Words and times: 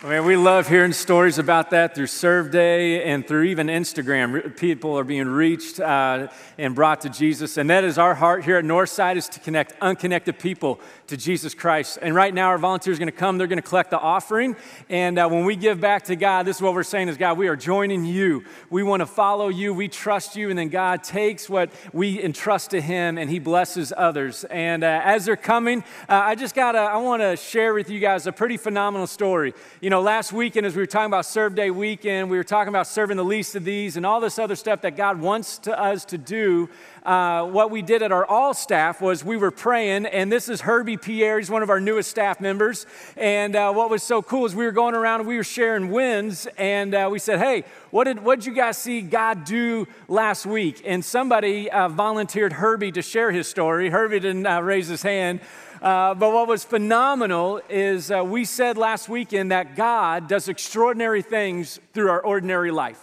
I 0.00 0.10
mean, 0.10 0.26
we 0.26 0.36
love 0.36 0.68
hearing 0.68 0.92
stories 0.92 1.40
about 1.40 1.70
that 1.70 1.96
through 1.96 2.06
Serve 2.06 2.52
Day 2.52 3.02
and 3.02 3.26
through 3.26 3.42
even 3.42 3.66
Instagram. 3.66 4.56
People 4.56 4.96
are 4.96 5.02
being 5.02 5.26
reached 5.26 5.80
uh, 5.80 6.28
and 6.56 6.72
brought 6.72 7.00
to 7.00 7.08
Jesus. 7.08 7.56
And 7.56 7.68
that 7.68 7.82
is 7.82 7.98
our 7.98 8.14
heart 8.14 8.44
here 8.44 8.58
at 8.58 8.64
Northside 8.64 9.16
is 9.16 9.28
to 9.30 9.40
connect 9.40 9.74
unconnected 9.80 10.38
people 10.38 10.78
to 11.08 11.16
Jesus 11.16 11.52
Christ. 11.52 11.98
And 12.00 12.14
right 12.14 12.32
now, 12.32 12.46
our 12.46 12.58
volunteers 12.58 12.98
are 12.98 13.00
going 13.00 13.10
to 13.10 13.18
come. 13.18 13.38
They're 13.38 13.48
going 13.48 13.60
to 13.60 13.68
collect 13.68 13.90
the 13.90 13.98
offering. 13.98 14.54
And 14.88 15.18
uh, 15.18 15.28
when 15.28 15.44
we 15.44 15.56
give 15.56 15.80
back 15.80 16.04
to 16.04 16.14
God, 16.14 16.44
this 16.44 16.58
is 16.58 16.62
what 16.62 16.74
we're 16.74 16.84
saying 16.84 17.08
is, 17.08 17.16
God, 17.16 17.36
we 17.36 17.48
are 17.48 17.56
joining 17.56 18.04
you. 18.04 18.44
We 18.70 18.84
want 18.84 19.00
to 19.00 19.06
follow 19.06 19.48
you. 19.48 19.74
We 19.74 19.88
trust 19.88 20.36
you. 20.36 20.48
And 20.48 20.56
then 20.56 20.68
God 20.68 21.02
takes 21.02 21.48
what 21.48 21.72
we 21.92 22.22
entrust 22.22 22.70
to 22.70 22.80
him 22.80 23.18
and 23.18 23.28
he 23.28 23.40
blesses 23.40 23.92
others. 23.96 24.44
And 24.44 24.84
uh, 24.84 25.00
as 25.02 25.24
they're 25.24 25.34
coming, 25.34 25.82
uh, 26.08 26.22
I 26.22 26.36
just 26.36 26.54
got 26.54 26.72
to, 26.72 26.78
I 26.78 26.98
want 26.98 27.20
to 27.20 27.36
share 27.36 27.74
with 27.74 27.90
you 27.90 27.98
guys 27.98 28.28
a 28.28 28.32
pretty 28.32 28.58
phenomenal 28.58 29.08
story. 29.08 29.54
You 29.80 29.87
know, 29.90 30.02
last 30.02 30.32
weekend, 30.32 30.66
as 30.66 30.74
we 30.74 30.82
were 30.82 30.86
talking 30.86 31.06
about 31.06 31.24
Serve 31.24 31.54
Day 31.54 31.70
weekend, 31.70 32.28
we 32.30 32.36
were 32.36 32.44
talking 32.44 32.68
about 32.68 32.88
serving 32.88 33.16
the 33.16 33.24
least 33.24 33.54
of 33.54 33.64
these 33.64 33.96
and 33.96 34.04
all 34.04 34.20
this 34.20 34.36
other 34.36 34.56
stuff 34.56 34.80
that 34.80 34.96
God 34.96 35.20
wants 35.20 35.56
to 35.58 35.80
us 35.80 36.04
to 36.06 36.18
do. 36.18 36.68
Uh, 37.04 37.46
what 37.46 37.70
we 37.70 37.80
did 37.80 38.02
at 38.02 38.10
our 38.10 38.26
all 38.26 38.52
staff 38.52 39.00
was 39.00 39.24
we 39.24 39.36
were 39.36 39.52
praying, 39.52 40.04
and 40.06 40.32
this 40.32 40.48
is 40.48 40.62
Herbie 40.62 40.96
Pierre. 40.96 41.38
He's 41.38 41.48
one 41.48 41.62
of 41.62 41.70
our 41.70 41.78
newest 41.78 42.10
staff 42.10 42.40
members. 42.40 42.86
And 43.16 43.54
uh, 43.54 43.72
what 43.72 43.88
was 43.88 44.02
so 44.02 44.20
cool 44.20 44.44
is 44.46 44.54
we 44.54 44.64
were 44.64 44.72
going 44.72 44.96
around 44.96 45.20
and 45.20 45.28
we 45.28 45.36
were 45.36 45.44
sharing 45.44 45.90
wins, 45.90 46.48
and 46.58 46.94
uh, 46.94 47.08
we 47.10 47.20
said, 47.20 47.38
"Hey, 47.38 47.64
what 47.92 48.04
did 48.04 48.24
what 48.24 48.40
did 48.40 48.46
you 48.46 48.54
guys 48.54 48.76
see 48.78 49.00
God 49.00 49.44
do 49.44 49.86
last 50.08 50.44
week?" 50.44 50.82
And 50.84 51.04
somebody 51.04 51.70
uh, 51.70 51.88
volunteered 51.88 52.52
Herbie 52.52 52.92
to 52.92 53.00
share 53.00 53.30
his 53.30 53.46
story. 53.46 53.90
Herbie 53.90 54.20
didn't 54.20 54.46
uh, 54.46 54.60
raise 54.60 54.88
his 54.88 55.02
hand. 55.02 55.40
Uh, 55.80 56.14
but 56.14 56.32
what 56.32 56.48
was 56.48 56.64
phenomenal 56.64 57.60
is 57.68 58.10
uh, 58.10 58.24
we 58.24 58.44
said 58.44 58.76
last 58.76 59.08
weekend 59.08 59.52
that 59.52 59.76
God 59.76 60.28
does 60.28 60.48
extraordinary 60.48 61.22
things 61.22 61.78
through 61.92 62.10
our 62.10 62.20
ordinary 62.20 62.70
life. 62.70 63.00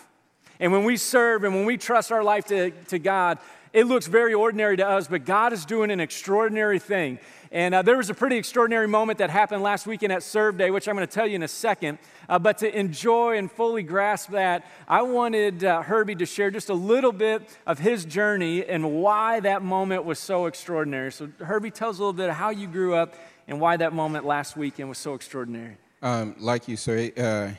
And 0.60 0.72
when 0.72 0.84
we 0.84 0.98
serve 0.98 1.44
and 1.44 1.54
when 1.56 1.66
we 1.66 1.78
trust 1.78 2.12
our 2.12 2.24
life 2.24 2.46
to, 2.46 2.72
to 2.72 3.00
God, 3.00 3.40
it 3.72 3.88
looks 3.88 4.08
very 4.08 4.34
ordinary 4.34 4.78
to 4.78 4.88
us, 4.88 5.08
but 5.08 5.26
God 5.26 5.52
is 5.52 5.66
doing 5.66 5.92
an 5.92 6.00
extraordinary 6.00 6.80
thing. 6.80 7.20
And 7.56 7.74
uh, 7.74 7.84
there 7.84 7.96
was 7.96 8.10
a 8.10 8.14
pretty 8.14 8.36
extraordinary 8.36 8.86
moment 8.86 9.20
that 9.20 9.30
happened 9.30 9.64
last 9.64 9.88
weekend 9.88 10.12
at 10.12 10.24
Serve 10.24 10.58
Day, 10.58 10.72
which 10.72 10.90
I'm 10.90 10.96
going 10.98 11.08
to 11.08 11.14
tell 11.14 11.26
you 11.26 11.36
in 11.36 11.44
a 11.44 11.48
second. 11.48 12.00
Uh, 12.28 12.38
but 12.38 12.58
to 12.58 12.78
enjoy 12.78 13.38
and 13.38 13.50
fully 13.50 13.82
grasp 13.82 14.32
that, 14.32 14.66
I 14.90 15.04
wanted 15.04 15.64
uh, 15.64 15.82
Herbie 15.82 16.16
to 16.16 16.26
share 16.26 16.52
just 16.52 16.70
a 16.70 16.74
little 16.74 17.14
bit 17.14 17.58
of 17.66 17.80
his 17.80 18.04
journey 18.04 18.66
and 18.66 18.96
why 18.96 19.40
that 19.40 19.62
moment 19.62 20.04
was 20.04 20.20
so 20.20 20.48
extraordinary. 20.48 21.14
So, 21.14 21.30
Herbie, 21.40 21.72
tell 21.72 21.92
us 21.92 21.98
a 21.98 22.02
little 22.02 22.12
bit 22.12 22.28
of 22.28 22.36
how 22.36 22.50
you 22.50 22.68
grew 22.68 22.94
up 22.94 23.16
and 23.48 23.62
why 23.62 23.78
that 23.78 23.94
moment 23.94 24.26
last 24.26 24.58
weekend 24.58 24.90
was 24.90 24.98
so 24.98 25.14
extraordinary. 25.14 25.78
Um, 26.02 26.36
like 26.38 26.68
you 26.68 26.76
say, 26.76 27.14
uh, 27.16 27.52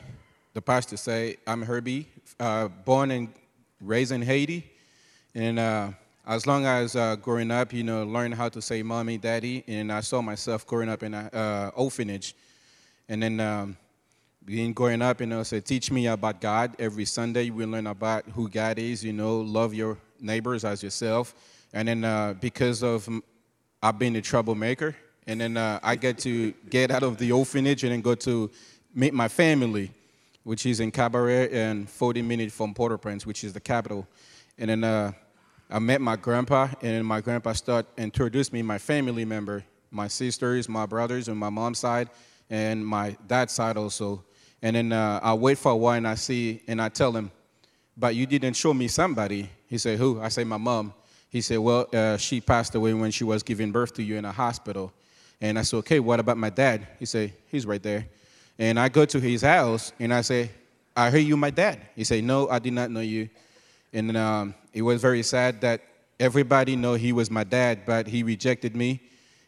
the 0.53 0.61
pastor 0.61 0.97
say, 0.97 1.37
I'm 1.47 1.63
Herbie, 1.63 2.07
uh, 2.39 2.67
born 2.67 3.09
and 3.09 3.29
raised 3.81 4.11
in 4.11 4.21
Haiti, 4.21 4.63
and 5.33 5.57
uh, 5.57 5.89
as 6.27 6.45
long 6.45 6.65
as 6.65 6.97
uh, 6.97 7.15
growing 7.15 7.51
up, 7.51 7.71
you 7.71 7.83
know, 7.83 8.03
learning 8.03 8.37
how 8.37 8.49
to 8.49 8.61
say 8.61 8.83
mommy, 8.83 9.17
daddy, 9.17 9.63
and 9.65 9.89
I 9.91 10.01
saw 10.01 10.21
myself 10.21 10.67
growing 10.67 10.89
up 10.89 11.01
in 11.01 11.13
an 11.13 11.27
uh, 11.27 11.71
orphanage. 11.73 12.35
And 13.07 13.23
then 13.23 13.39
um, 13.39 13.77
being 14.43 14.73
growing 14.73 15.01
up, 15.01 15.21
you 15.21 15.27
know, 15.27 15.43
so 15.43 15.61
teach 15.61 15.89
me 15.89 16.07
about 16.07 16.41
God. 16.41 16.75
Every 16.79 17.05
Sunday 17.05 17.49
we 17.49 17.65
learn 17.65 17.87
about 17.87 18.25
who 18.25 18.49
God 18.49 18.77
is, 18.77 19.05
you 19.05 19.13
know, 19.13 19.39
love 19.39 19.73
your 19.73 19.97
neighbors 20.19 20.65
as 20.65 20.83
yourself. 20.83 21.33
And 21.71 21.87
then 21.87 22.03
uh, 22.03 22.33
because 22.33 22.83
of 22.83 23.07
I've 23.81 23.97
been 23.97 24.17
a 24.17 24.21
troublemaker, 24.21 24.97
and 25.27 25.39
then 25.39 25.55
uh, 25.55 25.79
I 25.81 25.95
get 25.95 26.17
to 26.19 26.51
get 26.69 26.91
out 26.91 27.03
of 27.03 27.17
the 27.17 27.31
orphanage 27.31 27.85
and 27.85 27.93
then 27.93 28.01
go 28.01 28.15
to 28.15 28.51
meet 28.93 29.13
my 29.13 29.29
family, 29.29 29.91
which 30.43 30.65
is 30.65 30.81
in 30.81 30.91
Cabaret 30.91 31.51
and 31.51 31.89
40 31.89 32.21
minutes 32.21 32.53
from 32.53 32.73
Port-au-Prince, 32.73 33.25
which 33.25 33.45
is 33.45 33.53
the 33.53 33.61
capital. 33.61 34.05
And 34.57 34.69
then 34.69 34.83
uh, 34.83 35.11
I 35.69 35.79
met 35.79 35.99
my 35.99 36.15
grandpa, 36.15 36.69
and 36.81 37.05
my 37.05 37.19
grandpa 37.19 37.51
started 37.51 37.91
introduced 37.97 38.53
me 38.53 38.61
my 38.61 38.77
family 38.77 39.25
member, 39.25 39.65
my 39.91 40.07
sisters, 40.07 40.69
my 40.69 40.85
brothers, 40.85 41.27
and 41.27 41.37
my 41.37 41.49
mom's 41.49 41.79
side, 41.79 42.09
and 42.49 42.85
my 42.85 43.17
dad's 43.27 43.51
side 43.51 43.75
also. 43.75 44.23
And 44.61 44.77
then 44.77 44.93
uh, 44.93 45.19
I 45.21 45.33
wait 45.33 45.57
for 45.57 45.73
a 45.73 45.75
while, 45.75 45.97
and 45.97 46.07
I 46.07 46.15
see, 46.15 46.61
and 46.67 46.81
I 46.81 46.87
tell 46.87 47.11
him, 47.11 47.31
"But 47.97 48.15
you 48.15 48.25
didn't 48.25 48.53
show 48.55 48.73
me 48.73 48.87
somebody." 48.87 49.49
He 49.67 49.77
said, 49.77 49.99
"Who?" 49.99 50.21
I 50.21 50.29
say, 50.29 50.45
"My 50.45 50.57
mom." 50.57 50.93
He 51.29 51.41
said, 51.41 51.57
"Well, 51.57 51.87
uh, 51.93 52.15
she 52.15 52.39
passed 52.39 52.73
away 52.75 52.93
when 52.93 53.11
she 53.11 53.25
was 53.25 53.43
giving 53.43 53.73
birth 53.73 53.93
to 53.95 54.03
you 54.03 54.15
in 54.15 54.23
a 54.23 54.31
hospital." 54.31 54.93
And 55.41 55.59
I 55.59 55.63
said, 55.63 55.77
"Okay, 55.77 55.99
what 55.99 56.21
about 56.21 56.37
my 56.37 56.49
dad?" 56.49 56.87
He 56.97 57.05
said, 57.05 57.33
"He's 57.47 57.65
right 57.65 57.83
there." 57.83 58.07
And 58.57 58.79
I 58.79 58.87
go 58.87 59.03
to 59.03 59.19
his 59.19 59.41
house, 59.41 59.91
and 59.99 60.13
I 60.13 60.21
say, 60.21 60.49
"I 60.95 61.09
heard 61.09 61.25
you, 61.25 61.35
my 61.35 61.49
dad." 61.49 61.81
He 61.93 62.05
said, 62.05 62.23
"No, 62.23 62.47
I 62.47 62.59
did 62.59 62.71
not 62.71 62.89
know 62.89 63.01
you." 63.01 63.27
And 63.97 64.15
um, 64.15 64.53
it 64.73 64.83
was 64.83 65.01
very 65.01 65.23
sad 65.23 65.59
that 65.61 65.81
everybody 66.19 66.75
know 66.75 66.93
he 66.93 67.13
was 67.13 67.31
my 67.31 67.43
dad, 67.43 67.79
but 67.83 68.05
he 68.05 68.21
rejected 68.21 68.75
me. 68.75 69.01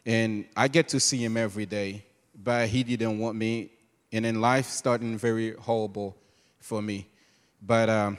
And 0.07 0.45
I 0.57 0.67
get 0.67 0.87
to 0.89 0.99
see 0.99 1.23
him 1.23 1.37
every 1.37 1.67
day, 1.67 2.03
but 2.33 2.67
he 2.67 2.83
didn't 2.83 3.19
want 3.19 3.37
me. 3.37 3.69
And 4.11 4.25
then 4.25 4.41
life 4.41 4.65
starting 4.65 5.19
very 5.19 5.53
horrible 5.53 6.17
for 6.57 6.81
me. 6.81 7.07
But 7.61 7.91
um, 7.91 8.17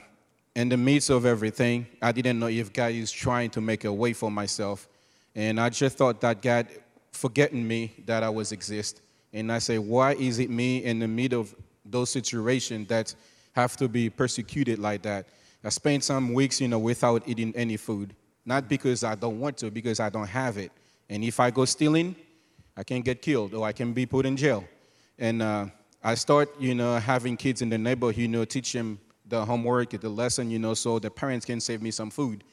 in 0.55 0.69
the 0.69 0.77
midst 0.77 1.09
of 1.09 1.25
everything, 1.25 1.85
I 2.01 2.13
didn't 2.13 2.39
know 2.39 2.47
if 2.47 2.71
God 2.71 2.93
is 2.93 3.11
trying 3.11 3.49
to 3.49 3.59
make 3.59 3.83
a 3.83 3.91
way 3.91 4.13
for 4.13 4.31
myself. 4.31 4.87
And 5.35 5.59
I 5.59 5.67
just 5.67 5.97
thought 5.97 6.21
that 6.21 6.41
God 6.41 6.69
forgetting 7.11 7.67
me 7.67 7.91
that 8.05 8.23
I 8.23 8.29
was 8.29 8.53
exist. 8.53 9.01
And 9.33 9.51
I 9.51 9.59
say, 9.59 9.79
why 9.79 10.13
is 10.13 10.39
it 10.39 10.49
me 10.49 10.81
in 10.85 10.99
the 10.99 11.09
middle 11.09 11.41
of 11.41 11.53
those 11.83 12.09
situations 12.09 12.87
that 12.87 13.13
have 13.51 13.75
to 13.75 13.89
be 13.89 14.09
persecuted 14.09 14.79
like 14.79 15.01
that? 15.01 15.27
I 15.63 15.69
spent 15.69 16.03
some 16.03 16.33
weeks, 16.33 16.59
you 16.59 16.67
know, 16.67 16.79
without 16.79 17.27
eating 17.27 17.53
any 17.55 17.77
food. 17.77 18.15
Not 18.45 18.67
because 18.67 19.03
I 19.03 19.15
don't 19.15 19.39
want 19.39 19.57
to, 19.57 19.69
because 19.69 19.99
I 19.99 20.09
don't 20.09 20.27
have 20.27 20.57
it. 20.57 20.71
And 21.09 21.23
if 21.23 21.39
I 21.39 21.51
go 21.51 21.65
stealing, 21.65 22.15
I 22.75 22.83
can 22.83 23.01
get 23.01 23.21
killed 23.21 23.53
or 23.53 23.67
I 23.67 23.71
can 23.71 23.93
be 23.93 24.05
put 24.05 24.25
in 24.25 24.35
jail. 24.35 24.63
And 25.19 25.41
uh, 25.41 25.67
I 26.03 26.15
start, 26.15 26.49
you 26.59 26.73
know, 26.73 26.97
having 26.97 27.37
kids 27.37 27.61
in 27.61 27.69
the 27.69 27.77
neighborhood, 27.77 28.17
you 28.17 28.27
know, 28.27 28.45
teach 28.45 28.73
them 28.73 28.99
the 29.27 29.45
homework, 29.45 29.91
the 29.91 30.09
lesson, 30.09 30.49
you 30.49 30.57
know, 30.57 30.73
so 30.73 30.97
the 30.97 31.11
parents 31.11 31.45
can 31.45 31.59
save 31.59 31.81
me 31.81 31.91
some 31.91 32.09
food. 32.09 32.43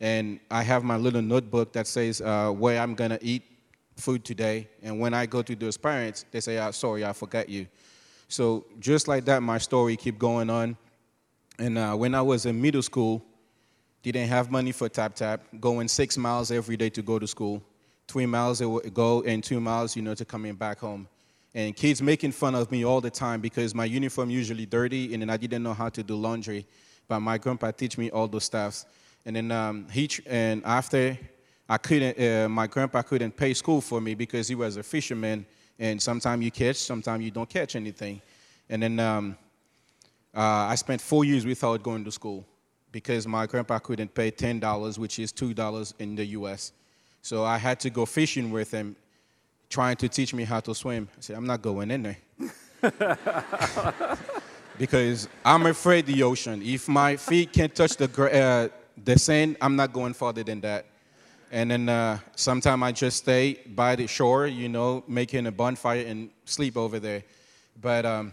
And 0.00 0.40
I 0.50 0.62
have 0.62 0.84
my 0.84 0.96
little 0.96 1.22
notebook 1.22 1.72
that 1.72 1.86
says 1.86 2.20
uh, 2.20 2.50
where 2.50 2.80
I'm 2.80 2.94
gonna 2.94 3.18
eat 3.22 3.42
food 3.96 4.24
today. 4.24 4.68
And 4.82 4.98
when 5.00 5.14
I 5.14 5.26
go 5.26 5.42
to 5.42 5.54
those 5.54 5.76
parents, 5.76 6.24
they 6.30 6.40
say, 6.40 6.58
oh, 6.58 6.70
"Sorry, 6.70 7.04
I 7.04 7.12
forgot 7.12 7.48
you." 7.48 7.66
So 8.28 8.64
just 8.78 9.08
like 9.08 9.24
that, 9.26 9.42
my 9.42 9.58
story 9.58 9.96
keep 9.96 10.18
going 10.18 10.48
on. 10.48 10.76
And 11.60 11.76
uh, 11.76 11.94
when 11.94 12.14
I 12.14 12.22
was 12.22 12.46
in 12.46 12.58
middle 12.58 12.80
school, 12.80 13.22
didn't 14.02 14.28
have 14.28 14.50
money 14.50 14.72
for 14.72 14.88
tap 14.88 15.14
tap, 15.14 15.42
going 15.60 15.88
six 15.88 16.16
miles 16.16 16.50
every 16.50 16.74
day 16.74 16.88
to 16.88 17.02
go 17.02 17.18
to 17.18 17.26
school, 17.26 17.62
three 18.08 18.24
miles 18.24 18.62
go 18.94 19.22
and 19.24 19.44
two 19.44 19.60
miles, 19.60 19.94
you 19.94 20.00
know, 20.00 20.14
to 20.14 20.24
coming 20.24 20.54
back 20.54 20.78
home. 20.78 21.06
And 21.54 21.76
kids 21.76 22.00
making 22.00 22.32
fun 22.32 22.54
of 22.54 22.72
me 22.72 22.86
all 22.86 23.02
the 23.02 23.10
time 23.10 23.42
because 23.42 23.74
my 23.74 23.84
uniform 23.84 24.30
usually 24.30 24.64
dirty, 24.64 25.12
and 25.12 25.20
then 25.20 25.28
I 25.28 25.36
didn't 25.36 25.62
know 25.62 25.74
how 25.74 25.90
to 25.90 26.02
do 26.02 26.16
laundry. 26.16 26.64
But 27.08 27.20
my 27.20 27.36
grandpa 27.36 27.72
teach 27.72 27.98
me 27.98 28.10
all 28.10 28.26
those 28.26 28.44
stuffs. 28.44 28.86
And 29.26 29.36
then 29.36 29.52
um, 29.52 29.86
he 29.92 30.08
and 30.24 30.62
after 30.64 31.18
I 31.68 31.76
couldn't, 31.76 32.18
uh, 32.18 32.48
my 32.48 32.68
grandpa 32.68 33.02
couldn't 33.02 33.36
pay 33.36 33.52
school 33.52 33.82
for 33.82 34.00
me 34.00 34.14
because 34.14 34.48
he 34.48 34.54
was 34.54 34.78
a 34.78 34.82
fisherman, 34.82 35.44
and 35.78 36.00
sometimes 36.00 36.42
you 36.42 36.50
catch, 36.50 36.76
sometimes 36.76 37.22
you 37.22 37.30
don't 37.30 37.50
catch 37.50 37.76
anything. 37.76 38.22
And 38.70 38.82
then 38.82 38.98
um, 38.98 39.36
uh, 40.34 40.40
I 40.40 40.74
spent 40.76 41.00
four 41.00 41.24
years 41.24 41.44
without 41.44 41.82
going 41.82 42.04
to 42.04 42.12
school 42.12 42.44
because 42.92 43.26
my 43.26 43.46
grandpa 43.46 43.78
couldn't 43.78 44.14
pay 44.14 44.30
$10, 44.30 44.98
which 44.98 45.18
is 45.18 45.32
$2 45.32 45.94
in 45.98 46.16
the 46.16 46.24
US. 46.26 46.72
So 47.22 47.44
I 47.44 47.58
had 47.58 47.80
to 47.80 47.90
go 47.90 48.06
fishing 48.06 48.50
with 48.50 48.70
him, 48.70 48.96
trying 49.68 49.96
to 49.96 50.08
teach 50.08 50.32
me 50.34 50.44
how 50.44 50.60
to 50.60 50.74
swim. 50.74 51.08
I 51.16 51.20
said, 51.20 51.36
I'm 51.36 51.46
not 51.46 51.62
going 51.62 51.90
in 51.90 52.02
there. 52.02 52.18
because 54.78 55.28
I'm 55.44 55.66
afraid 55.66 56.06
the 56.06 56.22
ocean. 56.22 56.62
If 56.62 56.88
my 56.88 57.16
feet 57.16 57.52
can't 57.52 57.74
touch 57.74 57.96
the, 57.96 58.08
uh, 58.08 58.68
the 59.04 59.18
sand, 59.18 59.56
I'm 59.60 59.76
not 59.76 59.92
going 59.92 60.14
farther 60.14 60.42
than 60.42 60.60
that. 60.62 60.86
And 61.52 61.70
then 61.70 61.88
uh, 61.88 62.18
sometimes 62.36 62.82
I 62.82 62.92
just 62.92 63.18
stay 63.18 63.58
by 63.66 63.96
the 63.96 64.06
shore, 64.06 64.46
you 64.46 64.68
know, 64.68 65.04
making 65.08 65.46
a 65.46 65.52
bonfire 65.52 66.04
and 66.06 66.30
sleep 66.44 66.76
over 66.76 67.00
there. 67.00 67.24
But 67.80 68.06
um, 68.06 68.32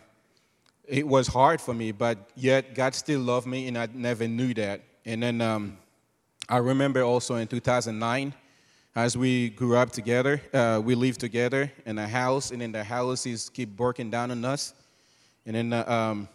it 0.88 1.08
was 1.08 1.28
hard 1.28 1.60
for 1.60 1.74
me, 1.74 1.92
but 1.92 2.18
yet 2.36 2.74
God 2.74 2.96
still 2.96 3.20
loved 3.20 3.46
me, 3.46 3.68
and 3.68 3.78
I 3.78 3.88
never 3.94 4.28
knew 4.28 4.54
that. 4.54 4.82
And 5.06 5.22
then 5.22 5.42
um, 5.42 5.78
I 6.50 6.58
remember 6.58 7.04
also 7.04 7.36
in 7.36 7.48
2009, 7.48 8.34
as 8.96 9.18
we 9.18 9.50
grew 9.50 9.76
up 9.76 9.92
together, 9.92 10.42
uh, 10.54 10.82
we 10.84 10.96
lived 10.96 11.20
together 11.20 11.72
in 11.86 11.98
a 12.00 12.08
house, 12.08 12.52
and 12.52 12.62
then 12.62 12.72
the 12.72 12.84
houses 12.84 13.50
keep 13.50 13.76
breaking 13.76 14.10
down 14.10 14.32
on 14.32 14.44
us. 14.46 14.74
And 15.46 15.56
then, 15.56 15.74
uh, 15.74 15.84
um, 15.88 16.30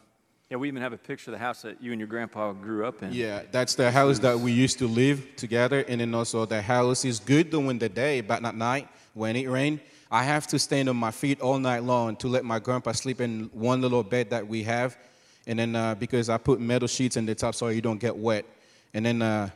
yeah, 0.49 0.59
we 0.59 0.69
even 0.69 0.83
have 0.83 0.93
a 0.93 0.99
picture 0.99 1.31
of 1.31 1.33
the 1.33 1.45
house 1.45 1.63
that 1.63 1.83
you 1.83 1.93
and 1.93 1.99
your 1.99 2.09
grandpa 2.09 2.53
grew 2.53 2.85
up 2.85 3.03
in. 3.03 3.13
Yeah, 3.13 3.43
that's 3.51 3.75
the 3.75 3.91
house 3.91 4.19
that 4.19 4.39
we 4.39 4.53
used 4.53 4.79
to 4.81 4.87
live 4.87 5.35
together, 5.37 5.81
and 5.89 6.01
then 6.01 6.15
also 6.15 6.45
the 6.45 6.61
house 6.61 7.07
is 7.07 7.19
good 7.19 7.49
during 7.51 7.79
the 7.79 7.89
day, 7.89 8.21
but 8.21 8.43
not 8.43 8.55
night 8.55 8.87
when 9.15 9.35
it 9.35 9.49
rains, 9.49 9.81
I 10.13 10.25
have 10.25 10.47
to 10.49 10.59
stand 10.59 10.91
on 10.91 10.97
my 10.97 11.11
feet 11.11 11.41
all 11.41 11.59
night 11.59 11.85
long 11.85 12.17
to 12.17 12.29
let 12.29 12.45
my 12.45 12.59
grandpa 12.59 12.93
sleep 12.93 13.23
in 13.23 13.49
one 13.55 13.81
little 13.81 14.03
bed 14.03 14.29
that 14.29 14.47
we 14.47 14.63
have. 14.65 14.99
And 15.47 15.59
then 15.59 15.75
uh, 15.75 15.95
because 15.95 16.29
I 16.29 16.37
put 16.37 16.61
metal 16.61 16.87
sheets 16.87 17.17
in 17.17 17.25
the 17.25 17.35
top 17.35 17.55
so 17.55 17.69
you 17.69 17.81
don't 17.81 17.99
get 17.99 18.15
wet. 18.15 18.45
And 18.93 19.07
then 19.07 19.23
uh, 19.23 19.49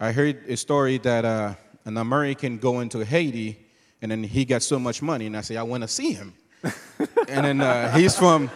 I 0.00 0.12
heard 0.12 0.48
a 0.48 0.56
story 0.56 0.96
that 0.98 1.26
uh, 1.26 1.54
an 1.84 1.98
American 1.98 2.56
go 2.56 2.80
into 2.80 3.04
Haiti 3.04 3.58
and 4.00 4.10
then 4.10 4.24
he 4.24 4.46
got 4.46 4.62
so 4.62 4.78
much 4.78 5.02
money. 5.02 5.26
And 5.26 5.36
I 5.36 5.42
say, 5.42 5.58
I 5.58 5.62
want 5.62 5.82
to 5.82 5.88
see 5.88 6.12
him. 6.12 6.32
and 7.28 7.44
then 7.44 7.60
uh, 7.60 7.94
he's 7.94 8.16
from 8.16 8.50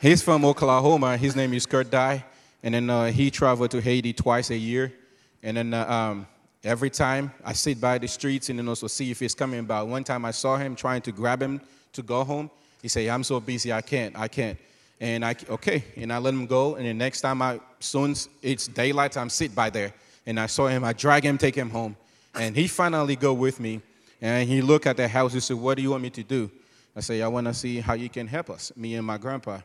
he's 0.00 0.24
from 0.24 0.44
Oklahoma. 0.44 1.16
His 1.16 1.36
name 1.36 1.54
is 1.54 1.66
Kurt 1.66 1.88
Dye. 1.88 2.24
And 2.64 2.74
then 2.74 2.90
uh, 2.90 3.12
he 3.12 3.30
traveled 3.30 3.70
to 3.70 3.80
Haiti 3.80 4.12
twice 4.12 4.50
a 4.50 4.56
year. 4.56 4.92
And 5.40 5.56
then 5.56 5.72
uh, 5.72 5.86
um, 5.86 6.26
every 6.66 6.90
time 6.90 7.32
I 7.44 7.52
sit 7.52 7.80
by 7.80 7.98
the 7.98 8.08
streets 8.08 8.50
and 8.50 8.58
then 8.58 8.68
also 8.68 8.86
see 8.86 9.10
if 9.10 9.20
he's 9.20 9.34
coming 9.34 9.64
by. 9.64 9.82
One 9.82 10.04
time 10.04 10.24
I 10.24 10.32
saw 10.32 10.56
him 10.56 10.74
trying 10.74 11.02
to 11.02 11.12
grab 11.12 11.40
him 11.40 11.60
to 11.92 12.02
go 12.02 12.24
home. 12.24 12.50
He 12.82 12.88
said, 12.88 13.08
I'm 13.08 13.24
so 13.24 13.40
busy, 13.40 13.72
I 13.72 13.80
can't, 13.80 14.18
I 14.18 14.28
can't. 14.28 14.58
And 15.00 15.24
I, 15.24 15.34
okay, 15.50 15.84
and 15.96 16.12
I 16.12 16.18
let 16.18 16.34
him 16.34 16.46
go. 16.46 16.74
And 16.74 16.86
the 16.86 16.94
next 16.94 17.20
time 17.20 17.42
I, 17.42 17.60
soon 17.80 18.14
it's 18.42 18.66
daylight, 18.66 19.16
I'm 19.16 19.30
sit 19.30 19.54
by 19.54 19.70
there. 19.70 19.92
And 20.26 20.40
I 20.40 20.46
saw 20.46 20.66
him, 20.66 20.84
I 20.84 20.92
drag 20.92 21.24
him, 21.24 21.38
take 21.38 21.54
him 21.54 21.70
home. 21.70 21.96
And 22.34 22.56
he 22.56 22.66
finally 22.66 23.16
go 23.16 23.32
with 23.32 23.60
me. 23.60 23.80
And 24.20 24.48
he 24.48 24.62
look 24.62 24.86
at 24.86 24.96
the 24.96 25.06
house, 25.06 25.34
he 25.34 25.40
said, 25.40 25.56
what 25.56 25.76
do 25.76 25.82
you 25.82 25.90
want 25.90 26.02
me 26.02 26.10
to 26.10 26.22
do? 26.22 26.50
I 26.96 27.00
say, 27.00 27.20
I 27.20 27.28
want 27.28 27.46
to 27.46 27.54
see 27.54 27.80
how 27.80 27.92
you 27.92 28.08
can 28.08 28.26
help 28.26 28.48
us, 28.48 28.72
me 28.74 28.94
and 28.94 29.06
my 29.06 29.18
grandpa. 29.18 29.60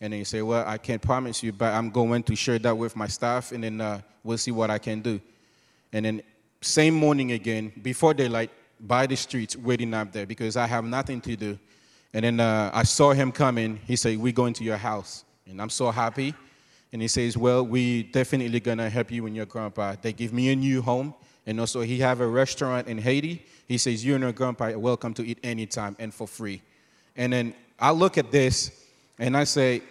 And 0.00 0.12
then 0.12 0.20
he 0.20 0.24
say, 0.24 0.42
well, 0.42 0.64
I 0.66 0.78
can't 0.78 1.00
promise 1.00 1.42
you, 1.42 1.52
but 1.52 1.72
I'm 1.72 1.90
going 1.90 2.22
to 2.24 2.34
share 2.34 2.58
that 2.58 2.76
with 2.76 2.96
my 2.96 3.06
staff, 3.06 3.52
and 3.52 3.62
then 3.62 3.80
uh, 3.80 4.00
we'll 4.22 4.38
see 4.38 4.50
what 4.50 4.70
I 4.70 4.78
can 4.78 5.00
do. 5.00 5.20
And 5.94 6.04
then 6.04 6.22
same 6.60 6.92
morning 6.92 7.32
again, 7.32 7.72
before 7.80 8.14
daylight, 8.14 8.50
by 8.80 9.06
the 9.06 9.16
streets, 9.16 9.56
waiting 9.56 9.94
up 9.94 10.12
there 10.12 10.26
because 10.26 10.56
I 10.56 10.66
have 10.66 10.84
nothing 10.84 11.20
to 11.22 11.36
do. 11.36 11.58
And 12.12 12.24
then 12.24 12.40
uh, 12.40 12.70
I 12.74 12.82
saw 12.82 13.12
him 13.12 13.30
coming. 13.30 13.78
He 13.86 13.94
said, 13.94 14.18
we're 14.18 14.32
going 14.32 14.54
to 14.54 14.64
your 14.64 14.76
house. 14.76 15.24
And 15.46 15.62
I'm 15.62 15.70
so 15.70 15.92
happy. 15.92 16.34
And 16.92 17.00
he 17.00 17.06
says, 17.06 17.36
well, 17.36 17.64
we 17.64 18.02
definitely 18.02 18.58
to 18.60 18.90
help 18.90 19.12
you 19.12 19.26
and 19.26 19.36
your 19.36 19.46
grandpa. 19.46 19.94
They 20.02 20.12
give 20.12 20.32
me 20.32 20.50
a 20.50 20.56
new 20.56 20.82
home. 20.82 21.14
And 21.46 21.60
also 21.60 21.82
he 21.82 22.00
have 22.00 22.20
a 22.20 22.26
restaurant 22.26 22.88
in 22.88 22.98
Haiti. 22.98 23.46
He 23.68 23.78
says, 23.78 24.04
you 24.04 24.14
and 24.14 24.22
your 24.22 24.32
grandpa 24.32 24.70
are 24.70 24.78
welcome 24.78 25.14
to 25.14 25.24
eat 25.24 25.38
anytime 25.44 25.94
and 26.00 26.12
for 26.12 26.26
free. 26.26 26.60
And 27.16 27.32
then 27.32 27.54
I 27.78 27.92
look 27.92 28.18
at 28.18 28.32
this 28.32 28.84
and 29.18 29.36
I 29.36 29.44
say, 29.44 29.82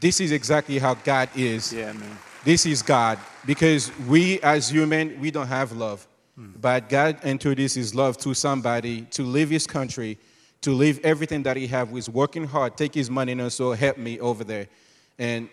this 0.00 0.20
is 0.20 0.32
exactly 0.32 0.78
how 0.78 0.94
God 0.94 1.28
is. 1.36 1.72
Yeah, 1.72 1.92
man. 1.92 2.18
This 2.44 2.66
is 2.66 2.82
God. 2.82 3.18
Because 3.46 3.96
we 4.06 4.40
as 4.40 4.68
human, 4.68 5.18
we 5.20 5.30
don't 5.30 5.46
have 5.46 5.72
love. 5.72 6.06
Hmm. 6.36 6.50
But 6.60 6.88
God 6.88 7.24
introduced 7.24 7.74
his 7.74 7.94
love 7.94 8.16
to 8.18 8.34
somebody 8.34 9.02
to 9.12 9.22
leave 9.22 9.50
his 9.50 9.66
country, 9.66 10.18
to 10.62 10.72
leave 10.72 11.04
everything 11.04 11.42
that 11.44 11.56
he 11.56 11.66
have, 11.68 11.90
was 11.90 12.08
working 12.08 12.46
hard, 12.46 12.76
take 12.76 12.94
his 12.94 13.10
money 13.10 13.32
and 13.32 13.40
also 13.40 13.72
help 13.72 13.96
me 13.96 14.18
over 14.20 14.44
there. 14.44 14.68
And 15.18 15.48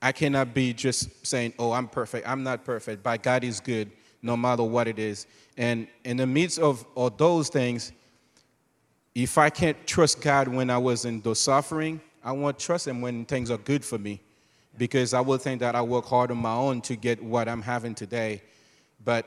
I 0.00 0.12
cannot 0.12 0.54
be 0.54 0.72
just 0.72 1.26
saying, 1.26 1.54
oh, 1.58 1.72
I'm 1.72 1.88
perfect. 1.88 2.26
I'm 2.26 2.42
not 2.42 2.64
perfect, 2.64 3.02
but 3.02 3.22
God 3.22 3.44
is 3.44 3.60
good 3.60 3.90
no 4.22 4.36
matter 4.36 4.62
what 4.62 4.88
it 4.88 4.98
is. 4.98 5.26
And 5.56 5.88
in 6.04 6.16
the 6.16 6.26
midst 6.26 6.58
of 6.58 6.84
all 6.94 7.10
those 7.10 7.48
things, 7.48 7.92
if 9.14 9.36
I 9.36 9.50
can't 9.50 9.86
trust 9.86 10.22
God 10.22 10.48
when 10.48 10.70
I 10.70 10.78
was 10.78 11.04
in 11.04 11.20
the 11.20 11.34
suffering, 11.34 12.00
I 12.22 12.32
won't 12.32 12.58
trust 12.58 12.86
Him 12.86 13.00
when 13.00 13.24
things 13.24 13.50
are 13.50 13.58
good 13.58 13.84
for 13.84 13.98
me 13.98 14.20
because 14.78 15.14
I 15.14 15.20
will 15.20 15.38
think 15.38 15.60
that 15.60 15.74
I 15.74 15.82
work 15.82 16.06
hard 16.06 16.30
on 16.30 16.38
my 16.38 16.54
own 16.54 16.80
to 16.82 16.96
get 16.96 17.22
what 17.22 17.48
I'm 17.48 17.62
having 17.62 17.94
today. 17.94 18.42
But 19.04 19.26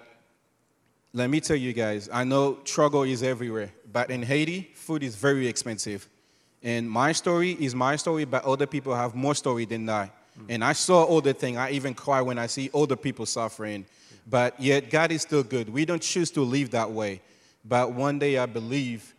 let 1.13 1.29
me 1.29 1.39
tell 1.39 1.55
you 1.55 1.73
guys, 1.73 2.09
I 2.11 2.23
know 2.23 2.59
struggle 2.63 3.03
is 3.03 3.23
everywhere, 3.23 3.71
but 3.91 4.09
in 4.09 4.23
Haiti, 4.23 4.71
food 4.73 5.03
is 5.03 5.15
very 5.15 5.47
expensive. 5.47 6.07
And 6.63 6.89
my 6.89 7.11
story 7.11 7.51
is 7.51 7.75
my 7.75 7.95
story, 7.97 8.25
but 8.25 8.43
other 8.45 8.65
people 8.65 8.95
have 8.95 9.13
more 9.13 9.35
story 9.35 9.65
than 9.65 9.89
I. 9.89 10.11
Mm. 10.39 10.45
And 10.49 10.63
I 10.63 10.73
saw 10.73 11.03
all 11.03 11.21
the 11.21 11.33
thing. 11.33 11.57
I 11.57 11.71
even 11.71 11.93
cry 11.93 12.21
when 12.21 12.39
I 12.39 12.47
see 12.47 12.69
other 12.73 12.95
people 12.95 13.25
suffering. 13.25 13.85
But 14.27 14.59
yet, 14.59 14.89
God 14.89 15.11
is 15.11 15.21
still 15.21 15.43
good. 15.43 15.69
We 15.69 15.83
don't 15.85 16.01
choose 16.01 16.31
to 16.31 16.41
live 16.41 16.71
that 16.71 16.89
way. 16.89 17.21
But 17.65 17.91
one 17.91 18.17
day, 18.17 18.37
I 18.37 18.45
believe 18.45 19.13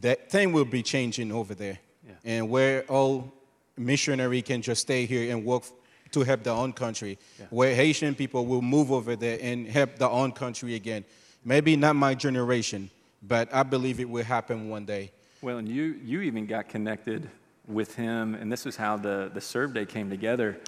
that 0.00 0.30
thing 0.30 0.52
will 0.52 0.64
be 0.64 0.82
changing 0.82 1.32
over 1.32 1.54
there. 1.54 1.78
Yeah. 2.06 2.14
And 2.24 2.48
where 2.48 2.84
all 2.84 3.32
missionary 3.80 4.42
can 4.42 4.62
just 4.62 4.82
stay 4.82 5.06
here 5.06 5.32
and 5.32 5.44
work 5.44 5.64
to 6.12 6.22
help 6.22 6.42
their 6.42 6.54
own 6.54 6.72
country, 6.72 7.18
yeah. 7.38 7.46
where 7.50 7.74
Haitian 7.74 8.14
people 8.14 8.46
will 8.46 8.62
move 8.62 8.92
over 8.92 9.16
there 9.16 9.38
and 9.40 9.66
help 9.66 9.96
their 9.96 10.10
own 10.10 10.32
country 10.32 10.74
again. 10.74 11.04
Maybe 11.44 11.76
not 11.76 11.96
my 11.96 12.14
generation, 12.14 12.90
but 13.22 13.52
I 13.54 13.62
believe 13.62 14.00
it 14.00 14.08
will 14.08 14.24
happen 14.24 14.68
one 14.68 14.84
day. 14.84 15.12
Well, 15.40 15.58
and 15.58 15.68
you, 15.68 15.98
you 16.04 16.20
even 16.22 16.46
got 16.46 16.68
connected 16.68 17.28
with 17.66 17.94
him, 17.94 18.34
and 18.34 18.52
this 18.52 18.66
is 18.66 18.76
how 18.76 18.96
the, 18.96 19.30
the 19.32 19.40
Serve 19.40 19.72
Day 19.72 19.86
came 19.86 20.10
together. 20.10 20.58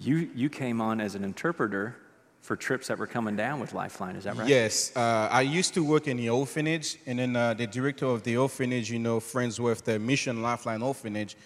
You, 0.00 0.30
you 0.34 0.48
came 0.48 0.80
on 0.80 1.00
as 1.00 1.14
an 1.14 1.22
interpreter 1.22 1.96
for 2.40 2.56
trips 2.56 2.86
that 2.88 2.98
were 2.98 3.06
coming 3.06 3.36
down 3.36 3.60
with 3.60 3.72
Lifeline, 3.72 4.16
is 4.16 4.24
that 4.24 4.36
right? 4.36 4.48
Yes. 4.48 4.96
Uh, 4.96 5.28
I 5.30 5.42
used 5.42 5.74
to 5.74 5.84
work 5.84 6.06
in 6.06 6.16
the 6.16 6.30
orphanage, 6.30 6.96
and 7.06 7.18
then 7.18 7.36
uh, 7.36 7.54
the 7.54 7.66
director 7.66 8.06
of 8.06 8.22
the 8.22 8.36
orphanage, 8.36 8.90
you 8.90 8.98
know, 8.98 9.20
friends 9.20 9.60
with 9.60 9.84
the 9.84 9.98
Mission 9.98 10.42
Lifeline 10.42 10.82
orphanage, 10.82 11.36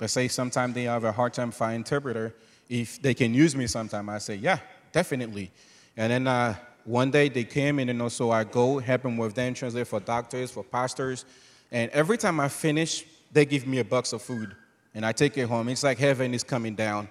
Let's 0.00 0.14
say 0.14 0.28
sometimes 0.28 0.74
they 0.74 0.84
have 0.84 1.04
a 1.04 1.12
hard 1.12 1.34
time 1.34 1.50
finding 1.50 1.80
interpreter. 1.80 2.34
If 2.68 3.02
they 3.02 3.14
can 3.14 3.34
use 3.34 3.54
me 3.54 3.66
sometime, 3.66 4.08
I 4.08 4.18
say, 4.18 4.36
yeah, 4.36 4.58
definitely. 4.92 5.50
And 5.96 6.10
then 6.10 6.26
uh, 6.26 6.54
one 6.84 7.10
day 7.10 7.28
they 7.28 7.44
came 7.44 7.78
and 7.78 7.88
then 7.88 8.00
also 8.00 8.30
I 8.30 8.44
go 8.44 8.78
help 8.78 9.02
them 9.02 9.16
with 9.16 9.34
them, 9.34 9.52
translate 9.52 9.86
for 9.86 10.00
doctors, 10.00 10.50
for 10.50 10.64
pastors. 10.64 11.24
And 11.70 11.90
every 11.90 12.16
time 12.16 12.40
I 12.40 12.48
finish, 12.48 13.04
they 13.30 13.44
give 13.44 13.66
me 13.66 13.78
a 13.78 13.84
box 13.84 14.12
of 14.12 14.22
food. 14.22 14.56
And 14.94 15.04
I 15.04 15.12
take 15.12 15.36
it 15.36 15.46
home. 15.46 15.68
It's 15.68 15.82
like 15.84 15.98
heaven 15.98 16.32
is 16.34 16.42
coming 16.42 16.74
down. 16.74 17.08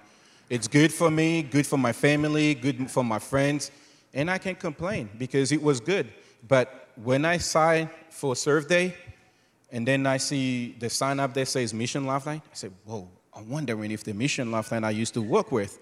It's 0.48 0.66
good 0.66 0.92
for 0.92 1.10
me, 1.10 1.42
good 1.42 1.66
for 1.66 1.78
my 1.78 1.92
family, 1.92 2.54
good 2.54 2.90
for 2.90 3.04
my 3.04 3.20
friends. 3.20 3.70
And 4.12 4.28
I 4.28 4.38
can't 4.38 4.58
complain 4.58 5.08
because 5.16 5.52
it 5.52 5.62
was 5.62 5.78
good. 5.78 6.12
But 6.46 6.88
when 6.96 7.24
I 7.24 7.38
signed 7.38 7.90
for 8.10 8.34
Serve 8.34 8.66
Day, 8.66 8.94
and 9.72 9.86
then 9.86 10.06
I 10.06 10.16
see 10.16 10.74
the 10.78 10.90
sign 10.90 11.20
up 11.20 11.34
there 11.34 11.44
says 11.46 11.72
Mission 11.72 12.04
Lifeline. 12.04 12.42
I 12.44 12.54
said, 12.54 12.72
whoa, 12.84 13.08
I'm 13.32 13.48
wondering 13.48 13.90
if 13.90 14.04
the 14.04 14.12
Mission 14.12 14.50
Lifeline 14.50 14.84
I 14.84 14.90
used 14.90 15.14
to 15.14 15.22
work 15.22 15.52
with. 15.52 15.78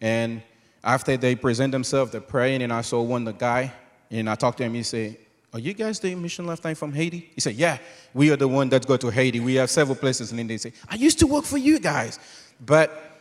And 0.00 0.42
after 0.82 1.16
they 1.16 1.34
present 1.34 1.72
themselves, 1.72 2.12
they're 2.12 2.20
praying, 2.20 2.62
and 2.62 2.72
I 2.72 2.82
saw 2.82 3.02
one 3.02 3.24
the 3.24 3.32
guy, 3.32 3.72
and 4.10 4.28
I 4.30 4.34
talked 4.34 4.58
to 4.58 4.64
him. 4.64 4.74
He 4.74 4.82
said, 4.82 5.16
"Are 5.52 5.58
you 5.58 5.74
guys 5.74 5.98
the 5.98 6.14
Mission 6.14 6.46
Lifeline 6.46 6.76
from 6.76 6.92
Haiti?" 6.92 7.30
He 7.34 7.40
said, 7.40 7.56
"Yeah, 7.56 7.78
we 8.14 8.30
are 8.30 8.36
the 8.36 8.48
one 8.48 8.68
that 8.68 8.86
go 8.86 8.96
to 8.96 9.10
Haiti. 9.10 9.40
We 9.40 9.56
have 9.56 9.70
several 9.70 9.96
places." 9.96 10.30
And 10.30 10.38
then 10.38 10.46
they 10.46 10.56
say, 10.56 10.72
"I 10.88 10.94
used 10.94 11.18
to 11.18 11.26
work 11.26 11.44
for 11.44 11.58
you 11.58 11.80
guys," 11.80 12.18
but 12.64 13.20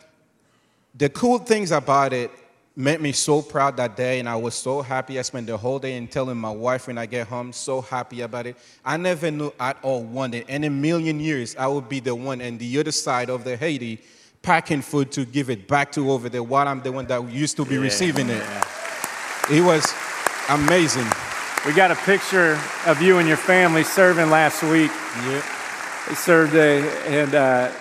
the 0.96 1.10
cool 1.10 1.40
things 1.40 1.72
about 1.72 2.14
it 2.14 2.32
made 2.78 3.02
me 3.02 3.12
so 3.12 3.42
proud 3.42 3.76
that 3.76 3.98
day, 3.98 4.20
and 4.20 4.30
I 4.30 4.36
was 4.36 4.54
so 4.54 4.84
happy. 4.84 5.18
I 5.18 5.24
spent 5.24 5.48
the 5.48 5.58
whole 5.58 5.80
day 5.80 5.98
in 5.98 6.08
telling 6.08 6.38
my 6.38 6.52
wife 6.52 6.86
when 6.86 7.00
I 7.00 7.08
get 7.08 7.28
home, 7.28 7.52
so 7.52 7.82
happy 7.82 8.22
about 8.22 8.46
it. 8.46 8.56
I 8.86 8.98
never 8.98 9.32
knew 9.32 9.52
at 9.60 9.78
all 9.82 10.04
one 10.04 10.30
day, 10.30 10.46
in 10.48 10.64
a 10.64 10.70
million 10.70 11.20
years, 11.20 11.56
I 11.56 11.66
would 11.66 11.90
be 11.90 12.00
the 12.00 12.14
one 12.14 12.40
on 12.40 12.60
the 12.60 12.80
other 12.80 12.92
side 12.92 13.32
of 13.32 13.44
the 13.44 13.58
Haiti 13.58 14.00
packing 14.44 14.84
food 14.84 15.12
to 15.14 15.26
give 15.26 15.50
it 15.50 15.68
back 15.68 15.92
to 15.94 16.12
over 16.12 16.30
there 16.30 16.44
while 16.44 16.68
I'm 16.68 16.84
the 16.84 16.92
one 16.92 17.08
that 17.08 17.28
used 17.32 17.58
to 17.58 17.66
be 17.66 17.76
yeah, 17.76 17.82
receiving 17.82 18.30
it. 18.30 18.44
Yeah. 18.44 18.64
It 19.50 19.62
was 19.62 19.92
amazing. 20.48 21.08
We 21.66 21.74
got 21.74 21.90
a 21.90 21.96
picture 21.96 22.60
of 22.86 23.02
you 23.02 23.18
and 23.18 23.28
your 23.28 23.38
family 23.38 23.84
serving 23.84 24.30
last 24.30 24.62
week. 24.62 24.92
Yeah. 25.26 25.44
It 26.12 26.16
served 26.16 26.54
a, 26.54 26.88
and 27.08 27.34
uh, 27.34 27.72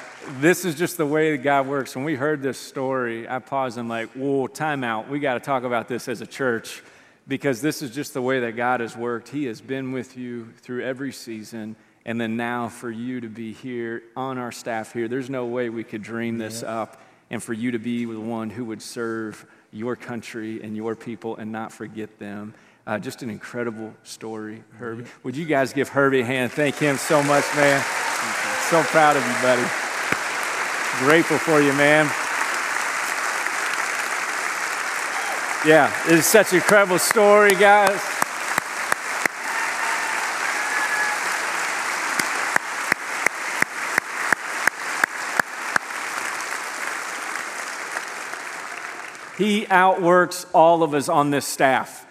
this 0.40 0.64
is 0.64 0.74
just 0.74 0.96
the 0.96 1.06
way 1.06 1.32
that 1.32 1.38
God 1.38 1.66
works. 1.66 1.94
When 1.94 2.04
we 2.04 2.14
heard 2.14 2.42
this 2.42 2.58
story, 2.58 3.28
I 3.28 3.38
paused 3.38 3.78
and 3.78 3.88
like, 3.88 4.10
whoa, 4.10 4.46
time 4.46 4.84
out. 4.84 5.08
We 5.08 5.18
got 5.18 5.34
to 5.34 5.40
talk 5.40 5.64
about 5.64 5.88
this 5.88 6.08
as 6.08 6.20
a 6.20 6.26
church 6.26 6.82
because 7.28 7.60
this 7.60 7.82
is 7.82 7.94
just 7.94 8.14
the 8.14 8.22
way 8.22 8.40
that 8.40 8.56
God 8.56 8.80
has 8.80 8.96
worked. 8.96 9.28
He 9.28 9.44
has 9.46 9.60
been 9.60 9.92
with 9.92 10.16
you 10.16 10.52
through 10.58 10.84
every 10.84 11.12
season. 11.12 11.76
And 12.04 12.20
then 12.20 12.36
now 12.36 12.68
for 12.68 12.90
you 12.90 13.20
to 13.20 13.28
be 13.28 13.52
here 13.52 14.02
on 14.16 14.38
our 14.38 14.52
staff 14.52 14.92
here, 14.92 15.08
there's 15.08 15.30
no 15.30 15.46
way 15.46 15.68
we 15.70 15.84
could 15.84 16.02
dream 16.02 16.38
this 16.38 16.62
yeah. 16.62 16.80
up. 16.80 17.00
And 17.30 17.42
for 17.42 17.52
you 17.52 17.72
to 17.72 17.78
be 17.78 18.04
the 18.04 18.20
one 18.20 18.50
who 18.50 18.64
would 18.66 18.80
serve 18.80 19.44
your 19.72 19.96
country 19.96 20.62
and 20.62 20.76
your 20.76 20.94
people 20.94 21.36
and 21.36 21.50
not 21.50 21.72
forget 21.72 22.18
them. 22.18 22.54
Uh, 22.86 22.98
just 23.00 23.22
an 23.22 23.30
incredible 23.30 23.92
story, 24.04 24.62
Herbie. 24.78 25.06
Would 25.24 25.36
you 25.36 25.44
guys 25.44 25.72
give 25.72 25.88
Herbie 25.88 26.20
a 26.20 26.24
hand? 26.24 26.52
Thank 26.52 26.76
him 26.76 26.96
so 26.96 27.20
much, 27.24 27.44
man. 27.56 27.80
So 28.70 28.82
proud 28.84 29.16
of 29.16 29.26
you, 29.26 29.42
buddy. 29.42 29.85
Grateful 30.98 31.36
for 31.36 31.60
you, 31.60 31.74
man. 31.74 32.06
Yeah, 35.66 35.92
it 36.06 36.12
is 36.12 36.24
such 36.24 36.52
an 36.52 36.56
incredible 36.56 36.98
story, 36.98 37.54
guys. 37.54 38.00
He 49.36 49.66
outworks 49.66 50.46
all 50.54 50.82
of 50.82 50.94
us 50.94 51.10
on 51.10 51.30
this 51.30 51.46
staff. 51.46 52.05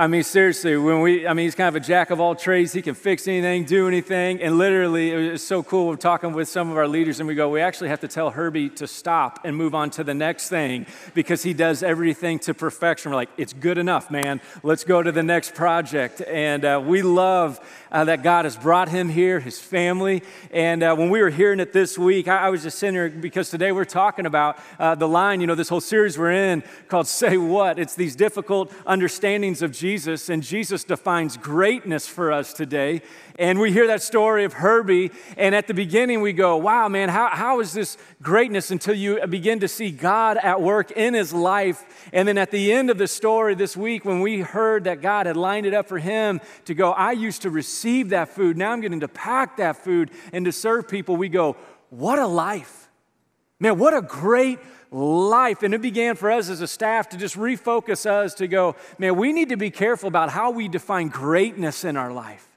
I 0.00 0.06
mean, 0.06 0.22
seriously, 0.22 0.78
when 0.78 1.02
we, 1.02 1.26
I 1.26 1.34
mean, 1.34 1.44
he's 1.44 1.54
kind 1.54 1.68
of 1.68 1.76
a 1.76 1.84
jack 1.84 2.08
of 2.08 2.20
all 2.20 2.34
trades. 2.34 2.72
He 2.72 2.80
can 2.80 2.94
fix 2.94 3.28
anything, 3.28 3.66
do 3.66 3.86
anything. 3.86 4.40
And 4.40 4.56
literally, 4.56 5.10
it 5.10 5.32
was 5.32 5.46
so 5.46 5.62
cool. 5.62 5.88
We're 5.88 5.96
talking 5.96 6.32
with 6.32 6.48
some 6.48 6.70
of 6.70 6.78
our 6.78 6.88
leaders, 6.88 7.20
and 7.20 7.28
we 7.28 7.34
go, 7.34 7.50
we 7.50 7.60
actually 7.60 7.90
have 7.90 8.00
to 8.00 8.08
tell 8.08 8.30
Herbie 8.30 8.70
to 8.70 8.86
stop 8.86 9.40
and 9.44 9.54
move 9.54 9.74
on 9.74 9.90
to 9.90 10.02
the 10.02 10.14
next 10.14 10.48
thing 10.48 10.86
because 11.12 11.42
he 11.42 11.52
does 11.52 11.82
everything 11.82 12.38
to 12.38 12.54
perfection. 12.54 13.10
We're 13.10 13.16
like, 13.16 13.28
it's 13.36 13.52
good 13.52 13.76
enough, 13.76 14.10
man. 14.10 14.40
Let's 14.62 14.84
go 14.84 15.02
to 15.02 15.12
the 15.12 15.22
next 15.22 15.54
project. 15.54 16.22
And 16.22 16.64
uh, 16.64 16.82
we 16.82 17.02
love 17.02 17.60
uh, 17.92 18.04
that 18.04 18.22
God 18.22 18.44
has 18.44 18.56
brought 18.56 18.88
him 18.88 19.08
here, 19.08 19.40
his 19.40 19.58
family. 19.58 20.22
And 20.50 20.82
uh, 20.82 20.94
when 20.94 21.10
we 21.10 21.20
were 21.20 21.30
hearing 21.30 21.60
it 21.60 21.72
this 21.72 21.98
week, 21.98 22.28
I, 22.28 22.46
I, 22.46 22.48
was 22.50 22.62
just 22.62 22.78
sitting 22.78 22.94
here 22.94 23.08
because 23.08 23.50
today 23.50 23.72
we're 23.72 23.84
talking 23.84 24.26
about 24.26 24.58
uh, 24.78 24.94
the 24.94 25.08
line, 25.08 25.40
you 25.40 25.46
know, 25.46 25.54
this 25.54 25.68
whole 25.68 25.80
series 25.80 26.16
we're 26.16 26.30
in 26.30 26.62
called 26.88 27.06
Say 27.06 27.36
What. 27.36 27.78
It's 27.78 27.94
these 27.94 28.16
difficult 28.16 28.72
understandings 28.86 29.62
of 29.62 29.72
Jesus, 29.72 29.89
and 29.90 30.42
Jesus 30.42 30.84
defines 30.84 31.36
greatness 31.36 32.06
for 32.06 32.30
us 32.30 32.52
today. 32.52 33.02
And 33.36 33.58
we 33.58 33.72
hear 33.72 33.88
that 33.88 34.02
story 34.02 34.44
of 34.44 34.52
Herbie, 34.52 35.10
and 35.36 35.52
at 35.52 35.66
the 35.66 35.74
beginning 35.74 36.20
we 36.20 36.32
go, 36.32 36.56
wow, 36.56 36.88
man, 36.88 37.08
how, 37.08 37.28
how 37.28 37.58
is 37.58 37.72
this 37.72 37.98
greatness 38.22 38.70
until 38.70 38.94
you 38.94 39.26
begin 39.26 39.58
to 39.60 39.66
see 39.68 39.90
God 39.90 40.36
at 40.36 40.62
work 40.62 40.92
in 40.92 41.14
his 41.14 41.32
life? 41.32 42.08
And 42.12 42.28
then 42.28 42.38
at 42.38 42.52
the 42.52 42.72
end 42.72 42.88
of 42.88 42.98
the 42.98 43.08
story 43.08 43.56
this 43.56 43.76
week, 43.76 44.04
when 44.04 44.20
we 44.20 44.42
heard 44.42 44.84
that 44.84 45.02
God 45.02 45.26
had 45.26 45.36
lined 45.36 45.66
it 45.66 45.74
up 45.74 45.88
for 45.88 45.98
him 45.98 46.40
to 46.66 46.74
go, 46.74 46.92
I 46.92 47.10
used 47.10 47.42
to 47.42 47.50
receive 47.50 48.10
that 48.10 48.28
food, 48.28 48.56
now 48.56 48.70
I'm 48.70 48.80
getting 48.80 49.00
to 49.00 49.08
pack 49.08 49.56
that 49.56 49.76
food 49.76 50.12
and 50.32 50.44
to 50.44 50.52
serve 50.52 50.86
people, 50.86 51.16
we 51.16 51.28
go, 51.28 51.56
what 51.88 52.20
a 52.20 52.28
life. 52.28 52.88
Man, 53.58 53.76
what 53.78 53.92
a 53.92 54.02
great 54.02 54.60
life. 54.90 55.62
And 55.62 55.74
it 55.74 55.82
began 55.82 56.16
for 56.16 56.30
us 56.30 56.48
as 56.48 56.60
a 56.60 56.66
staff 56.66 57.08
to 57.10 57.16
just 57.16 57.36
refocus 57.36 58.06
us 58.06 58.34
to 58.34 58.48
go, 58.48 58.76
man, 58.98 59.16
we 59.16 59.32
need 59.32 59.50
to 59.50 59.56
be 59.56 59.70
careful 59.70 60.08
about 60.08 60.30
how 60.30 60.50
we 60.50 60.68
define 60.68 61.08
greatness 61.08 61.84
in 61.84 61.96
our 61.96 62.12
life 62.12 62.50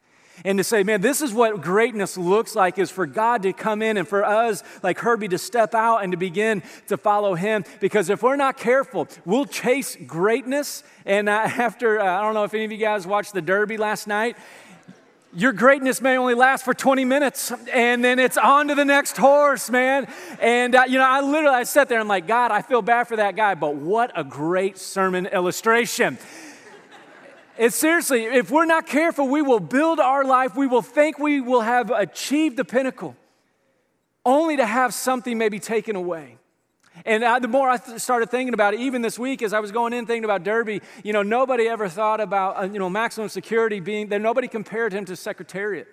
and 0.46 0.58
to 0.58 0.64
say, 0.64 0.84
man, 0.84 1.02
this 1.02 1.22
is 1.22 1.34
what 1.34 1.62
greatness 1.62 2.18
looks 2.18 2.56
like 2.56 2.78
is 2.78 2.90
for 2.90 3.06
God 3.06 3.44
to 3.44 3.54
come 3.54 3.82
in 3.82 3.98
and 3.98 4.08
for 4.08 4.26
us, 4.26 4.64
like 4.82 5.00
Herbie, 5.00 5.28
to 5.30 5.38
step 5.38 5.76
out 5.76 6.00
and 6.00 6.12
to 6.12 6.18
begin 6.18 6.64
to 6.88 6.98
follow 6.98 7.36
Him. 7.36 7.64
Because 7.80 8.10
if 8.10 8.24
we're 8.24 8.36
not 8.36 8.58
careful, 8.58 9.08
we'll 9.26 9.46
chase 9.46 9.96
greatness. 10.08 10.84
And 11.06 11.30
after, 11.30 12.00
uh, 12.00 12.20
I 12.20 12.22
don't 12.22 12.34
know 12.34 12.44
if 12.44 12.54
any 12.54 12.66
of 12.66 12.72
you 12.72 12.78
guys 12.78 13.06
watched 13.06 13.34
the 13.34 13.42
Derby 13.42 13.78
last 13.78 14.08
night. 14.08 14.36
Your 15.36 15.52
greatness 15.52 16.00
may 16.00 16.16
only 16.16 16.36
last 16.36 16.64
for 16.64 16.76
20 16.76 17.06
minutes, 17.06 17.52
and 17.72 18.04
then 18.04 18.20
it's 18.20 18.38
on 18.38 18.68
to 18.68 18.76
the 18.76 18.86
next 18.86 19.18
horse, 19.18 19.68
man. 19.72 20.08
And 20.40 20.76
uh, 20.76 20.84
you 20.88 21.00
know, 21.00 21.08
I 21.10 21.22
literally 21.22 21.56
I 21.56 21.64
sat 21.64 21.90
there 21.90 21.98
and 21.98 22.04
I'm 22.04 22.08
like, 22.08 22.28
God, 22.28 22.52
I 22.52 22.62
feel 22.62 22.84
bad 22.84 23.08
for 23.08 23.16
that 23.16 23.36
guy, 23.36 23.56
but 23.56 23.74
what 23.74 24.12
a 24.16 24.24
great 24.24 24.78
sermon 24.78 25.26
illustration. 25.26 26.20
It's 27.58 27.76
seriously, 27.76 28.26
if 28.26 28.52
we're 28.52 28.66
not 28.66 28.86
careful, 28.86 29.28
we 29.28 29.42
will 29.42 29.60
build 29.60 30.00
our 30.00 30.24
life, 30.24 30.56
we 30.56 30.68
will 30.68 30.84
think 30.84 31.18
we 31.18 31.42
will 31.42 31.62
have 31.62 31.90
achieved 31.90 32.56
the 32.56 32.66
pinnacle, 32.66 33.16
only 34.24 34.58
to 34.58 34.66
have 34.66 34.94
something 34.94 35.38
maybe 35.38 35.60
taken 35.60 35.96
away. 35.96 36.38
And 37.06 37.26
I, 37.26 37.40
the 37.40 37.48
more 37.48 37.70
I 37.70 37.78
th- 37.78 38.00
started 38.00 38.30
thinking 38.30 38.54
about 38.54 38.74
it, 38.74 38.80
even 38.80 39.02
this 39.02 39.18
week 39.18 39.42
as 39.42 39.52
I 39.52 39.60
was 39.60 39.72
going 39.72 39.94
in 39.94 40.06
thinking 40.06 40.26
about 40.26 40.44
Derby, 40.44 40.82
you 41.04 41.12
know, 41.12 41.24
nobody 41.24 41.68
ever 41.68 41.90
thought 41.90 42.22
about, 42.22 42.62
uh, 42.62 42.66
you 42.66 42.80
know, 42.80 42.90
maximum 42.90 43.30
security 43.30 43.80
being 43.80 44.08
there. 44.08 44.20
Nobody 44.20 44.48
compared 44.48 44.94
him 44.94 45.06
to 45.06 45.16
Secretariat. 45.16 45.88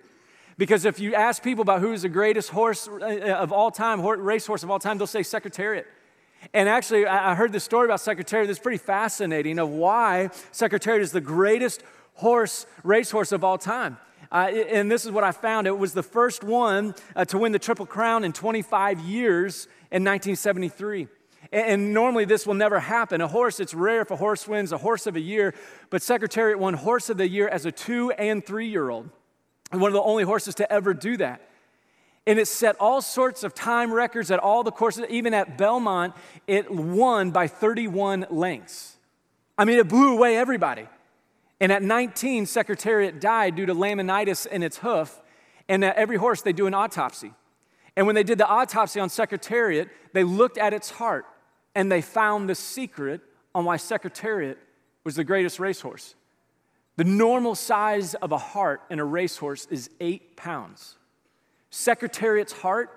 Because 0.59 0.85
if 0.85 1.01
you 1.01 1.15
ask 1.15 1.43
people 1.43 1.63
about 1.63 1.81
who's 1.81 2.03
the 2.03 2.09
greatest 2.09 2.51
horse 2.51 2.87
uh, 2.87 3.37
of 3.39 3.51
all 3.51 3.71
time, 3.71 4.03
racehorse 4.03 4.63
of 4.63 4.71
all 4.71 4.79
time, 4.79 4.99
they'll 4.99 5.07
say 5.07 5.23
Secretariat. 5.23 5.87
And 6.53 6.69
actually, 6.69 7.07
I 7.07 7.35
heard 7.35 7.53
this 7.53 7.65
story 7.65 7.87
about 7.87 8.01
Secretariat 8.01 8.47
that's 8.47 8.59
pretty 8.59 8.79
fascinating 8.79 9.59
of 9.59 9.69
why 9.71 10.31
Secretariat 10.53 11.03
is 11.03 11.13
the 11.13 11.21
greatest 11.21 11.83
horse, 12.15 12.67
racehorse 12.83 13.33
of 13.33 13.45
all 13.45 13.59
time. 13.59 13.99
Uh, 14.33 14.49
and 14.69 14.91
this 14.91 15.05
is 15.05 15.11
what 15.11 15.25
I 15.25 15.33
found 15.33 15.67
it 15.67 15.77
was 15.77 15.93
the 15.93 16.03
first 16.03 16.45
one 16.45 16.95
uh, 17.17 17.25
to 17.27 17.39
win 17.39 17.53
the 17.53 17.59
Triple 17.59 17.87
Crown 17.87 18.23
in 18.23 18.33
25 18.33 19.01
years 19.01 19.67
in 19.91 20.05
1973. 20.05 21.09
And, 21.53 21.95
normally 21.95 22.25
this 22.25 22.47
will 22.47 22.55
never 22.55 22.79
happen. 22.79 23.21
A 23.21 23.29
horse, 23.29 23.61
it's 23.61 23.75
rare 23.75 24.03
if 24.03 24.11
a 24.11 24.17
horse 24.17 24.47
wins 24.47 24.73
a 24.73 24.79
horse 24.79 25.07
of 25.07 25.17
a 25.17 25.21
year, 25.21 25.55
but 25.89 26.03
Secretariat 26.03 26.59
won 26.59 26.75
horse 26.75 27.11
of 27.11 27.17
the 27.17 27.29
year 27.29 27.49
as 27.49 27.67
a 27.67 27.73
two 27.73 28.11
and 28.13 28.45
three 28.45 28.69
year 28.69 28.91
old. 28.91 29.11
One 29.73 29.89
of 29.89 29.95
the 29.95 30.03
only 30.03 30.25
horses 30.25 30.55
to 30.57 30.73
ever 30.73 30.95
do 30.95 31.17
that. 31.17 31.41
And 32.27 32.39
it 32.39 32.47
set 32.47 32.77
all 32.79 33.01
sorts 33.01 33.43
of 33.43 33.55
time 33.55 33.93
records 33.93 34.31
at 34.31 34.39
all 34.39 34.63
the 34.63 34.71
courses. 34.71 35.07
Even 35.09 35.33
at 35.33 35.57
Belmont, 35.57 36.15
it 36.47 36.71
won 36.71 37.31
by 37.31 37.49
31 37.49 38.27
lengths. 38.31 38.97
I 39.57 39.65
mean, 39.65 39.79
it 39.79 39.89
blew 39.89 40.15
away 40.15 40.37
everybody. 40.37 40.87
And 41.61 41.73
at 41.73 41.83
19, 41.83 42.47
Secretariat 42.47 43.21
died 43.21 43.57
due 43.57 43.67
to 43.67 43.75
laminitis 43.75 44.47
in 44.47 44.63
its 44.63 44.79
hoof. 44.79 45.21
And 45.69 45.85
at 45.85 45.97
every 45.97 46.17
horse, 46.17 46.43
they 46.43 46.53
do 46.53 46.67
an 46.67 46.75
autopsy. 46.75 47.33
And 48.01 48.07
when 48.07 48.15
they 48.15 48.23
did 48.23 48.39
the 48.39 48.47
autopsy 48.47 48.99
on 48.99 49.11
Secretariat, 49.11 49.91
they 50.15 50.25
looked 50.25 50.57
at 50.57 50.73
its 50.73 50.89
heart 50.89 51.27
and 51.75 51.93
they 51.93 52.01
found 52.01 52.49
the 52.49 52.55
secret 52.55 53.21
on 53.55 53.67
why 53.67 53.77
Secretariat 53.77 54.57
was 55.05 55.17
the 55.17 55.23
greatest 55.23 55.61
racehorse. 55.61 56.15
The 56.97 57.05
normal 57.05 57.55
size 57.55 58.15
of 58.15 58.33
a 58.33 58.39
heart 58.39 58.81
in 58.89 59.01
a 59.01 59.05
racehorse 59.05 59.67
is 59.67 59.91
eight 60.01 60.35
pounds. 60.35 60.97
Secretariat's 61.69 62.55
heart 62.55 62.89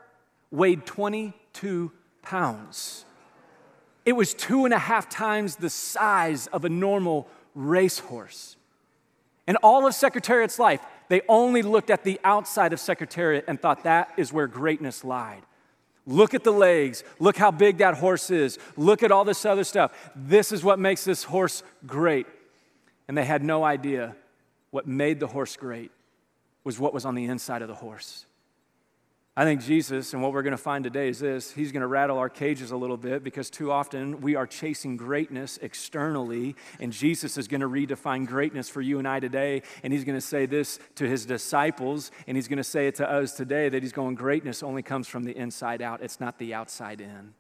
weighed 0.51 0.86
22 0.86 1.91
pounds. 2.22 3.03
It 4.05 4.13
was 4.13 4.33
two 4.33 4.63
and 4.63 4.74
a 4.74 4.79
half 4.79 5.10
times 5.10 5.57
the 5.57 5.69
size 5.69 6.48
of 6.48 6.63
a 6.63 6.69
normal 6.69 7.27
racehorse. 7.55 8.55
And 9.48 9.57
all 9.63 9.86
of 9.86 9.95
Secretariat's 9.95 10.60
life, 10.60 10.79
they 11.10 11.22
only 11.27 11.62
looked 11.62 11.89
at 11.89 12.03
the 12.03 12.19
outside 12.24 12.74
of 12.74 12.79
Secretariat 12.79 13.45
and 13.48 13.62
thought 13.62 13.83
that 13.83 14.12
is 14.17 14.31
where 14.33 14.48
greatness 14.48 15.03
lied. 15.03 15.43
Look 16.05 16.33
at 16.33 16.43
the 16.43 16.51
legs. 16.51 17.03
Look 17.19 17.38
how 17.38 17.51
big 17.51 17.77
that 17.77 17.95
horse 17.95 18.29
is. 18.29 18.60
Look 18.75 19.03
at 19.03 19.12
all 19.12 19.24
this 19.24 19.45
other 19.45 19.63
stuff. 19.63 20.12
This 20.15 20.51
is 20.51 20.63
what 20.63 20.79
makes 20.79 21.03
this 21.05 21.24
horse 21.24 21.63
great. 21.86 22.27
And 23.07 23.17
they 23.17 23.25
had 23.25 23.43
no 23.43 23.63
idea 23.63 24.15
what 24.72 24.88
made 24.88 25.19
the 25.19 25.27
horse 25.27 25.55
great 25.55 25.91
was 26.63 26.79
what 26.79 26.93
was 26.93 27.05
on 27.05 27.15
the 27.15 27.25
inside 27.25 27.62
of 27.62 27.67
the 27.67 27.75
horse. 27.75 28.25
I 29.35 29.45
think 29.45 29.61
Jesus, 29.63 30.13
and 30.13 30.21
what 30.21 30.31
we're 30.31 30.43
going 30.43 30.51
to 30.51 30.57
find 30.57 30.83
today 30.83 31.07
is 31.09 31.17
this 31.17 31.51
He's 31.51 31.71
going 31.71 31.81
to 31.81 31.87
rattle 31.87 32.19
our 32.19 32.29
cages 32.29 32.69
a 32.69 32.77
little 32.77 32.97
bit 32.97 33.23
because 33.23 33.49
too 33.49 33.71
often 33.71 34.21
we 34.21 34.35
are 34.35 34.45
chasing 34.45 34.95
greatness 34.95 35.57
externally, 35.59 36.55
and 36.79 36.93
Jesus 36.93 37.35
is 37.35 37.47
going 37.47 37.61
to 37.61 37.67
redefine 37.67 38.27
greatness 38.27 38.69
for 38.69 38.79
you 38.79 38.99
and 38.99 39.07
I 39.07 39.19
today. 39.19 39.63
And 39.81 39.91
He's 39.91 40.03
going 40.03 40.17
to 40.17 40.21
say 40.21 40.45
this 40.45 40.77
to 40.95 41.09
His 41.09 41.25
disciples, 41.25 42.11
and 42.27 42.37
He's 42.37 42.47
going 42.47 42.57
to 42.57 42.63
say 42.63 42.87
it 42.87 42.93
to 42.95 43.09
us 43.09 43.33
today 43.33 43.69
that 43.69 43.81
He's 43.81 43.91
going, 43.91 44.13
Greatness 44.13 44.61
only 44.61 44.83
comes 44.83 45.07
from 45.07 45.23
the 45.23 45.35
inside 45.35 45.81
out, 45.81 46.03
it's 46.03 46.19
not 46.19 46.37
the 46.37 46.53
outside 46.53 47.01
in. 47.01 47.33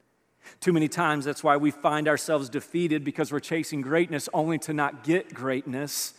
Too 0.59 0.73
many 0.73 0.87
times, 0.87 1.25
that's 1.25 1.43
why 1.43 1.57
we 1.57 1.69
find 1.69 2.07
ourselves 2.07 2.49
defeated 2.49 3.03
because 3.03 3.31
we're 3.31 3.39
chasing 3.39 3.81
greatness 3.81 4.27
only 4.33 4.57
to 4.59 4.73
not 4.73 5.03
get 5.03 5.31
greatness 5.31 6.15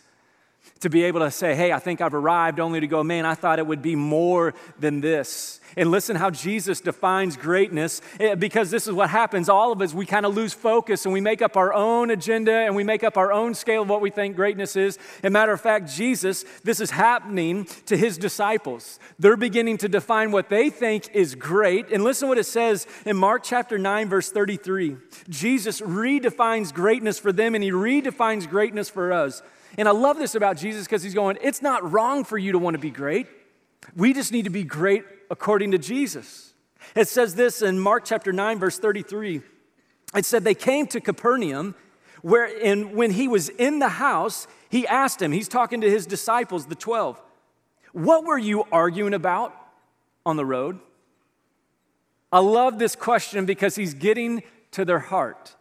to 0.81 0.89
be 0.89 1.03
able 1.03 1.21
to 1.21 1.31
say, 1.31 1.55
hey, 1.55 1.71
I 1.71 1.79
think 1.79 2.01
I've 2.01 2.13
arrived, 2.13 2.59
only 2.59 2.79
to 2.79 2.87
go, 2.87 3.03
man, 3.03 3.25
I 3.25 3.33
thought 3.33 3.59
it 3.59 3.65
would 3.67 3.81
be 3.81 3.95
more 3.95 4.53
than 4.79 5.01
this. 5.01 5.59
And 5.77 5.91
listen 5.91 6.15
how 6.15 6.29
Jesus 6.29 6.79
defines 6.79 7.35
greatness, 7.37 8.01
eh, 8.19 8.35
because 8.35 8.71
this 8.71 8.87
is 8.87 8.93
what 8.93 9.09
happens. 9.09 9.49
All 9.49 9.71
of 9.71 9.81
us, 9.81 9.93
we 9.93 10.05
kind 10.05 10.25
of 10.25 10.35
lose 10.35 10.53
focus 10.53 11.05
and 11.05 11.13
we 11.13 11.21
make 11.21 11.41
up 11.41 11.57
our 11.57 11.73
own 11.73 12.11
agenda 12.11 12.53
and 12.53 12.75
we 12.75 12.83
make 12.83 13.03
up 13.03 13.17
our 13.17 13.31
own 13.31 13.53
scale 13.53 13.81
of 13.81 13.89
what 13.89 14.01
we 14.01 14.09
think 14.09 14.35
greatness 14.35 14.75
is. 14.75 14.97
And 15.23 15.33
matter 15.33 15.51
of 15.51 15.59
fact, 15.59 15.91
Jesus, 15.91 16.45
this 16.63 16.79
is 16.79 16.91
happening 16.91 17.65
to 17.87 17.97
his 17.97 18.17
disciples. 18.17 18.99
They're 19.19 19.37
beginning 19.37 19.77
to 19.79 19.89
define 19.89 20.31
what 20.31 20.49
they 20.49 20.69
think 20.69 21.09
is 21.13 21.35
great. 21.35 21.89
And 21.91 22.03
listen 22.03 22.29
what 22.29 22.37
it 22.37 22.45
says 22.45 22.87
in 23.05 23.17
Mark 23.17 23.43
chapter 23.43 23.77
9, 23.77 24.07
verse 24.07 24.31
33. 24.31 24.97
Jesus 25.29 25.81
redefines 25.81 26.73
greatness 26.73 27.19
for 27.19 27.31
them 27.31 27.55
and 27.55 27.63
he 27.63 27.71
redefines 27.71 28.47
greatness 28.47 28.89
for 28.89 29.11
us. 29.11 29.41
And 29.77 29.87
I 29.87 29.91
love 29.91 30.17
this 30.17 30.35
about 30.35 30.57
Jesus 30.57 30.85
because 30.85 31.03
he's 31.03 31.13
going, 31.13 31.37
it's 31.41 31.61
not 31.61 31.91
wrong 31.91 32.23
for 32.23 32.37
you 32.37 32.53
to 32.53 32.59
want 32.59 32.75
to 32.75 32.79
be 32.79 32.91
great. 32.91 33.27
We 33.95 34.13
just 34.13 34.31
need 34.31 34.43
to 34.43 34.49
be 34.49 34.63
great 34.63 35.03
according 35.29 35.71
to 35.71 35.77
Jesus. 35.77 36.53
It 36.95 37.07
says 37.07 37.35
this 37.35 37.61
in 37.61 37.79
Mark 37.79 38.05
chapter 38.05 38.31
9, 38.31 38.59
verse 38.59 38.79
33. 38.79 39.41
It 40.15 40.25
said, 40.25 40.43
They 40.43 40.55
came 40.55 40.87
to 40.87 41.01
Capernaum, 41.01 41.75
where 42.21 42.49
and 42.63 42.93
when 42.93 43.11
he 43.11 43.27
was 43.27 43.49
in 43.49 43.79
the 43.79 43.89
house, 43.89 44.47
he 44.69 44.87
asked 44.87 45.21
him, 45.21 45.31
he's 45.31 45.47
talking 45.47 45.81
to 45.81 45.89
his 45.89 46.05
disciples, 46.05 46.65
the 46.67 46.75
12, 46.75 47.21
What 47.91 48.25
were 48.25 48.37
you 48.37 48.65
arguing 48.71 49.13
about 49.13 49.55
on 50.25 50.37
the 50.37 50.45
road? 50.45 50.79
I 52.31 52.39
love 52.39 52.79
this 52.79 52.95
question 52.95 53.45
because 53.45 53.75
he's 53.75 53.93
getting 53.93 54.43
to 54.71 54.83
their 54.83 54.99
heart. 54.99 55.54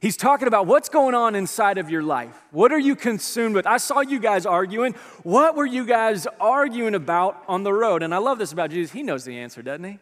He's 0.00 0.16
talking 0.16 0.46
about 0.46 0.66
what's 0.66 0.88
going 0.88 1.14
on 1.14 1.34
inside 1.34 1.78
of 1.78 1.90
your 1.90 2.02
life. 2.02 2.36
What 2.50 2.72
are 2.72 2.78
you 2.78 2.94
consumed 2.94 3.54
with? 3.54 3.66
I 3.66 3.78
saw 3.78 4.00
you 4.00 4.20
guys 4.20 4.46
arguing. 4.46 4.94
What 5.24 5.56
were 5.56 5.66
you 5.66 5.84
guys 5.84 6.26
arguing 6.40 6.94
about 6.94 7.42
on 7.48 7.64
the 7.64 7.72
road? 7.72 8.02
And 8.02 8.14
I 8.14 8.18
love 8.18 8.38
this 8.38 8.52
about 8.52 8.70
Jesus. 8.70 8.92
He 8.92 9.02
knows 9.02 9.24
the 9.24 9.36
answer, 9.36 9.62
doesn't 9.62 9.84
he? 9.84 9.98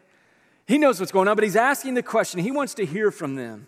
He 0.67 0.77
knows 0.77 0.99
what's 0.99 1.11
going 1.11 1.27
on, 1.27 1.35
but 1.35 1.43
he's 1.43 1.55
asking 1.55 1.95
the 1.95 2.03
question. 2.03 2.39
He 2.41 2.51
wants 2.51 2.73
to 2.75 2.85
hear 2.85 3.09
from 3.09 3.35
them. 3.35 3.67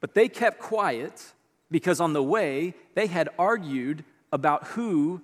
But 0.00 0.14
they 0.14 0.28
kept 0.28 0.58
quiet 0.58 1.32
because 1.70 2.00
on 2.00 2.12
the 2.12 2.22
way, 2.22 2.74
they 2.94 3.06
had 3.06 3.28
argued 3.38 4.04
about 4.32 4.68
who 4.68 5.22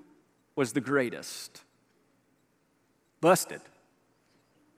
was 0.54 0.72
the 0.72 0.80
greatest. 0.80 1.62
Busted. 3.20 3.60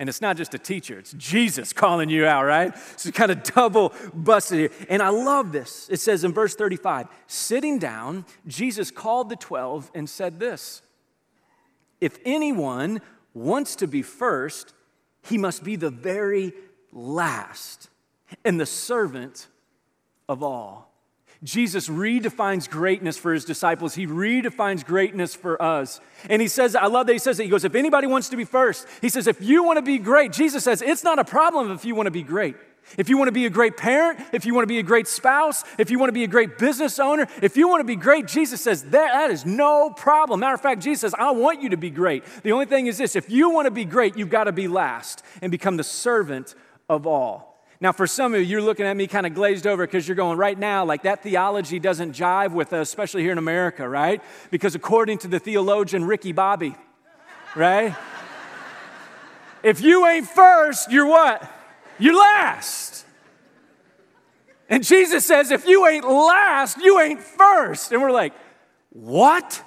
And 0.00 0.09
it's 0.09 0.23
not 0.23 0.38
just 0.38 0.54
a 0.54 0.59
teacher, 0.59 0.99
it's 0.99 1.12
Jesus 1.12 1.75
calling 1.75 2.09
you 2.09 2.25
out, 2.25 2.45
right? 2.45 2.75
So 2.97 3.11
kind 3.11 3.30
of 3.30 3.42
double 3.42 3.92
busted 4.14 4.59
here. 4.59 4.71
And 4.88 5.02
I 5.02 5.11
love 5.11 5.52
this. 5.52 5.90
It 5.90 6.00
says 6.00 6.25
in 6.25 6.33
verse 6.33 6.54
35 6.54 7.07
sitting 7.26 7.78
down, 7.78 8.25
Jesus 8.47 8.90
called 8.90 9.28
the 9.28 9.37
12 9.37 9.90
and 9.95 10.09
said 10.09 10.40
this 10.40 10.80
If 12.00 12.19
anyone 12.25 13.02
wants 13.35 13.76
to 13.76 13.87
be 13.87 14.00
first, 14.00 14.73
he 15.23 15.37
must 15.37 15.62
be 15.62 15.76
the 15.76 15.90
very 15.90 16.54
last 16.92 17.90
and 18.42 18.59
the 18.59 18.66
servant 18.66 19.49
of 20.30 20.42
all. 20.42 20.90
Jesus 21.43 21.89
redefines 21.89 22.69
greatness 22.69 23.17
for 23.17 23.33
his 23.33 23.47
disciples. 23.47 23.95
He 23.95 24.07
redefines 24.07 24.85
greatness 24.85 25.35
for 25.35 25.61
us. 25.61 26.01
And 26.29 26.43
he 26.43 26.49
says, 26.49 26.77
I 26.77 26.87
love 26.87 27.07
that 27.07 27.15
he 27.15 27.19
says 27.19 27.39
that. 27.39 27.45
He 27.45 27.49
goes, 27.49 27.65
if 27.65 27.75
anybody 27.75 28.07
wants 28.07 28.29
to 28.29 28.37
be 28.37 28.45
first, 28.45 28.87
he 29.01 29.09
says, 29.09 29.27
if 29.27 29.41
you 29.41 29.65
want 29.65 29.79
to 29.79 29.83
be 29.83 29.99
great, 29.99 30.33
Jesus 30.33 30.65
says, 30.65 30.83
it's 30.83 31.03
not 31.03 31.19
a 31.19 31.25
problem 31.25 31.71
if 31.71 31.85
you 31.85 31.95
want 31.95 32.09
to 32.09 32.11
be 32.11 32.23
great. 32.23 32.57
If 32.99 33.09
you 33.09 33.17
want 33.17 33.29
to 33.29 33.33
be 33.33 33.47
a 33.47 33.51
great 33.51 33.77
parent, 33.77 34.21
if 34.33 34.45
you 34.45 34.53
want 34.53 34.65
to 34.65 34.69
be 34.69 34.81
a 34.81 34.83
great 34.83 35.07
spouse, 35.07 35.65
if 35.79 35.91
you 35.91 35.99
want 35.99 36.09
to 36.09 36.15
be 36.15 36.25
a 36.25 36.29
great 36.29 36.59
business 36.59 36.99
owner, 36.99 37.27
if 37.41 37.57
you 37.57 37.69
want 37.69 37.81
to 37.81 37.85
be 37.85 37.97
great, 37.97 38.27
Jesus 38.27 38.61
says 38.61 38.83
that, 38.85 38.91
that 38.91 39.31
is 39.31 39.47
no 39.47 39.91
problem. 39.91 40.41
Matter 40.41 40.55
of 40.55 40.61
fact, 40.61 40.83
Jesus 40.83 41.03
says, 41.03 41.15
I 41.17 41.31
want 41.31 41.63
you 41.63 41.71
to 41.71 41.77
be 41.77 41.91
great. 41.91 42.25
The 42.43 42.53
only 42.53 42.67
thing 42.67 42.87
is 42.87 42.99
this 42.99 43.17
if 43.17 43.31
you 43.31 43.51
want 43.51 43.67
to 43.67 43.71
be 43.71 43.85
great, 43.85 44.17
you've 44.17 44.31
got 44.31 44.45
to 44.45 44.53
be 44.53 44.67
last 44.69 45.23
and 45.41 45.51
become 45.51 45.77
the 45.77 45.85
servant 45.85 46.55
of 46.89 47.07
all. 47.07 47.50
Now, 47.83 47.93
for 47.93 48.07
some 48.07 48.35
of 48.35 48.41
you, 48.41 48.47
you're 48.47 48.63
looking 48.63 48.85
at 48.85 48.95
me 48.95 49.07
kind 49.07 49.27
of 49.27 49.33
glazed 49.33 49.67
over 49.67 49.87
because 49.87 50.07
you're 50.07 50.15
going, 50.15 50.37
right 50.37 50.59
now, 50.59 50.85
like 50.85 51.05
that 51.05 51.23
theology 51.23 51.79
doesn't 51.79 52.13
jive 52.13 52.53
with 52.53 52.75
us, 52.75 52.89
especially 52.89 53.23
here 53.23 53.33
in 53.33 53.39
America, 53.39 53.89
right? 53.89 54.23
Because 54.51 54.75
according 54.75 55.19
to 55.19 55.29
the 55.29 55.39
theologian 55.39 56.05
Ricky 56.05 56.33
Bobby, 56.33 56.75
right? 57.57 57.97
if 59.63 59.81
you 59.81 60.07
ain't 60.07 60.27
first, 60.27 60.93
you're 60.93 61.07
what? 61.07 61.51
You're 61.99 62.19
last. 62.19 63.07
And 64.69 64.85
Jesus 64.85 65.25
says, 65.25 65.51
if 65.51 65.67
you 65.67 65.87
ain't 65.87 66.07
last, 66.07 66.77
you 66.79 67.01
ain't 67.01 67.21
first. 67.21 67.93
And 67.93 68.03
we're 68.03 68.13
like, 68.13 68.35
what? 68.91 69.65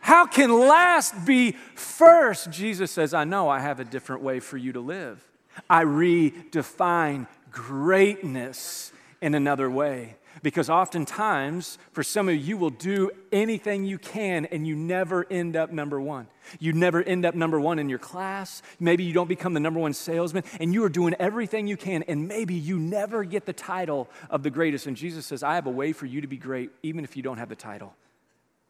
How 0.00 0.26
can 0.26 0.52
last 0.52 1.24
be 1.24 1.52
first? 1.76 2.50
Jesus 2.50 2.90
says, 2.90 3.14
I 3.14 3.24
know 3.24 3.48
I 3.48 3.60
have 3.60 3.78
a 3.78 3.84
different 3.84 4.22
way 4.22 4.40
for 4.40 4.56
you 4.56 4.72
to 4.72 4.80
live. 4.80 5.24
I 5.70 5.84
redefine 5.84 7.26
greatness 7.54 8.92
in 9.22 9.34
another 9.34 9.70
way. 9.70 10.16
Because 10.42 10.68
oftentimes, 10.68 11.78
for 11.92 12.02
some 12.02 12.28
of 12.28 12.34
you, 12.34 12.40
you 12.40 12.56
will 12.58 12.70
do 12.70 13.10
anything 13.32 13.84
you 13.84 13.98
can 13.98 14.44
and 14.46 14.66
you 14.66 14.74
never 14.74 15.24
end 15.30 15.56
up 15.56 15.70
number 15.70 16.00
one. 16.00 16.26
You 16.58 16.72
never 16.72 17.02
end 17.02 17.24
up 17.24 17.34
number 17.34 17.58
one 17.58 17.78
in 17.78 17.88
your 17.88 18.00
class. 18.00 18.60
Maybe 18.80 19.04
you 19.04 19.14
don't 19.14 19.28
become 19.28 19.54
the 19.54 19.60
number 19.60 19.80
one 19.80 19.94
salesman 19.94 20.42
and 20.60 20.74
you 20.74 20.84
are 20.84 20.88
doing 20.88 21.14
everything 21.18 21.66
you 21.68 21.76
can 21.76 22.02
and 22.02 22.28
maybe 22.28 22.54
you 22.54 22.78
never 22.78 23.24
get 23.24 23.46
the 23.46 23.52
title 23.52 24.10
of 24.28 24.42
the 24.42 24.50
greatest. 24.50 24.86
And 24.86 24.96
Jesus 24.96 25.24
says, 25.24 25.42
I 25.42 25.54
have 25.54 25.66
a 25.66 25.70
way 25.70 25.92
for 25.92 26.06
you 26.06 26.20
to 26.20 26.26
be 26.26 26.36
great 26.36 26.70
even 26.82 27.04
if 27.04 27.16
you 27.16 27.22
don't 27.22 27.38
have 27.38 27.48
the 27.48 27.56
title. 27.56 27.94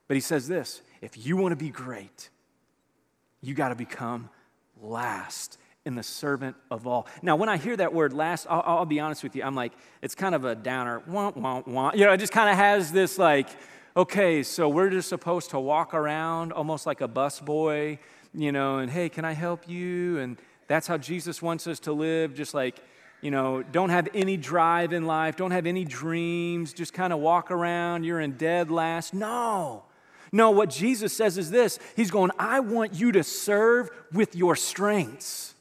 But 0.06 0.16
he 0.16 0.20
says 0.20 0.46
this 0.46 0.82
if 1.00 1.26
you 1.26 1.36
want 1.36 1.52
to 1.52 1.56
be 1.56 1.70
great, 1.70 2.28
you 3.40 3.54
got 3.54 3.70
to 3.70 3.74
become 3.74 4.28
last 4.80 5.58
and 5.86 5.98
the 5.98 6.02
servant 6.02 6.56
of 6.70 6.86
all. 6.86 7.06
Now, 7.22 7.36
when 7.36 7.48
I 7.48 7.56
hear 7.56 7.76
that 7.76 7.92
word 7.92 8.12
last, 8.12 8.46
I'll, 8.48 8.62
I'll, 8.64 8.86
be 8.86 9.00
honest 9.00 9.22
with 9.22 9.36
you, 9.36 9.42
I'm 9.42 9.54
like, 9.54 9.72
it's 10.00 10.14
kind 10.14 10.34
of 10.34 10.44
a 10.44 10.54
downer. 10.54 11.02
Wah, 11.06 11.32
wah, 11.34 11.62
wah. 11.66 11.92
You 11.94 12.06
know, 12.06 12.12
it 12.12 12.18
just 12.18 12.32
kind 12.32 12.48
of 12.48 12.56
has 12.56 12.90
this 12.90 13.18
like, 13.18 13.48
okay, 13.96 14.42
so 14.42 14.68
we're 14.68 14.90
just 14.90 15.08
supposed 15.08 15.50
to 15.50 15.60
walk 15.60 15.94
around 15.94 16.52
almost 16.52 16.86
like 16.86 17.00
a 17.00 17.08
bus 17.08 17.38
boy, 17.40 17.98
you 18.32 18.50
know, 18.50 18.78
and 18.78 18.90
hey, 18.90 19.08
can 19.08 19.24
I 19.24 19.32
help 19.32 19.68
you? 19.68 20.18
And 20.18 20.38
that's 20.66 20.86
how 20.86 20.96
Jesus 20.96 21.42
wants 21.42 21.66
us 21.66 21.80
to 21.80 21.92
live, 21.92 22.34
just 22.34 22.54
like, 22.54 22.80
you 23.20 23.30
know, 23.30 23.62
don't 23.62 23.90
have 23.90 24.08
any 24.14 24.36
drive 24.36 24.92
in 24.92 25.06
life, 25.06 25.36
don't 25.36 25.50
have 25.50 25.66
any 25.66 25.84
dreams, 25.84 26.72
just 26.72 26.92
kind 26.92 27.12
of 27.12 27.20
walk 27.20 27.50
around, 27.50 28.04
you're 28.04 28.20
in 28.20 28.32
dead 28.32 28.70
last. 28.70 29.14
No. 29.14 29.84
No, 30.32 30.50
what 30.50 30.68
Jesus 30.68 31.16
says 31.16 31.38
is 31.38 31.50
this 31.50 31.78
He's 31.94 32.10
going, 32.10 32.32
I 32.38 32.60
want 32.60 32.94
you 32.94 33.12
to 33.12 33.22
serve 33.22 33.90
with 34.12 34.34
your 34.34 34.56
strengths. 34.56 35.53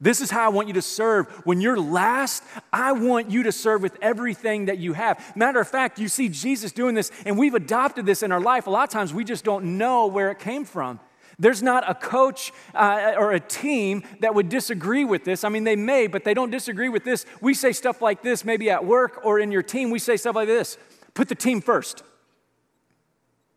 This 0.00 0.22
is 0.22 0.30
how 0.30 0.46
I 0.46 0.48
want 0.48 0.68
you 0.68 0.74
to 0.74 0.82
serve. 0.82 1.26
When 1.44 1.60
you're 1.60 1.78
last, 1.78 2.42
I 2.72 2.92
want 2.92 3.30
you 3.30 3.42
to 3.42 3.52
serve 3.52 3.82
with 3.82 3.98
everything 4.00 4.66
that 4.66 4.78
you 4.78 4.94
have. 4.94 5.36
Matter 5.36 5.60
of 5.60 5.68
fact, 5.68 5.98
you 5.98 6.08
see 6.08 6.30
Jesus 6.30 6.72
doing 6.72 6.94
this, 6.94 7.10
and 7.26 7.38
we've 7.38 7.54
adopted 7.54 8.06
this 8.06 8.22
in 8.22 8.32
our 8.32 8.40
life. 8.40 8.66
A 8.66 8.70
lot 8.70 8.84
of 8.84 8.90
times 8.90 9.12
we 9.12 9.24
just 9.24 9.44
don't 9.44 9.76
know 9.76 10.06
where 10.06 10.30
it 10.30 10.38
came 10.38 10.64
from. 10.64 11.00
There's 11.38 11.62
not 11.62 11.88
a 11.88 11.94
coach 11.94 12.52
uh, 12.74 13.14
or 13.16 13.32
a 13.32 13.40
team 13.40 14.02
that 14.20 14.34
would 14.34 14.48
disagree 14.48 15.04
with 15.04 15.24
this. 15.24 15.44
I 15.44 15.48
mean, 15.48 15.64
they 15.64 15.76
may, 15.76 16.06
but 16.06 16.24
they 16.24 16.34
don't 16.34 16.50
disagree 16.50 16.90
with 16.90 17.04
this. 17.04 17.24
We 17.40 17.54
say 17.54 17.72
stuff 17.72 18.02
like 18.02 18.22
this, 18.22 18.44
maybe 18.44 18.70
at 18.70 18.84
work 18.84 19.20
or 19.24 19.38
in 19.38 19.50
your 19.50 19.62
team, 19.62 19.90
we 19.90 19.98
say 19.98 20.16
stuff 20.16 20.36
like 20.36 20.48
this 20.48 20.78
put 21.12 21.28
the 21.28 21.34
team 21.34 21.60
first. 21.60 22.02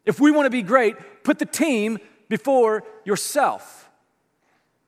If 0.05 0.19
we 0.19 0.31
want 0.31 0.47
to 0.47 0.49
be 0.49 0.63
great, 0.63 0.95
put 1.23 1.39
the 1.39 1.45
team 1.45 1.99
before 2.27 2.83
yourself. 3.05 3.82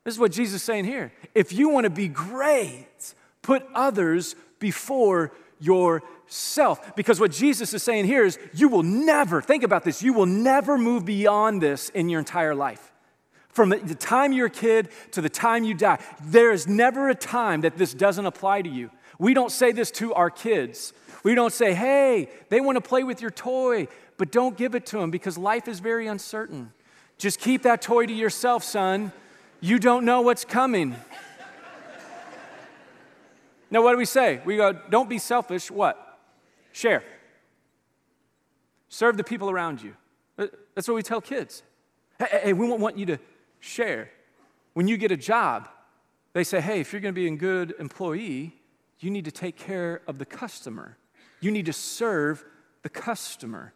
This 0.06 0.14
is 0.14 0.20
what 0.20 0.32
Jesus 0.32 0.56
is 0.58 0.64
saying 0.64 0.86
here. 0.86 1.12
If 1.34 1.52
you 1.52 1.68
want 1.68 1.86
to 1.86 1.90
be 1.90 2.08
great, 2.08 3.14
put 3.42 3.66
others 3.74 4.36
before 4.60 5.34
yourself. 5.60 6.96
Because 6.96 7.20
what 7.20 7.32
Jesus 7.32 7.74
is 7.74 7.82
saying 7.82 8.06
here 8.06 8.24
is 8.24 8.38
you 8.54 8.70
will 8.70 8.84
never, 8.84 9.42
think 9.42 9.64
about 9.64 9.84
this, 9.84 10.04
you 10.04 10.14
will 10.14 10.28
never 10.28 10.78
move 10.78 11.06
beyond 11.06 11.62
this 11.62 11.90
in 11.90 12.08
your 12.08 12.20
entire 12.20 12.54
life. 12.54 12.94
From 13.50 13.70
the 13.70 13.96
time 13.96 14.32
you're 14.32 14.48
a 14.48 14.50
kid 14.50 14.90
to 15.12 15.22
the 15.22 15.30
time 15.30 15.64
you 15.64 15.74
die, 15.74 15.98
there 16.22 16.52
is 16.52 16.68
never 16.68 17.10
a 17.10 17.16
time 17.16 17.62
that 17.62 17.78
this 17.78 17.94
doesn't 17.94 18.26
apply 18.26 18.62
to 18.62 18.70
you. 18.70 18.92
We 19.18 19.34
don't 19.34 19.52
say 19.52 19.72
this 19.72 19.90
to 19.92 20.14
our 20.14 20.30
kids. 20.30 20.94
We 21.24 21.34
don't 21.34 21.54
say, 21.54 21.74
hey, 21.74 22.30
they 22.50 22.62
want 22.62 22.76
to 22.76 22.82
play 22.82 23.04
with 23.04 23.22
your 23.22 23.32
toy, 23.32 23.88
but 24.18 24.32
don't 24.32 24.56
give 24.56 24.76
it 24.76 24.86
to 24.88 24.98
them 24.98 25.10
because 25.10 25.38
life 25.38 25.68
is 25.68 25.80
very 25.80 26.06
uncertain. 26.06 26.74
Just 27.18 27.40
keep 27.40 27.64
that 27.64 27.82
toy 27.82 28.06
to 28.06 28.14
yourself, 28.14 28.64
son. 28.64 29.12
You 29.66 29.80
don't 29.80 30.06
know 30.06 30.22
what's 30.22 30.46
coming. 30.46 30.96
now, 33.72 33.82
what 33.82 33.94
do 33.94 33.98
we 33.98 34.06
say? 34.06 34.40
We 34.46 34.58
go, 34.58 34.74
don't 34.74 35.10
be 35.10 35.18
selfish. 35.18 35.72
What? 35.72 36.20
Share. 36.72 37.04
Serve 38.90 39.18
the 39.18 39.24
people 39.24 39.50
around 39.50 39.82
you. 39.82 39.96
That's 40.38 40.88
what 40.88 40.94
we 40.94 41.02
tell 41.02 41.20
kids. 41.20 41.64
Hey, 42.20 42.42
hey, 42.44 42.54
we 42.54 42.70
want 42.70 42.96
you 42.96 43.08
to 43.08 43.18
share. 43.60 44.12
When 44.74 44.88
you 44.88 44.98
get 44.98 45.12
a 45.12 45.18
job, 45.18 45.68
they 46.34 46.44
say, 46.44 46.62
hey, 46.62 46.80
if 46.80 46.94
you're 46.94 47.02
going 47.02 47.16
to 47.16 47.20
be 47.20 47.26
a 47.26 47.36
good 47.36 47.74
employee, 47.80 48.54
you 49.00 49.10
need 49.10 49.26
to 49.26 49.32
take 49.32 49.58
care 49.58 50.04
of 50.06 50.20
the 50.20 50.26
customer. 50.26 50.96
You 51.40 51.50
need 51.50 51.66
to 51.66 51.74
serve 51.74 52.46
the 52.84 52.90
customer. 52.90 53.74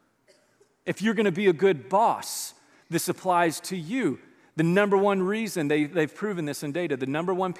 If 0.86 1.02
you're 1.02 1.16
going 1.16 1.26
to 1.26 1.32
be 1.32 1.48
a 1.48 1.54
good 1.54 1.90
boss, 1.90 2.54
this 2.92 3.10
applies 3.10 3.60
to 3.62 3.76
you. 3.76 4.20
The 4.60 4.64
number 4.64 4.98
one 4.98 5.24
reason, 5.24 5.70
they, 5.70 5.86
they've 5.86 6.14
proven 6.14 6.44
this 6.44 6.64
in 6.64 6.74
data, 6.74 6.98
the 6.98 7.06
number 7.06 7.34
one, 7.34 7.56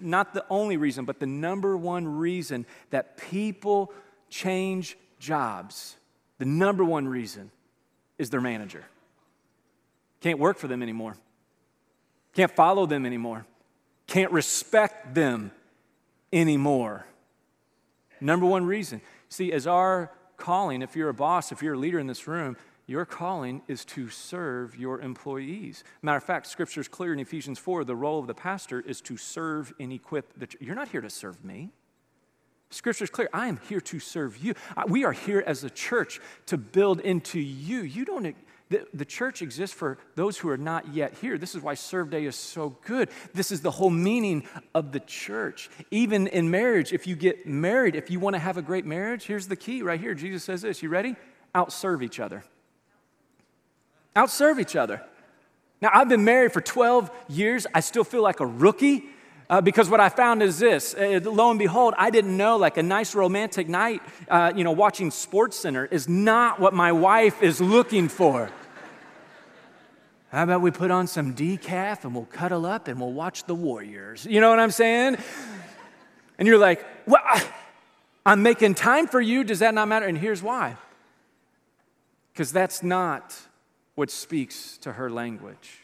not 0.00 0.34
the 0.34 0.44
only 0.48 0.76
reason, 0.76 1.04
but 1.04 1.18
the 1.18 1.26
number 1.26 1.76
one 1.76 2.06
reason 2.06 2.64
that 2.90 3.16
people 3.16 3.92
change 4.30 4.96
jobs, 5.18 5.96
the 6.38 6.44
number 6.44 6.84
one 6.84 7.08
reason 7.08 7.50
is 8.18 8.30
their 8.30 8.40
manager. 8.40 8.84
Can't 10.20 10.38
work 10.38 10.56
for 10.56 10.68
them 10.68 10.80
anymore, 10.80 11.16
can't 12.34 12.54
follow 12.54 12.86
them 12.86 13.04
anymore, 13.04 13.46
can't 14.06 14.30
respect 14.30 15.12
them 15.12 15.50
anymore. 16.32 17.04
Number 18.20 18.46
one 18.46 18.64
reason. 18.64 19.00
See, 19.28 19.52
as 19.52 19.66
our 19.66 20.12
calling, 20.36 20.82
if 20.82 20.94
you're 20.94 21.08
a 21.08 21.14
boss, 21.14 21.50
if 21.50 21.64
you're 21.64 21.74
a 21.74 21.78
leader 21.78 21.98
in 21.98 22.06
this 22.06 22.28
room, 22.28 22.56
your 22.86 23.06
calling 23.06 23.62
is 23.66 23.84
to 23.86 24.10
serve 24.10 24.76
your 24.76 25.00
employees. 25.00 25.84
Matter 26.02 26.18
of 26.18 26.24
fact, 26.24 26.46
scripture 26.46 26.80
is 26.80 26.88
clear 26.88 27.12
in 27.12 27.18
Ephesians 27.18 27.58
4 27.58 27.84
the 27.84 27.96
role 27.96 28.18
of 28.18 28.26
the 28.26 28.34
pastor 28.34 28.80
is 28.80 29.00
to 29.02 29.16
serve 29.16 29.72
and 29.80 29.92
equip 29.92 30.38
the 30.38 30.46
church. 30.46 30.60
You're 30.60 30.74
not 30.74 30.88
here 30.88 31.00
to 31.00 31.10
serve 31.10 31.42
me. 31.44 31.70
Scripture 32.70 33.04
is 33.04 33.10
clear. 33.10 33.28
I 33.32 33.46
am 33.46 33.60
here 33.68 33.80
to 33.80 34.00
serve 34.00 34.36
you. 34.36 34.54
We 34.88 35.04
are 35.04 35.12
here 35.12 35.42
as 35.46 35.62
a 35.64 35.70
church 35.70 36.20
to 36.46 36.58
build 36.58 37.00
into 37.00 37.38
you. 37.38 37.82
You 37.82 38.04
don't. 38.04 38.34
The, 38.68 38.86
the 38.92 39.04
church 39.04 39.42
exists 39.42 39.76
for 39.76 39.98
those 40.16 40.38
who 40.38 40.48
are 40.48 40.56
not 40.56 40.92
yet 40.92 41.14
here. 41.20 41.38
This 41.38 41.54
is 41.54 41.62
why 41.62 41.74
Serve 41.74 42.10
Day 42.10 42.24
is 42.24 42.34
so 42.34 42.76
good. 42.84 43.10
This 43.32 43.52
is 43.52 43.60
the 43.60 43.70
whole 43.70 43.90
meaning 43.90 44.48
of 44.74 44.90
the 44.90 45.00
church. 45.00 45.70
Even 45.90 46.26
in 46.26 46.50
marriage, 46.50 46.92
if 46.92 47.06
you 47.06 47.14
get 47.14 47.46
married, 47.46 47.94
if 47.94 48.10
you 48.10 48.18
want 48.18 48.34
to 48.34 48.40
have 48.40 48.56
a 48.56 48.62
great 48.62 48.86
marriage, 48.86 49.24
here's 49.24 49.46
the 49.46 49.56
key 49.56 49.82
right 49.82 50.00
here. 50.00 50.14
Jesus 50.14 50.42
says 50.42 50.62
this. 50.62 50.82
You 50.82 50.88
ready? 50.88 51.14
Outserve 51.54 52.02
each 52.02 52.18
other. 52.18 52.42
Outserve 54.14 54.60
each 54.60 54.76
other. 54.76 55.02
Now, 55.80 55.90
I've 55.92 56.08
been 56.08 56.24
married 56.24 56.52
for 56.52 56.60
12 56.60 57.10
years. 57.28 57.66
I 57.74 57.80
still 57.80 58.04
feel 58.04 58.22
like 58.22 58.40
a 58.40 58.46
rookie 58.46 59.10
Uh, 59.50 59.60
because 59.60 59.90
what 59.90 60.00
I 60.00 60.08
found 60.08 60.42
is 60.42 60.58
this 60.58 60.94
uh, 60.94 61.20
lo 61.22 61.50
and 61.50 61.58
behold, 61.58 61.92
I 61.98 62.08
didn't 62.08 62.34
know 62.34 62.56
like 62.56 62.78
a 62.78 62.82
nice 62.82 63.14
romantic 63.14 63.68
night, 63.68 64.00
uh, 64.28 64.52
you 64.56 64.64
know, 64.64 64.72
watching 64.72 65.10
Sports 65.10 65.58
Center 65.58 65.84
is 65.84 66.08
not 66.08 66.60
what 66.60 66.72
my 66.72 66.92
wife 66.92 67.42
is 67.42 67.60
looking 67.60 68.08
for. 68.08 68.50
How 70.32 70.44
about 70.44 70.62
we 70.62 70.70
put 70.70 70.90
on 70.90 71.06
some 71.06 71.34
decaf 71.34 72.04
and 72.04 72.14
we'll 72.14 72.24
cuddle 72.24 72.64
up 72.64 72.88
and 72.88 72.98
we'll 72.98 73.12
watch 73.12 73.44
the 73.44 73.54
Warriors? 73.54 74.24
You 74.24 74.40
know 74.40 74.48
what 74.48 74.58
I'm 74.58 74.70
saying? 74.70 75.18
And 76.38 76.48
you're 76.48 76.58
like, 76.58 76.84
well, 77.06 77.20
I'm 78.24 78.42
making 78.42 78.74
time 78.74 79.06
for 79.06 79.20
you. 79.20 79.44
Does 79.44 79.58
that 79.58 79.74
not 79.74 79.88
matter? 79.88 80.06
And 80.06 80.16
here's 80.16 80.42
why 80.42 80.76
because 82.32 82.50
that's 82.50 82.82
not 82.82 83.38
what 83.94 84.10
speaks 84.10 84.78
to 84.78 84.92
her 84.92 85.10
language. 85.10 85.80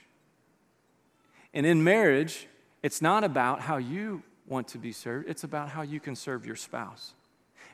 And 1.54 1.66
in 1.66 1.82
marriage, 1.82 2.46
it's 2.82 3.02
not 3.02 3.24
about 3.24 3.60
how 3.60 3.76
you 3.76 4.22
want 4.46 4.68
to 4.68 4.78
be 4.78 4.92
served, 4.92 5.28
it's 5.28 5.44
about 5.44 5.68
how 5.68 5.82
you 5.82 6.00
can 6.00 6.16
serve 6.16 6.44
your 6.44 6.56
spouse. 6.56 7.14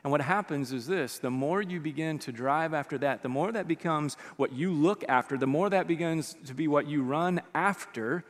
And 0.03 0.11
what 0.11 0.21
happens 0.21 0.71
is 0.71 0.87
this 0.87 1.17
the 1.19 1.31
more 1.31 1.61
you 1.61 1.79
begin 1.79 2.19
to 2.19 2.31
drive 2.31 2.73
after 2.73 2.97
that, 2.99 3.23
the 3.23 3.29
more 3.29 3.51
that 3.51 3.67
becomes 3.67 4.15
what 4.37 4.53
you 4.53 4.71
look 4.71 5.03
after, 5.09 5.37
the 5.37 5.47
more 5.47 5.69
that 5.69 5.87
begins 5.87 6.35
to 6.45 6.53
be 6.53 6.67
what 6.67 6.87
you 6.87 7.03
run 7.03 7.41
after, 7.53 8.23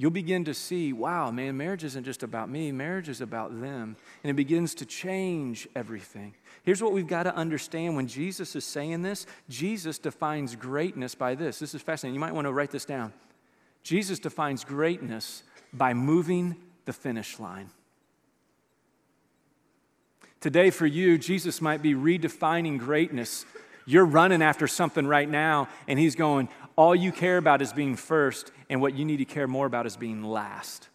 you'll 0.00 0.10
begin 0.10 0.46
to 0.46 0.54
see 0.54 0.94
wow, 0.94 1.30
man, 1.30 1.58
marriage 1.58 1.84
isn't 1.84 2.04
just 2.04 2.22
about 2.22 2.48
me, 2.48 2.72
marriage 2.72 3.10
is 3.10 3.20
about 3.20 3.60
them. 3.60 3.96
And 4.24 4.30
it 4.30 4.34
begins 4.34 4.74
to 4.76 4.86
change 4.86 5.68
everything. 5.76 6.32
Here's 6.62 6.82
what 6.82 6.92
we've 6.92 7.06
got 7.06 7.24
to 7.24 7.34
understand 7.36 7.96
when 7.96 8.06
Jesus 8.06 8.56
is 8.56 8.64
saying 8.64 9.02
this 9.02 9.26
Jesus 9.50 9.98
defines 9.98 10.56
greatness 10.56 11.14
by 11.14 11.34
this. 11.34 11.58
This 11.58 11.74
is 11.74 11.82
fascinating. 11.82 12.14
You 12.14 12.20
might 12.20 12.34
want 12.34 12.46
to 12.46 12.52
write 12.52 12.70
this 12.70 12.86
down. 12.86 13.12
Jesus 13.82 14.18
defines 14.18 14.64
greatness 14.64 15.42
by 15.70 15.92
moving 15.92 16.56
the 16.86 16.94
finish 16.94 17.38
line. 17.38 17.68
Today, 20.40 20.70
for 20.70 20.86
you, 20.86 21.18
Jesus 21.18 21.60
might 21.60 21.82
be 21.82 21.92
redefining 21.92 22.78
greatness. 22.78 23.44
You're 23.84 24.06
running 24.06 24.40
after 24.40 24.66
something 24.66 25.06
right 25.06 25.28
now, 25.28 25.68
and 25.86 25.98
He's 25.98 26.14
going, 26.14 26.48
All 26.76 26.94
you 26.94 27.12
care 27.12 27.36
about 27.36 27.60
is 27.60 27.74
being 27.74 27.96
first, 27.96 28.50
and 28.70 28.80
what 28.80 28.94
you 28.94 29.04
need 29.04 29.18
to 29.18 29.26
care 29.26 29.46
more 29.46 29.66
about 29.66 29.84
is 29.84 29.98
being 29.98 30.24
last. 30.24 30.88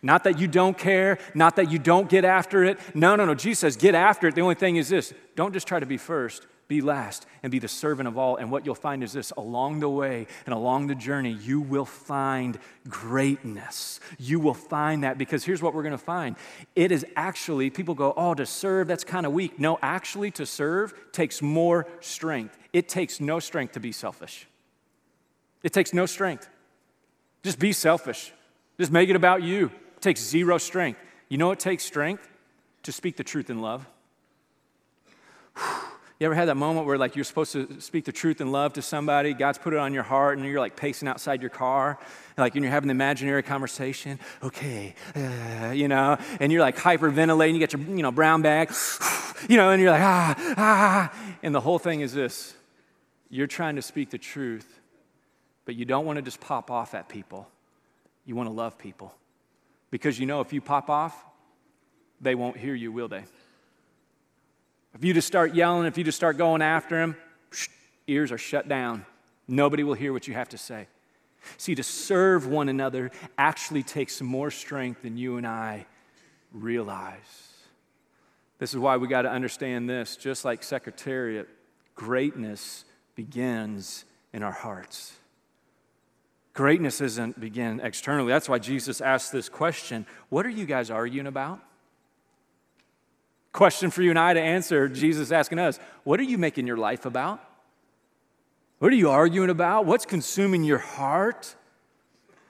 Not 0.00 0.24
that 0.24 0.38
you 0.38 0.46
don't 0.46 0.78
care, 0.78 1.18
not 1.34 1.56
that 1.56 1.70
you 1.70 1.78
don't 1.78 2.08
get 2.08 2.24
after 2.24 2.62
it. 2.62 2.78
No, 2.94 3.16
no, 3.16 3.24
no. 3.24 3.34
Jesus 3.34 3.58
says, 3.58 3.76
Get 3.76 3.94
after 3.94 4.28
it. 4.28 4.34
The 4.34 4.42
only 4.42 4.54
thing 4.54 4.76
is 4.76 4.88
this 4.88 5.12
don't 5.34 5.52
just 5.52 5.66
try 5.66 5.80
to 5.80 5.86
be 5.86 5.96
first, 5.96 6.46
be 6.68 6.80
last 6.80 7.26
and 7.42 7.50
be 7.50 7.58
the 7.58 7.68
servant 7.68 8.06
of 8.06 8.16
all. 8.16 8.36
And 8.36 8.50
what 8.50 8.64
you'll 8.66 8.74
find 8.74 9.02
is 9.02 9.14
this 9.14 9.30
along 9.32 9.80
the 9.80 9.88
way 9.88 10.26
and 10.46 10.54
along 10.54 10.86
the 10.86 10.94
journey, 10.94 11.32
you 11.32 11.60
will 11.60 11.86
find 11.86 12.58
greatness. 12.88 13.98
You 14.18 14.40
will 14.40 14.54
find 14.54 15.04
that 15.04 15.18
because 15.18 15.42
here's 15.42 15.62
what 15.62 15.74
we're 15.74 15.82
going 15.82 15.92
to 15.92 15.98
find 15.98 16.36
it 16.76 16.92
is 16.92 17.04
actually, 17.16 17.70
people 17.70 17.94
go, 17.94 18.14
oh, 18.16 18.34
to 18.34 18.46
serve, 18.46 18.86
that's 18.86 19.04
kind 19.04 19.26
of 19.26 19.32
weak. 19.32 19.58
No, 19.58 19.78
actually, 19.82 20.30
to 20.32 20.46
serve 20.46 20.94
takes 21.12 21.42
more 21.42 21.86
strength. 22.00 22.56
It 22.72 22.88
takes 22.88 23.20
no 23.20 23.40
strength 23.40 23.72
to 23.72 23.80
be 23.80 23.90
selfish. 23.90 24.46
It 25.64 25.72
takes 25.72 25.92
no 25.92 26.06
strength. 26.06 26.48
Just 27.42 27.58
be 27.58 27.72
selfish. 27.72 28.32
Just 28.78 28.92
make 28.92 29.08
it 29.08 29.16
about 29.16 29.42
you. 29.42 29.72
It 29.96 30.00
takes 30.00 30.20
zero 30.20 30.58
strength. 30.58 31.00
You 31.28 31.38
know 31.38 31.50
it 31.50 31.58
takes 31.58 31.84
strength? 31.84 32.28
To 32.84 32.92
speak 32.92 33.16
the 33.16 33.24
truth 33.24 33.50
in 33.50 33.60
love. 33.60 33.86
You 36.20 36.26
ever 36.26 36.34
had 36.36 36.48
that 36.48 36.56
moment 36.56 36.86
where 36.86 36.96
like 36.96 37.16
you're 37.16 37.24
supposed 37.24 37.52
to 37.52 37.80
speak 37.80 38.04
the 38.04 38.12
truth 38.12 38.40
in 38.40 38.52
love 38.52 38.74
to 38.74 38.82
somebody, 38.82 39.34
God's 39.34 39.58
put 39.58 39.72
it 39.72 39.78
on 39.78 39.92
your 39.92 40.04
heart, 40.04 40.38
and 40.38 40.46
you're 40.46 40.60
like 40.60 40.76
pacing 40.76 41.08
outside 41.08 41.40
your 41.40 41.50
car, 41.50 41.98
like 42.38 42.54
and 42.54 42.62
you're 42.62 42.70
having 42.70 42.86
the 42.86 42.92
imaginary 42.92 43.42
conversation, 43.42 44.20
okay, 44.40 44.94
uh, 45.16 45.72
you 45.72 45.88
know, 45.88 46.16
and 46.38 46.52
you're 46.52 46.60
like 46.60 46.76
hyperventilating, 46.76 47.54
you 47.54 47.58
get 47.58 47.72
your 47.72 47.82
you 47.82 48.02
know 48.02 48.12
brown 48.12 48.42
bag, 48.42 48.72
you 49.48 49.56
know, 49.56 49.70
and 49.70 49.82
you're 49.82 49.90
like 49.90 50.02
ah 50.02 50.54
ah, 50.56 51.36
and 51.42 51.52
the 51.52 51.60
whole 51.60 51.80
thing 51.80 52.00
is 52.00 52.12
this: 52.14 52.54
you're 53.28 53.48
trying 53.48 53.74
to 53.74 53.82
speak 53.82 54.10
the 54.10 54.18
truth, 54.18 54.80
but 55.64 55.74
you 55.74 55.84
don't 55.84 56.04
want 56.06 56.16
to 56.16 56.22
just 56.22 56.40
pop 56.40 56.70
off 56.70 56.94
at 56.94 57.08
people. 57.08 57.48
You 58.26 58.36
want 58.36 58.48
to 58.48 58.52
love 58.52 58.78
people, 58.78 59.14
because 59.90 60.18
you 60.18 60.26
know 60.26 60.40
if 60.40 60.52
you 60.52 60.60
pop 60.60 60.88
off, 60.88 61.24
they 62.20 62.34
won't 62.34 62.56
hear 62.56 62.74
you, 62.74 62.90
will 62.90 63.08
they? 63.08 63.24
If 64.94 65.04
you 65.04 65.12
just 65.12 65.26
start 65.26 65.54
yelling, 65.54 65.86
if 65.86 65.98
you 65.98 66.04
just 66.04 66.16
start 66.16 66.38
going 66.38 66.62
after 66.62 66.96
them, 66.96 67.16
ears 68.06 68.30
are 68.32 68.38
shut 68.38 68.68
down. 68.68 69.04
Nobody 69.48 69.82
will 69.82 69.94
hear 69.94 70.12
what 70.12 70.26
you 70.28 70.34
have 70.34 70.48
to 70.50 70.58
say. 70.58 70.86
See, 71.58 71.74
to 71.74 71.82
serve 71.82 72.46
one 72.46 72.68
another 72.68 73.10
actually 73.36 73.82
takes 73.82 74.22
more 74.22 74.50
strength 74.50 75.02
than 75.02 75.16
you 75.18 75.36
and 75.36 75.46
I 75.46 75.84
realize. 76.52 77.50
This 78.58 78.72
is 78.72 78.78
why 78.78 78.96
we 78.96 79.08
got 79.08 79.22
to 79.22 79.30
understand 79.30 79.90
this. 79.90 80.16
Just 80.16 80.44
like 80.44 80.62
Secretariat, 80.62 81.48
greatness 81.94 82.84
begins 83.16 84.04
in 84.32 84.42
our 84.42 84.52
hearts. 84.52 85.12
Greatness 86.54 86.98
doesn't 86.98 87.38
begin 87.40 87.80
externally. 87.80 88.28
That's 88.28 88.48
why 88.48 88.60
Jesus 88.60 89.00
asked 89.00 89.32
this 89.32 89.48
question 89.48 90.06
What 90.28 90.46
are 90.46 90.50
you 90.50 90.64
guys 90.64 90.88
arguing 90.90 91.26
about? 91.26 91.60
Question 93.52 93.90
for 93.90 94.02
you 94.02 94.10
and 94.10 94.18
I 94.18 94.34
to 94.34 94.40
answer 94.40 94.88
Jesus 94.88 95.32
asking 95.32 95.58
us 95.58 95.78
What 96.04 96.20
are 96.20 96.24
you 96.24 96.38
making 96.38 96.66
your 96.66 96.76
life 96.76 97.06
about? 97.06 97.40
What 98.78 98.92
are 98.92 98.96
you 98.96 99.10
arguing 99.10 99.50
about? 99.50 99.84
What's 99.84 100.06
consuming 100.06 100.62
your 100.62 100.78
heart? 100.78 101.56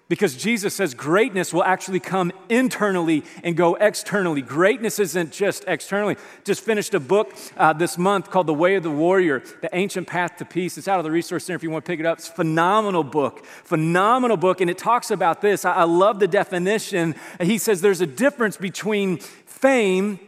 Because 0.06 0.36
Jesus 0.36 0.74
says 0.74 0.92
greatness 0.92 1.54
will 1.54 1.64
actually 1.64 1.98
come 1.98 2.30
internally 2.50 3.24
and 3.42 3.56
go 3.56 3.74
externally. 3.76 4.42
Greatness 4.42 4.98
isn't 4.98 5.32
just 5.32 5.64
externally. 5.66 6.16
Just 6.44 6.62
finished 6.62 6.92
a 6.92 7.00
book 7.00 7.34
uh, 7.56 7.72
this 7.72 7.96
month 7.96 8.30
called 8.30 8.46
The 8.46 8.54
Way 8.54 8.74
of 8.74 8.82
the 8.82 8.90
Warrior, 8.90 9.42
The 9.62 9.70
Ancient 9.72 10.06
Path 10.06 10.36
to 10.36 10.44
Peace. 10.44 10.76
It's 10.76 10.88
out 10.88 10.98
of 10.98 11.04
the 11.04 11.10
Resource 11.10 11.44
Center 11.44 11.56
if 11.56 11.62
you 11.62 11.70
want 11.70 11.86
to 11.86 11.90
pick 11.90 12.00
it 12.00 12.06
up. 12.06 12.18
It's 12.18 12.28
phenomenal 12.28 13.02
book, 13.02 13.46
phenomenal 13.46 14.36
book. 14.36 14.60
And 14.60 14.68
it 14.68 14.76
talks 14.76 15.10
about 15.10 15.40
this. 15.40 15.64
I, 15.64 15.72
I 15.72 15.84
love 15.84 16.20
the 16.20 16.28
definition. 16.28 17.14
He 17.40 17.56
says 17.56 17.80
there's 17.80 18.02
a 18.02 18.06
difference 18.06 18.58
between 18.58 19.16
fame 19.18 20.20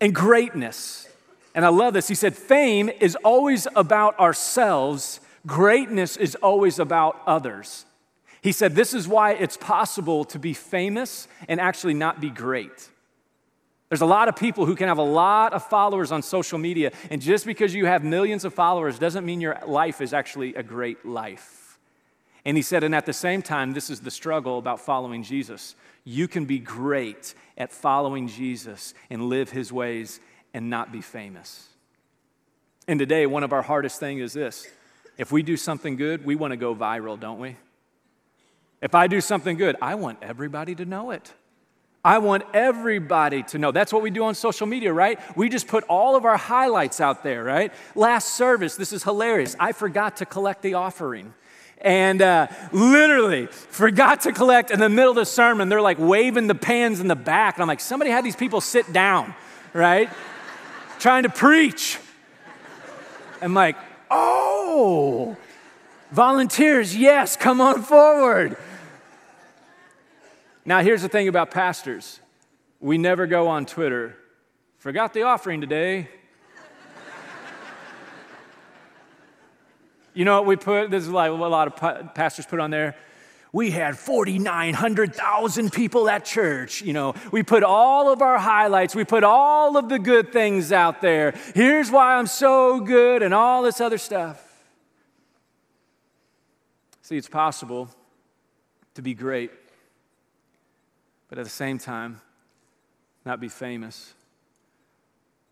and 0.00 0.14
greatness. 0.14 1.06
And 1.54 1.66
I 1.66 1.68
love 1.68 1.92
this. 1.92 2.08
He 2.08 2.14
said, 2.14 2.34
Fame 2.34 2.88
is 2.88 3.14
always 3.16 3.68
about 3.76 4.18
ourselves, 4.18 5.20
greatness 5.46 6.16
is 6.16 6.34
always 6.36 6.78
about 6.78 7.20
others. 7.26 7.84
He 8.42 8.52
said, 8.52 8.74
This 8.74 8.92
is 8.92 9.08
why 9.08 9.32
it's 9.32 9.56
possible 9.56 10.24
to 10.26 10.38
be 10.38 10.52
famous 10.52 11.28
and 11.48 11.60
actually 11.60 11.94
not 11.94 12.20
be 12.20 12.28
great. 12.28 12.90
There's 13.88 14.00
a 14.00 14.06
lot 14.06 14.28
of 14.28 14.36
people 14.36 14.66
who 14.66 14.74
can 14.74 14.88
have 14.88 14.98
a 14.98 15.02
lot 15.02 15.52
of 15.52 15.64
followers 15.66 16.12
on 16.12 16.22
social 16.22 16.58
media, 16.58 16.92
and 17.10 17.20
just 17.20 17.46
because 17.46 17.74
you 17.74 17.86
have 17.86 18.02
millions 18.02 18.44
of 18.44 18.54
followers 18.54 18.98
doesn't 18.98 19.24
mean 19.24 19.40
your 19.40 19.58
life 19.66 20.00
is 20.00 20.12
actually 20.12 20.54
a 20.54 20.62
great 20.62 21.04
life. 21.04 21.78
And 22.44 22.56
he 22.56 22.62
said, 22.62 22.82
and 22.82 22.94
at 22.94 23.06
the 23.06 23.12
same 23.12 23.42
time, 23.42 23.72
this 23.72 23.90
is 23.90 24.00
the 24.00 24.10
struggle 24.10 24.58
about 24.58 24.80
following 24.80 25.22
Jesus. 25.22 25.76
You 26.04 26.26
can 26.26 26.44
be 26.44 26.58
great 26.58 27.34
at 27.56 27.70
following 27.70 28.26
Jesus 28.26 28.94
and 29.10 29.28
live 29.28 29.50
his 29.50 29.72
ways 29.72 30.18
and 30.52 30.68
not 30.68 30.90
be 30.90 31.00
famous. 31.00 31.68
And 32.88 32.98
today, 32.98 33.26
one 33.26 33.44
of 33.44 33.52
our 33.52 33.62
hardest 33.62 34.00
things 34.00 34.22
is 34.22 34.32
this 34.32 34.66
if 35.18 35.30
we 35.30 35.42
do 35.42 35.56
something 35.56 35.96
good, 35.96 36.24
we 36.24 36.34
want 36.34 36.52
to 36.52 36.56
go 36.56 36.74
viral, 36.74 37.20
don't 37.20 37.38
we? 37.38 37.56
If 38.82 38.96
I 38.96 39.06
do 39.06 39.20
something 39.20 39.56
good, 39.56 39.76
I 39.80 39.94
want 39.94 40.18
everybody 40.20 40.74
to 40.74 40.84
know 40.84 41.12
it. 41.12 41.32
I 42.04 42.18
want 42.18 42.42
everybody 42.52 43.44
to 43.44 43.58
know. 43.58 43.70
That's 43.70 43.92
what 43.92 44.02
we 44.02 44.10
do 44.10 44.24
on 44.24 44.34
social 44.34 44.66
media, 44.66 44.92
right? 44.92 45.20
We 45.36 45.48
just 45.48 45.68
put 45.68 45.84
all 45.84 46.16
of 46.16 46.24
our 46.24 46.36
highlights 46.36 47.00
out 47.00 47.22
there, 47.22 47.44
right? 47.44 47.72
Last 47.94 48.34
service, 48.34 48.74
this 48.74 48.92
is 48.92 49.04
hilarious. 49.04 49.54
I 49.60 49.70
forgot 49.70 50.16
to 50.16 50.26
collect 50.26 50.62
the 50.62 50.74
offering 50.74 51.32
and 51.80 52.20
uh, 52.20 52.48
literally 52.72 53.46
forgot 53.46 54.22
to 54.22 54.32
collect 54.32 54.72
in 54.72 54.80
the 54.80 54.88
middle 54.88 55.10
of 55.10 55.16
the 55.16 55.24
sermon. 55.24 55.68
They're 55.68 55.80
like 55.80 55.98
waving 56.00 56.48
the 56.48 56.56
pans 56.56 56.98
in 56.98 57.06
the 57.06 57.16
back. 57.16 57.54
And 57.54 57.62
I'm 57.62 57.68
like, 57.68 57.80
somebody 57.80 58.10
had 58.10 58.24
these 58.24 58.36
people 58.36 58.60
sit 58.60 58.92
down, 58.92 59.32
right? 59.72 60.10
Trying 60.98 61.22
to 61.22 61.28
preach. 61.28 62.00
I'm 63.40 63.54
like, 63.54 63.76
oh, 64.10 65.36
volunteers, 66.10 66.96
yes, 66.96 67.36
come 67.36 67.60
on 67.60 67.82
forward. 67.82 68.56
Now, 70.64 70.80
here's 70.80 71.02
the 71.02 71.08
thing 71.08 71.28
about 71.28 71.50
pastors 71.50 72.20
we 72.80 72.98
never 72.98 73.26
go 73.26 73.48
on 73.48 73.66
Twitter. 73.66 74.16
Forgot 74.78 75.12
the 75.14 75.22
offering 75.22 75.60
today. 75.60 76.08
You 80.14 80.26
know 80.26 80.34
what 80.34 80.46
we 80.46 80.56
put? 80.56 80.90
This 80.90 81.04
is 81.04 81.08
like 81.08 81.30
a 81.30 81.32
lot 81.32 81.68
of 81.68 82.14
pastors 82.14 82.44
put 82.44 82.60
on 82.60 82.70
there. 82.70 82.96
We 83.50 83.70
had 83.70 83.94
4,900,000 83.94 85.72
people 85.72 86.06
at 86.10 86.26
church. 86.26 86.82
You 86.82 86.92
know, 86.92 87.14
we 87.30 87.42
put 87.42 87.62
all 87.62 88.12
of 88.12 88.20
our 88.20 88.36
highlights, 88.36 88.94
we 88.94 89.04
put 89.04 89.24
all 89.24 89.78
of 89.78 89.88
the 89.88 89.98
good 89.98 90.30
things 90.30 90.70
out 90.70 91.00
there. 91.00 91.32
Here's 91.54 91.90
why 91.90 92.16
I'm 92.16 92.26
so 92.26 92.78
good, 92.80 93.22
and 93.22 93.32
all 93.32 93.62
this 93.62 93.80
other 93.80 93.96
stuff. 93.96 94.46
See, 97.00 97.16
it's 97.16 97.26
possible 97.26 97.88
to 98.92 99.00
be 99.00 99.14
great 99.14 99.50
but 101.32 101.38
at 101.38 101.44
the 101.44 101.50
same 101.50 101.78
time, 101.78 102.20
not 103.24 103.40
be 103.40 103.48
famous. 103.48 104.12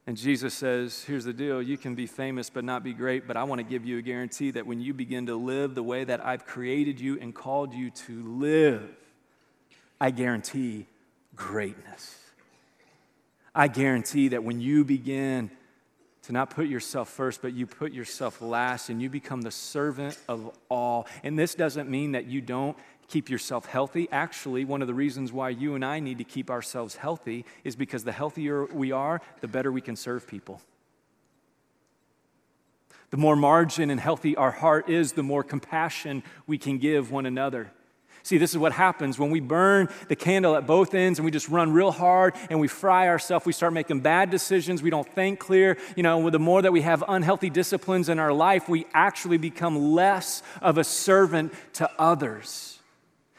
And 0.06 0.14
Jesus 0.14 0.52
says, 0.52 1.04
Here's 1.04 1.24
the 1.24 1.32
deal 1.32 1.62
you 1.62 1.78
can 1.78 1.94
be 1.94 2.06
famous 2.06 2.50
but 2.50 2.64
not 2.64 2.84
be 2.84 2.92
great, 2.92 3.26
but 3.26 3.34
I 3.34 3.44
want 3.44 3.60
to 3.60 3.62
give 3.62 3.86
you 3.86 3.96
a 3.96 4.02
guarantee 4.02 4.50
that 4.50 4.66
when 4.66 4.82
you 4.82 4.92
begin 4.92 5.24
to 5.24 5.36
live 5.36 5.74
the 5.74 5.82
way 5.82 6.04
that 6.04 6.22
I've 6.22 6.44
created 6.44 7.00
you 7.00 7.18
and 7.18 7.34
called 7.34 7.72
you 7.72 7.88
to 7.92 8.22
live, 8.28 8.90
I 9.98 10.10
guarantee 10.10 10.84
greatness. 11.34 12.14
I 13.54 13.68
guarantee 13.68 14.28
that 14.28 14.44
when 14.44 14.60
you 14.60 14.84
begin 14.84 15.50
to 16.24 16.32
not 16.32 16.50
put 16.50 16.66
yourself 16.66 17.08
first, 17.08 17.40
but 17.40 17.54
you 17.54 17.66
put 17.66 17.92
yourself 17.92 18.42
last 18.42 18.90
and 18.90 19.00
you 19.00 19.08
become 19.08 19.40
the 19.40 19.50
servant 19.50 20.18
of 20.28 20.54
all. 20.68 21.06
And 21.22 21.38
this 21.38 21.54
doesn't 21.54 21.88
mean 21.88 22.12
that 22.12 22.26
you 22.26 22.42
don't 22.42 22.76
keep 23.10 23.28
yourself 23.28 23.66
healthy. 23.66 24.08
Actually, 24.12 24.64
one 24.64 24.80
of 24.80 24.88
the 24.88 24.94
reasons 24.94 25.32
why 25.32 25.50
you 25.50 25.74
and 25.74 25.84
I 25.84 26.00
need 26.00 26.18
to 26.18 26.24
keep 26.24 26.50
ourselves 26.50 26.96
healthy 26.96 27.44
is 27.64 27.76
because 27.76 28.04
the 28.04 28.12
healthier 28.12 28.64
we 28.66 28.92
are, 28.92 29.20
the 29.40 29.48
better 29.48 29.72
we 29.72 29.80
can 29.80 29.96
serve 29.96 30.26
people. 30.26 30.62
The 33.10 33.16
more 33.16 33.34
margin 33.34 33.90
and 33.90 33.98
healthy 33.98 34.36
our 34.36 34.52
heart 34.52 34.88
is, 34.88 35.12
the 35.12 35.24
more 35.24 35.42
compassion 35.42 36.22
we 36.46 36.58
can 36.58 36.78
give 36.78 37.10
one 37.10 37.26
another. 37.26 37.72
See, 38.22 38.38
this 38.38 38.50
is 38.50 38.58
what 38.58 38.72
happens 38.72 39.18
when 39.18 39.30
we 39.30 39.40
burn 39.40 39.88
the 40.08 40.14
candle 40.14 40.54
at 40.54 40.66
both 40.66 40.94
ends 40.94 41.18
and 41.18 41.24
we 41.24 41.30
just 41.30 41.48
run 41.48 41.72
real 41.72 41.90
hard 41.90 42.34
and 42.50 42.60
we 42.60 42.68
fry 42.68 43.08
ourselves. 43.08 43.46
We 43.46 43.52
start 43.52 43.72
making 43.72 44.00
bad 44.00 44.30
decisions. 44.30 44.82
We 44.82 44.90
don't 44.90 45.08
think 45.14 45.38
clear. 45.38 45.78
You 45.96 46.02
know, 46.02 46.28
the 46.28 46.38
more 46.38 46.60
that 46.62 46.72
we 46.72 46.82
have 46.82 47.02
unhealthy 47.08 47.50
disciplines 47.50 48.08
in 48.08 48.18
our 48.18 48.32
life, 48.32 48.68
we 48.68 48.86
actually 48.92 49.38
become 49.38 49.92
less 49.92 50.42
of 50.60 50.76
a 50.76 50.84
servant 50.84 51.54
to 51.74 51.90
others. 51.98 52.79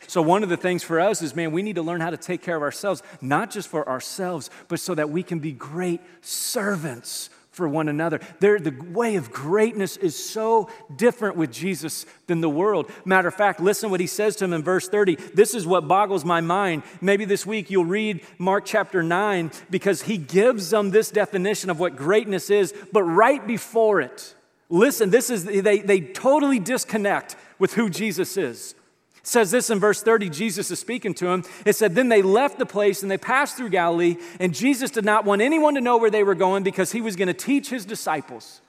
So, 0.08 0.22
one 0.22 0.44
of 0.44 0.50
the 0.50 0.58
things 0.58 0.84
for 0.84 1.00
us 1.00 1.22
is, 1.22 1.36
man, 1.36 1.52
we 1.52 1.62
need 1.62 1.76
to 1.76 1.82
learn 1.82 2.02
how 2.02 2.10
to 2.10 2.18
take 2.18 2.42
care 2.42 2.56
of 2.56 2.64
ourselves, 2.64 3.04
not 3.22 3.52
just 3.52 3.68
for 3.68 3.88
ourselves, 3.88 4.50
but 4.68 4.80
so 4.80 4.96
that 4.96 5.10
we 5.10 5.24
can 5.24 5.40
be 5.40 5.52
great 5.52 6.02
servants 6.22 7.30
for 7.52 7.68
one 7.68 7.90
another. 7.90 8.20
They're, 8.40 8.60
the 8.60 8.72
way 8.92 9.16
of 9.18 9.32
greatness 9.32 9.98
is 9.98 10.16
so 10.16 10.70
different 10.96 11.36
with 11.36 11.52
Jesus 11.52 12.06
than 12.28 12.40
the 12.40 12.50
world. 12.50 12.90
Matter 13.04 13.28
of 13.28 13.36
fact, 13.36 13.60
listen 13.60 13.92
what 13.92 14.00
he 14.00 14.08
says 14.08 14.38
to 14.38 14.46
him 14.46 14.54
in 14.54 14.64
verse 14.64 14.88
30. 14.88 15.16
This 15.34 15.54
is 15.54 15.68
what 15.68 15.88
boggles 15.88 16.24
my 16.24 16.40
mind. 16.40 16.84
Maybe 17.02 17.26
this 17.26 17.46
week 17.46 17.70
you'll 17.70 17.86
read 17.86 18.22
Mark 18.38 18.64
chapter 18.66 19.04
9 19.04 19.52
because 19.70 20.04
he 20.04 20.18
gives 20.18 20.70
them 20.70 20.92
this 20.92 21.12
definition 21.12 21.70
of 21.70 21.80
what 21.80 21.98
greatness 21.98 22.50
is, 22.50 22.74
but 22.94 23.04
right 23.04 23.46
before 23.46 24.00
it, 24.00 24.34
listen, 24.70 25.10
this 25.10 25.30
is 25.30 25.44
they, 25.44 25.80
they 25.80 26.00
totally 26.00 26.60
disconnect 26.60 27.36
with 27.60 27.74
who 27.74 27.90
Jesus 27.90 28.38
is. 28.38 28.76
It 29.22 29.28
says 29.28 29.52
this 29.52 29.70
in 29.70 29.80
verse 29.80 30.02
30, 30.02 30.30
Jesus 30.30 30.72
is 30.72 30.80
speaking 30.80 31.14
to 31.16 31.28
him. 31.28 31.44
It 31.66 31.76
said, 31.76 31.94
Then 31.94 32.10
they 32.10 32.22
left 32.22 32.58
the 32.58 32.66
place 32.66 33.02
and 33.02 33.12
they 33.12 33.18
passed 33.18 33.56
through 33.56 33.70
Galilee, 33.70 34.18
and 34.40 34.54
Jesus 34.54 34.92
did 34.92 35.06
not 35.06 35.26
want 35.26 35.42
anyone 35.42 35.76
to 35.76 35.82
know 35.82 35.98
where 35.98 36.10
they 36.10 36.24
were 36.24 36.36
going 36.36 36.64
because 36.64 36.92
he 36.92 37.02
was 37.02 37.16
going 37.16 37.28
to 37.28 37.34
teach 37.34 37.70
his 37.70 37.86
disciples. 37.86 38.62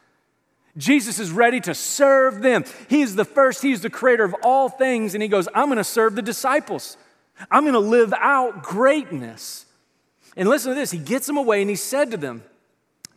Jesus 0.77 1.19
is 1.19 1.31
ready 1.31 1.61
to 1.61 1.75
serve 1.75 2.43
them. 2.43 2.65
He 2.89 3.03
is 3.03 3.15
the 3.15 3.25
first, 3.25 3.63
He 3.63 3.73
is 3.73 3.83
the 3.83 3.91
creator 3.91 4.25
of 4.25 4.35
all 4.43 4.69
things, 4.69 5.15
and 5.15 5.23
He 5.23 5.29
goes, 5.29 5.49
I'm 5.55 5.67
going 5.67 5.77
to 5.77 5.85
serve 5.85 6.15
the 6.15 6.23
disciples. 6.23 6.97
I'm 7.51 7.65
going 7.65 7.75
to 7.75 7.79
live 7.79 8.15
out 8.17 8.63
greatness. 8.63 9.67
And 10.37 10.49
listen 10.49 10.71
to 10.71 10.75
this 10.75 10.91
He 10.91 10.99
gets 10.99 11.27
them 11.27 11.37
away 11.37 11.61
and 11.61 11.69
He 11.69 11.77
said 11.77 12.11
to 12.13 12.17
them, 12.17 12.43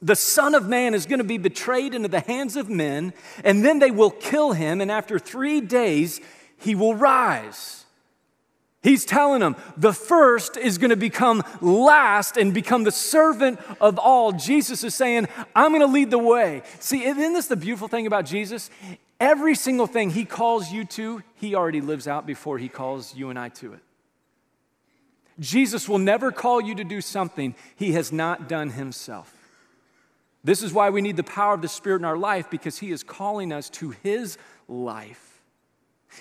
the 0.02 0.16
Son 0.16 0.54
of 0.54 0.68
Man 0.68 0.94
is 0.94 1.06
going 1.06 1.20
to 1.20 1.26
be 1.26 1.38
betrayed 1.38 1.96
into 1.96 2.10
the 2.10 2.20
hands 2.20 2.56
of 2.56 2.70
men, 2.70 3.14
and 3.44 3.64
then 3.64 3.80
they 3.80 3.92
will 3.92 4.12
kill 4.12 4.52
him, 4.52 4.82
and 4.82 4.92
after 4.92 5.18
three 5.18 5.62
days, 5.62 6.20
he 6.58 6.76
will 6.76 6.96
rise. 6.96 7.86
He's 8.86 9.04
telling 9.04 9.40
them 9.40 9.56
the 9.76 9.94
first 9.94 10.58
is 10.58 10.78
going 10.78 10.92
to 10.92 10.96
become 10.96 11.44
last 11.60 12.38
and 12.38 12.54
become 12.54 12.84
the 12.84 12.92
servant 12.92 13.60
of 13.82 13.98
all. 13.98 14.32
Jesus 14.32 14.84
is 14.84 14.94
saying, 14.94 15.28
I'm 15.56 15.72
going 15.72 15.82
to 15.82 15.88
lead 15.88 16.12
the 16.12 16.20
way. 16.20 16.62
See, 16.80 17.04
isn't 17.04 17.34
this 17.34 17.48
the 17.48 17.56
beautiful 17.56 17.88
thing 17.88 18.06
about 18.06 18.26
Jesus? 18.26 18.70
Every 19.20 19.56
single 19.56 19.88
thing 19.88 20.12
he 20.12 20.24
calls 20.24 20.72
you 20.72 20.86
to, 20.86 21.24
he 21.34 21.56
already 21.56 21.82
lives 21.82 22.08
out 22.08 22.28
before 22.28 22.60
he 22.60 22.70
calls 22.70 23.16
you 23.16 23.32
and 23.32 23.40
I 23.40 23.50
to 23.50 23.74
it. 23.74 23.80
Jesus 25.40 25.90
will 25.90 25.98
never 25.98 26.32
call 26.32 26.62
you 26.62 26.76
to 26.76 26.84
do 26.84 27.02
something 27.02 27.56
he 27.76 27.94
has 27.94 28.12
not 28.12 28.48
done 28.48 28.70
himself. 28.70 29.34
This 30.44 30.62
is 30.62 30.72
why 30.72 30.92
we 30.92 31.02
need 31.02 31.18
the 31.18 31.24
power 31.24 31.56
of 31.56 31.64
the 31.64 31.68
Spirit 31.68 32.02
in 32.02 32.06
our 32.06 32.18
life 32.18 32.52
because 32.52 32.78
he 32.78 32.92
is 32.92 33.02
calling 33.02 33.52
us 33.52 33.68
to 33.72 33.90
his 34.04 34.38
life. 34.68 35.35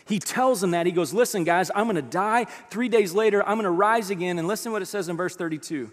He 0.04 0.18
tells 0.18 0.60
them 0.60 0.72
that. 0.72 0.86
He 0.86 0.92
goes, 0.92 1.12
Listen, 1.12 1.44
guys, 1.44 1.70
I'm 1.74 1.84
going 1.84 1.96
to 1.96 2.02
die. 2.02 2.46
Three 2.70 2.88
days 2.88 3.12
later, 3.12 3.42
I'm 3.42 3.56
going 3.56 3.64
to 3.64 3.70
rise 3.70 4.10
again. 4.10 4.38
And 4.38 4.48
listen 4.48 4.72
what 4.72 4.82
it 4.82 4.86
says 4.86 5.08
in 5.08 5.16
verse 5.16 5.36
32. 5.36 5.90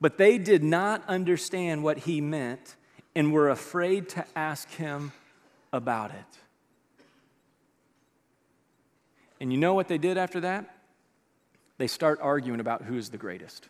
But 0.00 0.18
they 0.18 0.38
did 0.38 0.62
not 0.62 1.02
understand 1.08 1.82
what 1.82 1.98
he 1.98 2.20
meant 2.20 2.76
and 3.14 3.32
were 3.32 3.50
afraid 3.50 4.08
to 4.10 4.24
ask 4.36 4.70
him 4.70 5.12
about 5.72 6.10
it. 6.10 6.38
And 9.40 9.52
you 9.52 9.58
know 9.58 9.74
what 9.74 9.88
they 9.88 9.98
did 9.98 10.18
after 10.18 10.40
that? 10.40 10.76
They 11.78 11.86
start 11.86 12.18
arguing 12.20 12.60
about 12.60 12.82
who 12.82 12.96
is 12.96 13.10
the 13.10 13.18
greatest. 13.18 13.68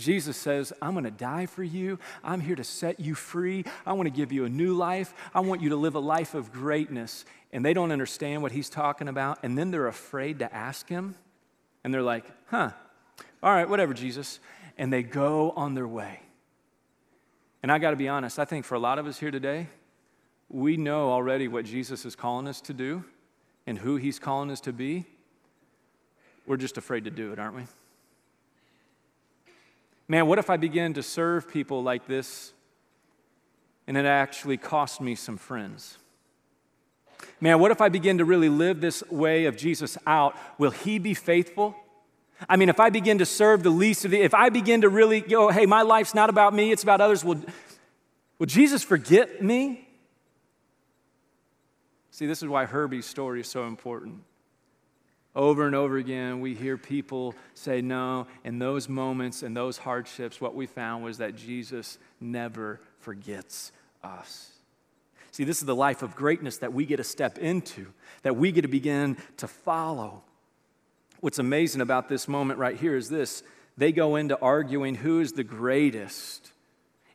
Jesus 0.00 0.36
says, 0.36 0.72
I'm 0.80 0.92
going 0.92 1.04
to 1.04 1.10
die 1.10 1.46
for 1.46 1.62
you. 1.62 1.98
I'm 2.24 2.40
here 2.40 2.56
to 2.56 2.64
set 2.64 3.00
you 3.00 3.14
free. 3.14 3.64
I 3.86 3.92
want 3.92 4.06
to 4.06 4.10
give 4.10 4.32
you 4.32 4.44
a 4.44 4.48
new 4.48 4.74
life. 4.74 5.14
I 5.34 5.40
want 5.40 5.60
you 5.60 5.70
to 5.70 5.76
live 5.76 5.94
a 5.94 6.00
life 6.00 6.34
of 6.34 6.52
greatness. 6.52 7.24
And 7.52 7.64
they 7.64 7.74
don't 7.74 7.92
understand 7.92 8.42
what 8.42 8.52
he's 8.52 8.68
talking 8.68 9.08
about. 9.08 9.38
And 9.42 9.56
then 9.56 9.70
they're 9.70 9.86
afraid 9.86 10.38
to 10.40 10.54
ask 10.54 10.88
him. 10.88 11.14
And 11.84 11.92
they're 11.92 12.02
like, 12.02 12.24
huh, 12.46 12.70
all 13.42 13.52
right, 13.52 13.68
whatever, 13.68 13.94
Jesus. 13.94 14.40
And 14.76 14.92
they 14.92 15.02
go 15.02 15.52
on 15.52 15.74
their 15.74 15.88
way. 15.88 16.20
And 17.62 17.70
I 17.70 17.78
got 17.78 17.90
to 17.90 17.96
be 17.96 18.08
honest, 18.08 18.38
I 18.38 18.44
think 18.44 18.64
for 18.64 18.74
a 18.74 18.78
lot 18.78 18.98
of 18.98 19.06
us 19.06 19.18
here 19.18 19.30
today, 19.30 19.68
we 20.48 20.76
know 20.76 21.10
already 21.10 21.46
what 21.46 21.64
Jesus 21.64 22.04
is 22.04 22.16
calling 22.16 22.48
us 22.48 22.60
to 22.62 22.72
do 22.72 23.04
and 23.66 23.78
who 23.78 23.96
he's 23.96 24.18
calling 24.18 24.50
us 24.50 24.60
to 24.62 24.72
be. 24.72 25.04
We're 26.46 26.56
just 26.56 26.78
afraid 26.78 27.04
to 27.04 27.10
do 27.10 27.32
it, 27.32 27.38
aren't 27.38 27.54
we? 27.54 27.62
Man, 30.10 30.26
what 30.26 30.40
if 30.40 30.50
I 30.50 30.56
begin 30.56 30.94
to 30.94 31.04
serve 31.04 31.48
people 31.48 31.84
like 31.84 32.08
this 32.08 32.52
and 33.86 33.96
it 33.96 34.04
actually 34.04 34.56
cost 34.56 35.00
me 35.00 35.14
some 35.14 35.36
friends? 35.36 35.98
Man, 37.40 37.60
what 37.60 37.70
if 37.70 37.80
I 37.80 37.90
begin 37.90 38.18
to 38.18 38.24
really 38.24 38.48
live 38.48 38.80
this 38.80 39.04
way 39.08 39.44
of 39.44 39.56
Jesus 39.56 39.96
out? 40.08 40.36
Will 40.58 40.72
he 40.72 40.98
be 40.98 41.14
faithful? 41.14 41.76
I 42.48 42.56
mean, 42.56 42.68
if 42.68 42.80
I 42.80 42.90
begin 42.90 43.18
to 43.18 43.26
serve 43.26 43.62
the 43.62 43.70
least 43.70 44.04
of 44.04 44.10
the, 44.10 44.20
if 44.20 44.34
I 44.34 44.48
begin 44.48 44.80
to 44.80 44.88
really 44.88 45.20
go, 45.20 45.48
hey, 45.48 45.64
my 45.64 45.82
life's 45.82 46.12
not 46.12 46.28
about 46.28 46.54
me, 46.54 46.72
it's 46.72 46.82
about 46.82 47.00
others, 47.00 47.24
will, 47.24 47.40
will 48.40 48.46
Jesus 48.46 48.82
forget 48.82 49.40
me? 49.40 49.86
See, 52.10 52.26
this 52.26 52.42
is 52.42 52.48
why 52.48 52.64
Herbie's 52.64 53.06
story 53.06 53.40
is 53.40 53.46
so 53.46 53.64
important. 53.64 54.24
Over 55.34 55.66
and 55.66 55.76
over 55.76 55.96
again, 55.96 56.40
we 56.40 56.54
hear 56.54 56.76
people 56.76 57.34
say 57.54 57.80
no. 57.80 58.26
In 58.44 58.58
those 58.58 58.88
moments, 58.88 59.42
and 59.42 59.56
those 59.56 59.78
hardships, 59.78 60.40
what 60.40 60.54
we 60.54 60.66
found 60.66 61.04
was 61.04 61.18
that 61.18 61.36
Jesus 61.36 61.98
never 62.20 62.80
forgets 62.98 63.70
us. 64.02 64.50
See, 65.30 65.44
this 65.44 65.60
is 65.60 65.66
the 65.66 65.74
life 65.76 66.02
of 66.02 66.16
greatness 66.16 66.58
that 66.58 66.72
we 66.72 66.84
get 66.84 66.96
to 66.96 67.04
step 67.04 67.38
into, 67.38 67.86
that 68.22 68.36
we 68.36 68.50
get 68.50 68.62
to 68.62 68.68
begin 68.68 69.16
to 69.36 69.46
follow. 69.46 70.22
What's 71.20 71.38
amazing 71.38 71.80
about 71.80 72.08
this 72.08 72.26
moment 72.26 72.58
right 72.58 72.76
here 72.76 72.96
is 72.96 73.08
this 73.08 73.44
they 73.76 73.92
go 73.92 74.16
into 74.16 74.38
arguing 74.40 74.96
who 74.96 75.20
is 75.20 75.32
the 75.32 75.44
greatest. 75.44 76.52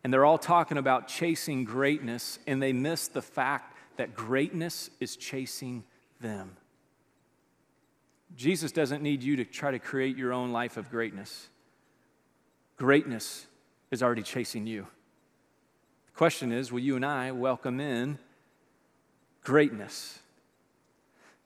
And 0.04 0.14
they're 0.14 0.26
all 0.26 0.38
talking 0.38 0.78
about 0.78 1.08
chasing 1.08 1.64
greatness, 1.64 2.38
and 2.46 2.62
they 2.62 2.74
miss 2.74 3.08
the 3.08 3.24
fact 3.24 3.76
that 3.98 4.14
greatness 4.16 4.90
is 5.00 5.16
chasing 5.16 5.84
them. 6.22 6.56
Jesus 8.36 8.72
doesn't 8.72 9.02
need 9.02 9.24
you 9.24 9.36
to 9.38 9.46
try 9.46 9.72
to 9.72 9.80
create 9.80 10.18
your 10.18 10.34
own 10.34 10.52
life 10.52 10.78
of 10.78 10.90
greatness. 10.90 11.48
Greatness 12.78 13.48
is 13.92 14.04
already 14.04 14.24
chasing 14.24 14.68
you. 14.68 14.88
The 16.08 16.18
question 16.18 16.52
is 16.52 16.72
will 16.72 16.80
you 16.80 16.96
and 16.96 17.06
I 17.06 17.32
welcome 17.32 17.80
in 17.80 18.20
greatness? 19.44 20.20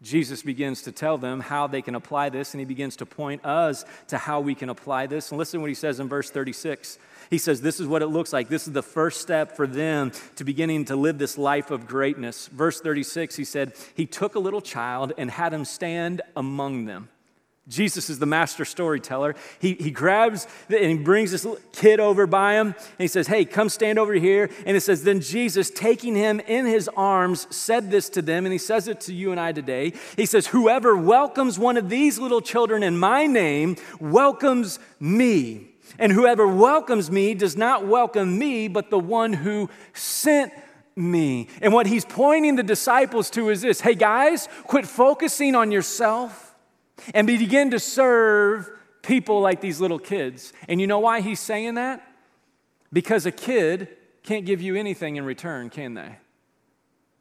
Jesus 0.01 0.41
begins 0.41 0.81
to 0.83 0.93
tell 0.93 1.17
them 1.17 1.41
how 1.41 1.67
they 1.67 1.81
can 1.81 1.93
apply 1.93 2.29
this, 2.29 2.53
and 2.53 2.59
he 2.62 2.65
begins 2.65 2.95
to 2.97 3.05
point 3.05 3.43
us 3.43 3.83
to 4.07 4.17
how 4.17 4.39
we 4.39 4.55
can 4.55 4.69
apply 4.69 5.07
this. 5.07 5.29
And 5.29 5.38
listen 5.38 5.57
to 5.57 5.62
what 5.62 5.69
he 5.69 5.75
says 5.75 5.99
in 5.99 6.07
verse 6.07 6.29
36. 6.29 6.97
He 7.29 7.38
says, 7.38 7.62
This 7.62 7.81
is 7.81 7.88
what 7.88 8.01
it 8.01 8.07
looks 8.07 8.31
like. 8.31 8.47
This 8.47 8.65
is 8.65 8.73
the 8.73 8.81
first 8.81 9.19
step 9.19 9.57
for 9.57 9.67
them 9.67 10.12
to 10.38 10.45
beginning 10.45 10.85
to 10.85 10.95
live 10.95 11.17
this 11.17 11.38
life 11.38 11.69
of 11.69 11.85
greatness. 11.85 12.47
Verse 12.47 12.79
36, 12.79 13.35
he 13.35 13.43
said, 13.43 13.73
He 13.93 14.05
took 14.05 14.35
a 14.35 14.39
little 14.39 14.62
child 14.62 15.12
and 15.17 15.29
had 15.29 15.53
him 15.53 15.65
stand 15.65 16.21
among 16.35 16.85
them. 16.85 17.09
Jesus 17.67 18.10
is 18.10 18.17
the 18.17 18.26
master 18.26 18.65
storyteller. 18.65 19.36
He, 19.60 19.76
he 19.76 19.91
grabs 19.91 20.48
the, 20.69 20.82
and 20.82 20.91
he 20.91 20.98
brings 20.98 21.32
this 21.32 21.45
kid 21.72 22.00
over 22.00 22.26
by 22.26 22.54
him 22.54 22.67
and 22.67 22.76
he 22.98 23.08
says, 23.08 23.28
Hey, 23.28 23.45
come 23.45 23.69
stand 23.69 24.00
over 24.00 24.13
here. 24.13 24.50
And 24.65 24.76
it 24.76 24.82
says, 24.82 25.04
Then 25.04 25.22
Jesus, 25.22 25.69
taking 25.69 26.15
him 26.15 26.39
in 26.39 26.65
his 26.65 26.89
arms, 26.98 27.48
said 27.56 27.91
this 27.91 28.10
to 28.10 28.24
them, 28.24 28.45
and 28.45 28.52
he 28.52 28.58
says 28.58 28.88
it 28.88 29.02
to 29.02 29.13
you 29.13 29.32
and 29.32 29.39
I 29.39 29.52
today. 29.52 29.93
He 30.15 30.26
says, 30.26 30.48
Whoever 30.48 30.95
welcomes 30.95 31.60
one 31.60 31.78
of 31.78 31.89
these 31.89 32.17
little 32.17 32.41
children 32.41 32.82
in 32.82 32.98
my 32.98 33.28
name 33.28 33.76
welcomes 34.00 34.80
me. 35.00 35.67
And 36.00 36.12
whoever 36.12 36.48
welcomes 36.48 37.12
me 37.12 37.36
does 37.36 37.56
not 37.56 37.86
welcome 37.86 38.38
me, 38.38 38.67
but 38.67 38.89
the 38.89 39.00
one 39.00 39.34
who 39.34 39.69
sent 39.93 40.54
me. 40.95 41.48
And 41.62 41.72
what 41.72 41.88
he's 41.88 42.06
pointing 42.06 42.56
the 42.56 42.63
disciples 42.63 43.30
to 43.32 43.50
is 43.50 43.62
this 43.62 43.82
Hey, 43.82 43.93
guys, 43.93 44.48
quit 44.63 44.88
focusing 44.88 45.54
on 45.54 45.72
yourself 45.72 46.48
and 47.13 47.27
begin 47.27 47.71
to 47.71 47.79
serve 47.79 48.69
people 49.01 49.41
like 49.41 49.62
these 49.62 49.79
little 49.79 49.99
kids. 49.99 50.53
And 50.67 50.79
you 50.81 50.88
know 50.88 50.99
why 50.99 51.21
he's 51.21 51.39
saying 51.39 51.75
that? 51.75 52.05
Because 52.91 53.25
a 53.25 53.31
kid 53.31 53.89
can't 54.23 54.45
give 54.45 54.62
you 54.62 54.75
anything 54.75 55.15
in 55.15 55.25
return, 55.25 55.69
can 55.69 55.93
they? 55.93 56.17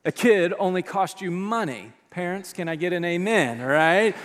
A 0.04 0.12
kid 0.12 0.54
only 0.58 0.82
costs 0.82 1.20
you 1.20 1.30
money. 1.30 1.92
Parents, 2.10 2.52
can 2.52 2.68
I 2.68 2.76
get 2.76 2.92
an 2.92 3.04
amen, 3.04 3.60
all 3.60 3.68
right? 3.68 4.16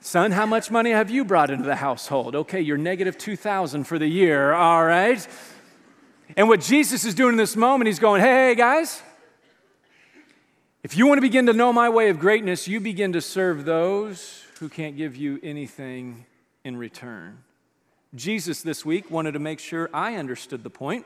Son, 0.00 0.30
how 0.30 0.46
much 0.46 0.70
money 0.70 0.90
have 0.90 1.10
you 1.10 1.24
brought 1.24 1.50
into 1.50 1.64
the 1.64 1.76
household? 1.76 2.36
Okay, 2.36 2.60
you're 2.60 2.76
negative 2.76 3.18
2,000 3.18 3.84
for 3.84 3.98
the 3.98 4.06
year, 4.06 4.52
all 4.52 4.84
right? 4.84 5.26
And 6.36 6.48
what 6.48 6.60
Jesus 6.60 7.04
is 7.04 7.14
doing 7.14 7.32
in 7.32 7.36
this 7.38 7.56
moment, 7.56 7.86
he's 7.86 7.98
going, 7.98 8.20
hey, 8.20 8.54
guys, 8.54 9.02
if 10.86 10.96
you 10.96 11.08
want 11.08 11.18
to 11.18 11.22
begin 11.22 11.46
to 11.46 11.52
know 11.52 11.72
my 11.72 11.88
way 11.88 12.10
of 12.10 12.20
greatness, 12.20 12.68
you 12.68 12.78
begin 12.78 13.12
to 13.14 13.20
serve 13.20 13.64
those 13.64 14.44
who 14.60 14.68
can't 14.68 14.96
give 14.96 15.16
you 15.16 15.40
anything 15.42 16.24
in 16.62 16.76
return. 16.76 17.42
Jesus 18.14 18.62
this 18.62 18.86
week 18.86 19.10
wanted 19.10 19.32
to 19.32 19.40
make 19.40 19.58
sure 19.58 19.90
I 19.92 20.14
understood 20.14 20.62
the 20.62 20.70
point. 20.70 21.04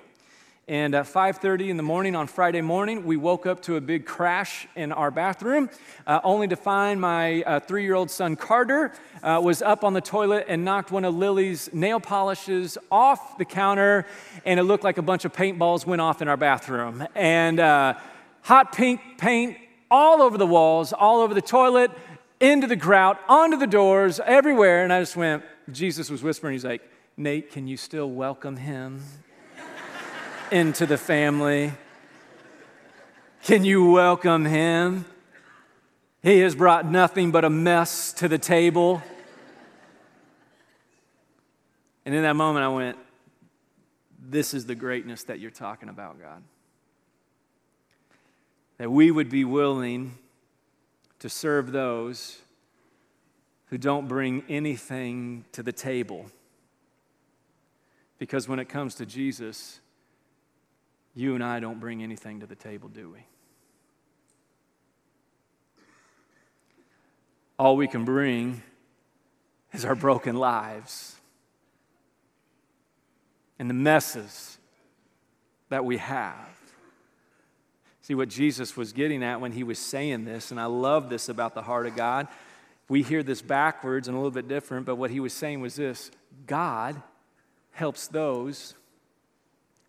And 0.68 0.94
at 0.94 1.06
5:30 1.06 1.70
in 1.70 1.78
the 1.78 1.82
morning 1.82 2.14
on 2.14 2.26
Friday 2.26 2.60
morning, 2.60 3.06
we 3.06 3.16
woke 3.16 3.46
up 3.46 3.62
to 3.62 3.76
a 3.76 3.80
big 3.80 4.04
crash 4.04 4.68
in 4.76 4.92
our 4.92 5.10
bathroom, 5.10 5.70
uh, 6.06 6.20
only 6.24 6.46
to 6.48 6.56
find 6.56 7.00
my 7.00 7.42
uh, 7.44 7.60
three-year-old 7.60 8.10
son 8.10 8.36
Carter 8.36 8.92
uh, 9.22 9.40
was 9.42 9.62
up 9.62 9.82
on 9.82 9.94
the 9.94 10.02
toilet 10.02 10.44
and 10.46 10.62
knocked 10.62 10.90
one 10.90 11.06
of 11.06 11.14
Lily's 11.14 11.72
nail 11.72 12.00
polishes 12.00 12.76
off 12.92 13.38
the 13.38 13.46
counter, 13.46 14.04
and 14.44 14.60
it 14.60 14.64
looked 14.64 14.84
like 14.84 14.98
a 14.98 15.02
bunch 15.02 15.24
of 15.24 15.32
paintballs 15.32 15.86
went 15.86 16.02
off 16.02 16.20
in 16.20 16.28
our 16.28 16.36
bathroom. 16.36 17.08
And 17.14 17.58
uh, 17.58 17.94
hot 18.42 18.72
pink 18.72 19.00
paint 19.16 19.56
all 19.90 20.22
over 20.22 20.38
the 20.38 20.46
walls, 20.46 20.92
all 20.92 21.20
over 21.20 21.34
the 21.34 21.42
toilet, 21.42 21.90
into 22.40 22.66
the 22.66 22.76
grout, 22.76 23.20
onto 23.28 23.56
the 23.56 23.66
doors, 23.66 24.20
everywhere. 24.24 24.84
And 24.84 24.92
I 24.92 25.00
just 25.00 25.16
went, 25.16 25.44
Jesus 25.70 26.10
was 26.10 26.22
whispering, 26.22 26.52
he's 26.52 26.64
like, 26.64 26.82
Nate, 27.16 27.50
can 27.50 27.66
you 27.66 27.76
still 27.76 28.10
welcome 28.10 28.56
him 28.56 29.02
into 30.50 30.86
the 30.86 30.96
family? 30.96 31.72
Can 33.42 33.64
you 33.64 33.90
welcome 33.90 34.44
him? 34.44 35.04
He 36.22 36.40
has 36.40 36.54
brought 36.54 36.86
nothing 36.86 37.30
but 37.30 37.44
a 37.44 37.50
mess 37.50 38.12
to 38.14 38.28
the 38.28 38.38
table. 38.38 39.02
And 42.04 42.14
in 42.14 42.22
that 42.22 42.36
moment, 42.36 42.64
I 42.64 42.68
went, 42.68 42.98
This 44.18 44.54
is 44.54 44.66
the 44.66 44.74
greatness 44.74 45.24
that 45.24 45.40
you're 45.40 45.50
talking 45.50 45.88
about, 45.88 46.20
God 46.20 46.42
that 48.80 48.90
we 48.90 49.10
would 49.10 49.28
be 49.28 49.44
willing 49.44 50.16
to 51.18 51.28
serve 51.28 51.70
those 51.70 52.38
who 53.66 53.76
don't 53.76 54.08
bring 54.08 54.42
anything 54.48 55.44
to 55.52 55.62
the 55.62 55.70
table. 55.70 56.24
Because 58.16 58.48
when 58.48 58.58
it 58.58 58.70
comes 58.70 58.94
to 58.94 59.04
Jesus, 59.04 59.80
you 61.14 61.34
and 61.34 61.44
I 61.44 61.60
don't 61.60 61.78
bring 61.78 62.02
anything 62.02 62.40
to 62.40 62.46
the 62.46 62.54
table, 62.54 62.88
do 62.88 63.10
we? 63.10 63.18
All 67.58 67.76
we 67.76 67.86
can 67.86 68.06
bring 68.06 68.62
is 69.74 69.84
our 69.84 69.94
broken 69.94 70.36
lives 70.36 71.16
and 73.58 73.68
the 73.68 73.74
messes 73.74 74.56
that 75.68 75.84
we 75.84 75.98
have. 75.98 76.59
See 78.02 78.14
what 78.14 78.28
Jesus 78.28 78.76
was 78.76 78.92
getting 78.92 79.22
at 79.22 79.40
when 79.40 79.52
he 79.52 79.62
was 79.62 79.78
saying 79.78 80.24
this, 80.24 80.50
and 80.50 80.60
I 80.60 80.66
love 80.66 81.10
this 81.10 81.28
about 81.28 81.54
the 81.54 81.62
heart 81.62 81.86
of 81.86 81.96
God. 81.96 82.28
We 82.88 83.02
hear 83.02 83.22
this 83.22 83.42
backwards 83.42 84.08
and 84.08 84.16
a 84.16 84.18
little 84.18 84.30
bit 84.30 84.48
different, 84.48 84.86
but 84.86 84.96
what 84.96 85.10
he 85.10 85.20
was 85.20 85.32
saying 85.32 85.60
was 85.60 85.76
this 85.76 86.10
God 86.46 87.00
helps 87.72 88.08
those 88.08 88.74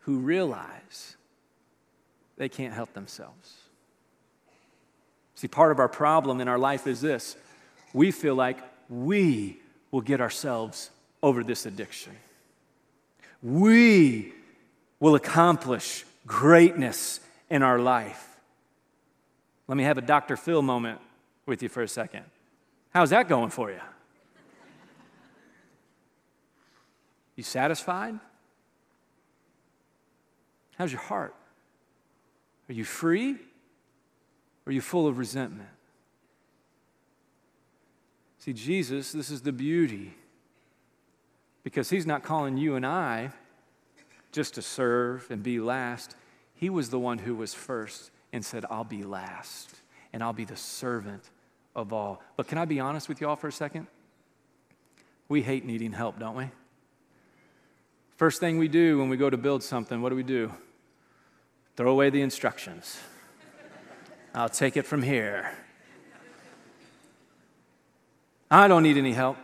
who 0.02 0.19
realize 0.19 1.15
they 2.38 2.50
can't 2.50 2.74
help 2.74 2.93
themselves. 2.93 3.56
See, 5.36 5.47
part 5.47 5.71
of 5.71 5.80
our 5.80 5.89
problem 5.89 6.41
in 6.41 6.47
our 6.47 6.60
life 6.60 6.86
is 6.86 7.02
this 7.02 7.36
we 7.93 8.12
feel 8.12 8.36
like 8.36 8.60
we 8.89 9.58
will 9.89 10.02
get 10.02 10.21
ourselves 10.21 10.89
over 11.24 11.43
this 11.43 11.65
addiction. 11.65 12.13
We 13.41 14.34
will 15.00 15.15
accomplish 15.15 16.06
greatness 16.28 17.19
in 17.51 17.61
our 17.61 17.77
life. 17.77 18.39
Let 19.67 19.77
me 19.77 19.83
have 19.83 19.97
a 19.97 20.01
Dr. 20.01 20.37
Phil 20.37 20.61
moment 20.61 21.01
with 21.45 21.61
you 21.61 21.67
for 21.67 21.83
a 21.83 21.87
second. 21.87 22.23
How's 22.91 23.09
that 23.09 23.27
going 23.27 23.49
for 23.49 23.69
you? 23.69 23.81
You 27.35 27.43
satisfied? 27.43 28.17
How's 30.77 30.93
your 30.93 31.01
heart? 31.01 31.35
Are 32.69 32.73
you 32.73 32.85
free? 32.85 33.33
Or 33.33 33.37
are 34.67 34.71
you 34.71 34.81
full 34.81 35.05
of 35.05 35.17
resentment? 35.17 35.69
See, 38.39 38.53
Jesus, 38.53 39.11
this 39.11 39.29
is 39.29 39.41
the 39.41 39.51
beauty. 39.51 40.13
Because 41.63 41.89
he's 41.89 42.05
not 42.05 42.23
calling 42.23 42.55
you 42.55 42.75
and 42.75 42.85
I 42.85 43.31
just 44.31 44.55
to 44.55 44.61
serve 44.61 45.27
and 45.29 45.43
be 45.43 45.59
last. 45.59 46.15
He 46.62 46.69
was 46.69 46.91
the 46.91 47.00
one 47.00 47.17
who 47.17 47.34
was 47.34 47.56
first 47.56 48.12
and 48.32 48.45
said, 48.45 48.65
I'll 48.69 48.84
be 48.84 49.02
last 49.02 49.74
and 50.13 50.21
I'll 50.21 50.32
be 50.32 50.45
the 50.45 50.56
servant 50.56 51.24
of 51.76 51.91
all. 51.91 52.21
But 52.38 52.47
can 52.47 52.60
I 52.60 52.65
be 52.65 52.80
honest 52.80 53.10
with 53.10 53.19
you 53.19 53.28
all 53.28 53.36
for 53.36 53.47
a 53.47 53.52
second? 53.52 53.88
We 55.28 55.41
hate 55.41 55.65
needing 55.65 55.91
help, 55.91 56.19
don't 56.19 56.36
we? 56.36 56.52
First 58.15 58.39
thing 58.39 58.60
we 58.60 58.67
do 58.67 59.00
when 59.00 59.10
we 59.10 59.17
go 59.17 59.28
to 59.28 59.38
build 59.38 59.63
something, 59.63 60.04
what 60.04 60.10
do 60.10 60.15
we 60.15 60.21
do? 60.21 60.54
Throw 61.78 61.91
away 61.91 62.12
the 62.12 62.21
instructions. 62.21 63.00
I'll 64.36 64.47
take 64.47 64.78
it 64.78 64.86
from 64.86 65.02
here. 65.02 65.52
I 68.52 68.67
don't 68.67 68.84
need 68.84 68.97
any 68.97 69.13
help. 69.13 69.38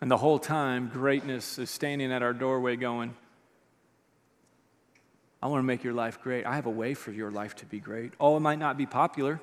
And 0.00 0.10
the 0.10 0.16
whole 0.16 0.40
time, 0.40 0.90
greatness 0.92 1.60
is 1.60 1.70
standing 1.70 2.10
at 2.10 2.24
our 2.24 2.32
doorway 2.32 2.74
going, 2.74 3.14
I 5.42 5.46
want 5.46 5.60
to 5.60 5.66
make 5.66 5.82
your 5.82 5.94
life 5.94 6.20
great. 6.22 6.44
I 6.44 6.54
have 6.54 6.66
a 6.66 6.70
way 6.70 6.94
for 6.94 7.12
your 7.12 7.30
life 7.30 7.56
to 7.56 7.66
be 7.66 7.80
great. 7.80 8.12
Oh, 8.20 8.36
it 8.36 8.40
might 8.40 8.58
not 8.58 8.76
be 8.76 8.86
popular. 8.86 9.40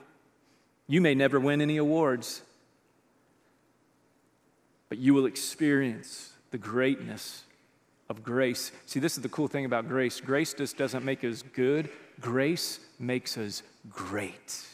You 0.88 1.02
may 1.02 1.16
never 1.16 1.40
win 1.40 1.60
any 1.60 1.78
awards, 1.78 2.42
but 4.90 5.00
you 5.00 5.14
will 5.14 5.26
experience 5.26 6.32
the 6.52 6.58
greatness 6.58 7.44
of 8.10 8.24
grace. 8.24 8.72
See, 8.86 9.00
this 9.00 9.18
is 9.18 9.24
the 9.24 9.30
cool 9.30 9.48
thing 9.48 9.66
about 9.66 9.88
grace 9.88 10.22
grace 10.22 10.54
just 10.54 10.78
doesn't 10.78 11.04
make 11.04 11.24
us 11.24 11.44
good, 11.54 11.90
grace 12.22 12.80
makes 13.00 13.38
us 13.38 13.64
great. 13.90 14.66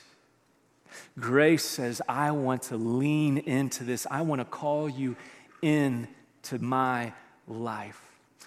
Grace 1.19 1.65
says, 1.65 2.01
I 2.07 2.31
want 2.31 2.63
to 2.63 2.77
lean 2.77 3.39
into 3.39 3.83
this, 3.83 4.05
I 4.11 4.21
want 4.21 4.41
to 4.41 4.45
call 4.45 4.87
you 4.87 5.15
into 5.61 6.59
my 6.59 7.13
life. 7.47 8.01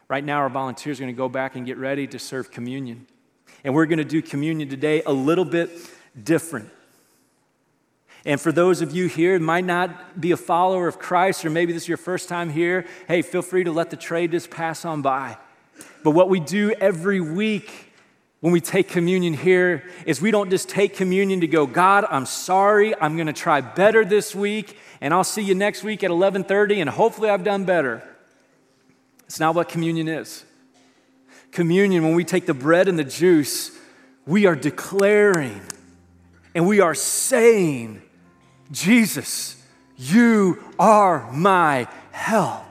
Right 0.08 0.24
now, 0.24 0.38
our 0.38 0.48
volunteers 0.48 0.98
are 0.98 1.02
going 1.02 1.14
to 1.14 1.18
go 1.18 1.28
back 1.28 1.56
and 1.56 1.66
get 1.66 1.78
ready 1.78 2.06
to 2.08 2.18
serve 2.18 2.50
communion. 2.50 3.06
And 3.64 3.74
we're 3.74 3.86
going 3.86 3.98
to 3.98 4.04
do 4.04 4.22
communion 4.22 4.68
today 4.68 5.02
a 5.04 5.12
little 5.12 5.44
bit 5.44 5.70
different. 6.22 6.70
And 8.24 8.40
for 8.40 8.50
those 8.50 8.82
of 8.82 8.94
you 8.94 9.06
here 9.06 9.38
who 9.38 9.44
might 9.44 9.64
not 9.64 10.20
be 10.20 10.32
a 10.32 10.36
follower 10.36 10.88
of 10.88 10.98
Christ, 10.98 11.44
or 11.44 11.50
maybe 11.50 11.72
this 11.72 11.84
is 11.84 11.88
your 11.88 11.96
first 11.96 12.28
time 12.28 12.50
here, 12.50 12.86
hey, 13.06 13.22
feel 13.22 13.42
free 13.42 13.64
to 13.64 13.72
let 13.72 13.90
the 13.90 13.96
tray 13.96 14.26
just 14.26 14.50
pass 14.50 14.84
on 14.84 15.00
by. 15.00 15.36
But 16.02 16.10
what 16.10 16.28
we 16.28 16.40
do 16.40 16.72
every 16.80 17.20
week 17.20 17.92
when 18.40 18.52
we 18.52 18.60
take 18.60 18.88
communion 18.88 19.34
here 19.34 19.88
is 20.06 20.20
we 20.20 20.30
don't 20.30 20.50
just 20.50 20.68
take 20.68 20.94
communion 20.94 21.40
to 21.40 21.46
go, 21.46 21.66
God, 21.66 22.04
I'm 22.10 22.26
sorry, 22.26 22.94
I'm 23.00 23.16
going 23.16 23.28
to 23.28 23.32
try 23.32 23.60
better 23.60 24.04
this 24.04 24.34
week, 24.34 24.76
and 25.00 25.14
I'll 25.14 25.24
see 25.24 25.42
you 25.42 25.54
next 25.54 25.82
week 25.82 26.04
at 26.04 26.10
11:30 26.10 26.80
and 26.80 26.90
hopefully 26.90 27.30
I've 27.30 27.44
done 27.44 27.64
better. 27.64 28.02
It's 29.26 29.40
not 29.40 29.54
what 29.54 29.68
communion 29.68 30.08
is. 30.08 30.44
Communion, 31.52 32.04
when 32.04 32.14
we 32.14 32.24
take 32.24 32.46
the 32.46 32.54
bread 32.54 32.88
and 32.88 32.98
the 32.98 33.04
juice, 33.04 33.76
we 34.26 34.46
are 34.46 34.56
declaring 34.56 35.60
and 36.54 36.66
we 36.66 36.80
are 36.80 36.94
saying, 36.94 38.02
Jesus, 38.70 39.62
You 39.96 40.62
are 40.78 41.30
my 41.32 41.88
help. 42.12 42.64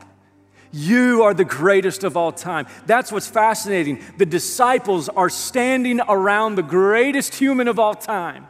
You 0.71 1.23
are 1.23 1.33
the 1.33 1.45
greatest 1.45 2.03
of 2.03 2.17
all 2.17 2.33
time. 2.33 2.67
That's 2.85 3.09
what's 3.11 3.27
fascinating. 3.27 4.01
The 4.17 4.25
disciples 4.25 5.07
are 5.07 5.29
standing 5.29 6.01
around 6.01 6.55
the 6.55 6.63
greatest 6.63 7.35
human 7.35 7.69
of 7.69 7.79
all 7.79 7.95
time, 7.95 8.45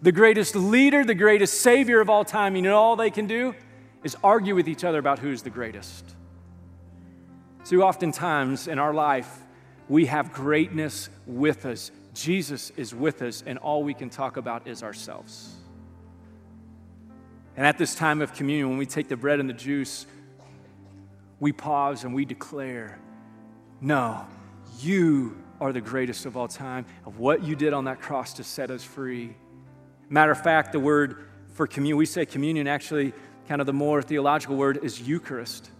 the 0.00 0.12
greatest 0.12 0.54
leader, 0.54 1.04
the 1.04 1.16
greatest 1.16 1.60
savior 1.60 2.00
of 2.00 2.08
all 2.08 2.24
time. 2.24 2.54
You 2.54 2.62
know, 2.62 2.76
all 2.76 2.94
they 2.94 3.10
can 3.10 3.26
do 3.26 3.56
is 4.04 4.16
argue 4.22 4.54
with 4.54 4.68
each 4.68 4.84
other 4.84 4.98
about 4.98 5.18
who's 5.18 5.42
the 5.42 5.50
greatest. 5.50 6.13
Too 7.64 7.82
oftentimes 7.82 8.68
in 8.68 8.78
our 8.78 8.92
life, 8.92 9.42
we 9.88 10.06
have 10.06 10.32
greatness 10.32 11.08
with 11.26 11.64
us. 11.64 11.90
Jesus 12.12 12.70
is 12.76 12.94
with 12.94 13.22
us, 13.22 13.42
and 13.46 13.58
all 13.58 13.82
we 13.82 13.94
can 13.94 14.10
talk 14.10 14.36
about 14.36 14.68
is 14.68 14.82
ourselves. 14.82 15.54
And 17.56 17.66
at 17.66 17.78
this 17.78 17.94
time 17.94 18.20
of 18.20 18.34
communion, 18.34 18.68
when 18.68 18.78
we 18.78 18.86
take 18.86 19.08
the 19.08 19.16
bread 19.16 19.40
and 19.40 19.48
the 19.48 19.54
juice, 19.54 20.06
we 21.40 21.52
pause 21.52 22.04
and 22.04 22.14
we 22.14 22.24
declare, 22.24 22.98
No, 23.80 24.26
you 24.80 25.36
are 25.60 25.72
the 25.72 25.80
greatest 25.80 26.26
of 26.26 26.36
all 26.36 26.48
time, 26.48 26.84
of 27.06 27.18
what 27.18 27.42
you 27.42 27.56
did 27.56 27.72
on 27.72 27.84
that 27.84 28.00
cross 28.00 28.34
to 28.34 28.44
set 28.44 28.70
us 28.70 28.84
free. 28.84 29.34
Matter 30.10 30.32
of 30.32 30.42
fact, 30.42 30.72
the 30.72 30.80
word 30.80 31.24
for 31.54 31.66
communion, 31.66 31.96
we 31.96 32.06
say 32.06 32.26
communion, 32.26 32.66
actually, 32.66 33.14
kind 33.48 33.60
of 33.60 33.66
the 33.66 33.72
more 33.72 34.02
theological 34.02 34.56
word 34.56 34.80
is 34.82 35.00
Eucharist. 35.00 35.70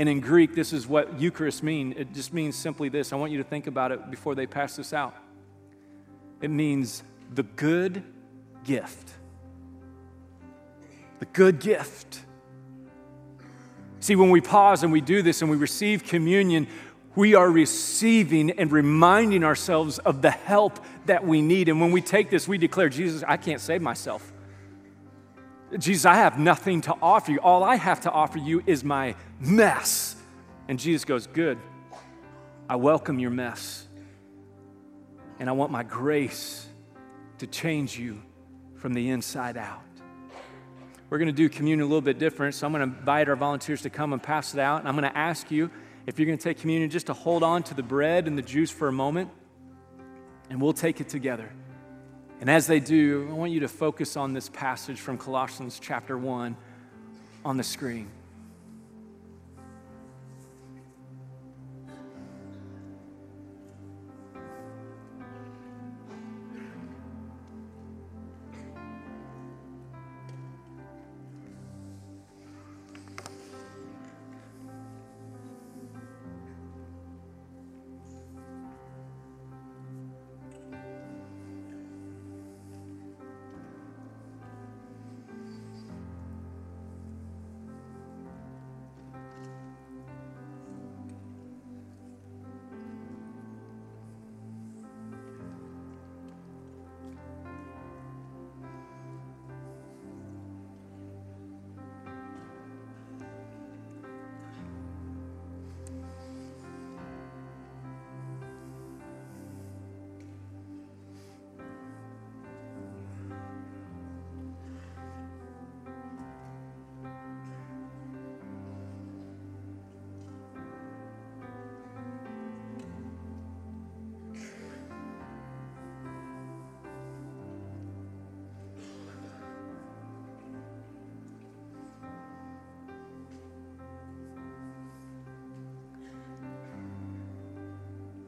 And 0.00 0.08
in 0.08 0.20
Greek, 0.20 0.54
this 0.54 0.72
is 0.72 0.86
what 0.86 1.20
Eucharist 1.20 1.62
means. 1.62 1.94
It 1.94 2.14
just 2.14 2.32
means 2.32 2.56
simply 2.56 2.88
this. 2.88 3.12
I 3.12 3.16
want 3.16 3.32
you 3.32 3.36
to 3.36 3.44
think 3.44 3.66
about 3.66 3.92
it 3.92 4.10
before 4.10 4.34
they 4.34 4.46
pass 4.46 4.76
this 4.76 4.94
out. 4.94 5.14
It 6.40 6.48
means 6.48 7.02
the 7.34 7.42
good 7.42 8.02
gift. 8.64 9.12
The 11.18 11.26
good 11.26 11.60
gift. 11.60 12.22
See, 13.98 14.16
when 14.16 14.30
we 14.30 14.40
pause 14.40 14.84
and 14.84 14.90
we 14.90 15.02
do 15.02 15.20
this 15.20 15.42
and 15.42 15.50
we 15.50 15.58
receive 15.58 16.04
communion, 16.04 16.66
we 17.14 17.34
are 17.34 17.50
receiving 17.50 18.52
and 18.52 18.72
reminding 18.72 19.44
ourselves 19.44 19.98
of 19.98 20.22
the 20.22 20.30
help 20.30 20.82
that 21.04 21.26
we 21.26 21.42
need. 21.42 21.68
And 21.68 21.78
when 21.78 21.92
we 21.92 22.00
take 22.00 22.30
this, 22.30 22.48
we 22.48 22.56
declare, 22.56 22.88
Jesus, 22.88 23.22
I 23.28 23.36
can't 23.36 23.60
save 23.60 23.82
myself. 23.82 24.32
Jesus, 25.78 26.04
I 26.04 26.16
have 26.16 26.38
nothing 26.38 26.80
to 26.82 26.94
offer 27.00 27.30
you. 27.30 27.38
All 27.40 27.62
I 27.62 27.76
have 27.76 28.00
to 28.02 28.10
offer 28.10 28.38
you 28.38 28.62
is 28.66 28.82
my 28.82 29.14
mess. 29.38 30.16
And 30.68 30.78
Jesus 30.78 31.04
goes, 31.04 31.26
Good. 31.26 31.58
I 32.68 32.76
welcome 32.76 33.18
your 33.18 33.30
mess. 33.30 33.86
And 35.38 35.48
I 35.48 35.52
want 35.52 35.72
my 35.72 35.82
grace 35.82 36.66
to 37.38 37.46
change 37.46 37.98
you 37.98 38.22
from 38.76 38.94
the 38.94 39.10
inside 39.10 39.56
out. 39.56 39.82
We're 41.08 41.18
going 41.18 41.26
to 41.26 41.32
do 41.32 41.48
communion 41.48 41.80
a 41.80 41.86
little 41.86 42.00
bit 42.00 42.18
different. 42.18 42.54
So 42.54 42.66
I'm 42.66 42.72
going 42.72 42.88
to 42.88 42.96
invite 42.96 43.28
our 43.28 43.36
volunteers 43.36 43.82
to 43.82 43.90
come 43.90 44.12
and 44.12 44.22
pass 44.22 44.54
it 44.54 44.60
out. 44.60 44.80
And 44.80 44.88
I'm 44.88 44.94
going 44.94 45.10
to 45.10 45.18
ask 45.18 45.50
you, 45.50 45.70
if 46.06 46.18
you're 46.18 46.26
going 46.26 46.38
to 46.38 46.44
take 46.44 46.58
communion, 46.58 46.88
just 46.90 47.06
to 47.06 47.12
hold 47.12 47.42
on 47.42 47.62
to 47.64 47.74
the 47.74 47.82
bread 47.82 48.28
and 48.28 48.38
the 48.38 48.42
juice 48.42 48.70
for 48.70 48.88
a 48.88 48.92
moment. 48.92 49.30
And 50.48 50.60
we'll 50.60 50.72
take 50.72 51.00
it 51.00 51.08
together. 51.08 51.50
And 52.40 52.48
as 52.48 52.66
they 52.66 52.80
do, 52.80 53.28
I 53.28 53.34
want 53.34 53.52
you 53.52 53.60
to 53.60 53.68
focus 53.68 54.16
on 54.16 54.32
this 54.32 54.48
passage 54.48 54.98
from 54.98 55.18
Colossians 55.18 55.78
chapter 55.78 56.16
1 56.16 56.56
on 57.44 57.56
the 57.58 57.62
screen. 57.62 58.08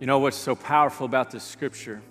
You 0.02 0.06
know 0.06 0.18
what's 0.18 0.36
so 0.36 0.56
powerful 0.56 1.06
about 1.06 1.30
this 1.30 1.44
scripture? 1.44 2.02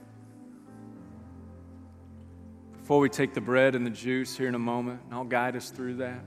Before 2.79 3.01
we 3.01 3.09
take 3.09 3.33
the 3.33 3.41
bread 3.41 3.75
and 3.75 3.85
the 3.85 3.89
juice 3.89 4.37
here 4.37 4.47
in 4.47 4.55
a 4.55 4.59
moment, 4.59 5.01
and 5.03 5.13
I'll 5.13 5.25
guide 5.25 5.57
us 5.57 5.71
through 5.71 5.95
that. 5.95 6.21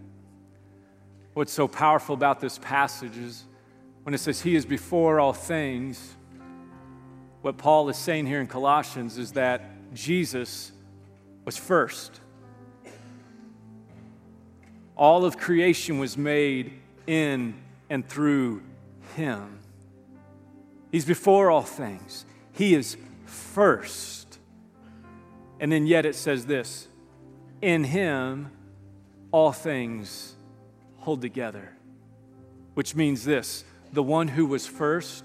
What's 1.32 1.54
so 1.54 1.66
powerful 1.66 2.14
about 2.14 2.38
this 2.38 2.58
passage 2.58 3.16
is 3.16 3.44
when 4.02 4.14
it 4.14 4.18
says, 4.18 4.42
He 4.42 4.56
is 4.56 4.66
before 4.66 5.18
all 5.18 5.32
things, 5.32 6.16
what 7.40 7.56
Paul 7.56 7.88
is 7.88 7.96
saying 7.96 8.26
here 8.26 8.42
in 8.42 8.46
Colossians 8.46 9.16
is 9.16 9.32
that 9.32 9.94
Jesus 9.94 10.70
was 11.46 11.56
first. 11.56 12.20
All 14.96 15.24
of 15.24 15.38
creation 15.38 15.98
was 15.98 16.18
made 16.18 16.74
in 17.06 17.54
and 17.88 18.06
through 18.06 18.62
Him. 19.16 19.60
He's 20.95 21.05
before 21.05 21.51
all 21.51 21.62
things. 21.62 22.24
He 22.53 22.76
is 22.76 22.97
first. 23.26 24.38
And 25.59 25.72
then 25.72 25.88
yet 25.88 26.07
it 26.07 26.14
says 26.14 26.47
this 26.47 26.86
in 27.61 27.82
him 27.82 28.53
all 29.32 29.51
things 29.51 30.36
hold 30.99 31.20
together, 31.20 31.76
which 32.74 32.95
means 32.95 33.24
this 33.24 33.64
the 33.92 34.05
one 34.05 34.28
who 34.28 34.47
was 34.47 34.68
first 34.68 35.24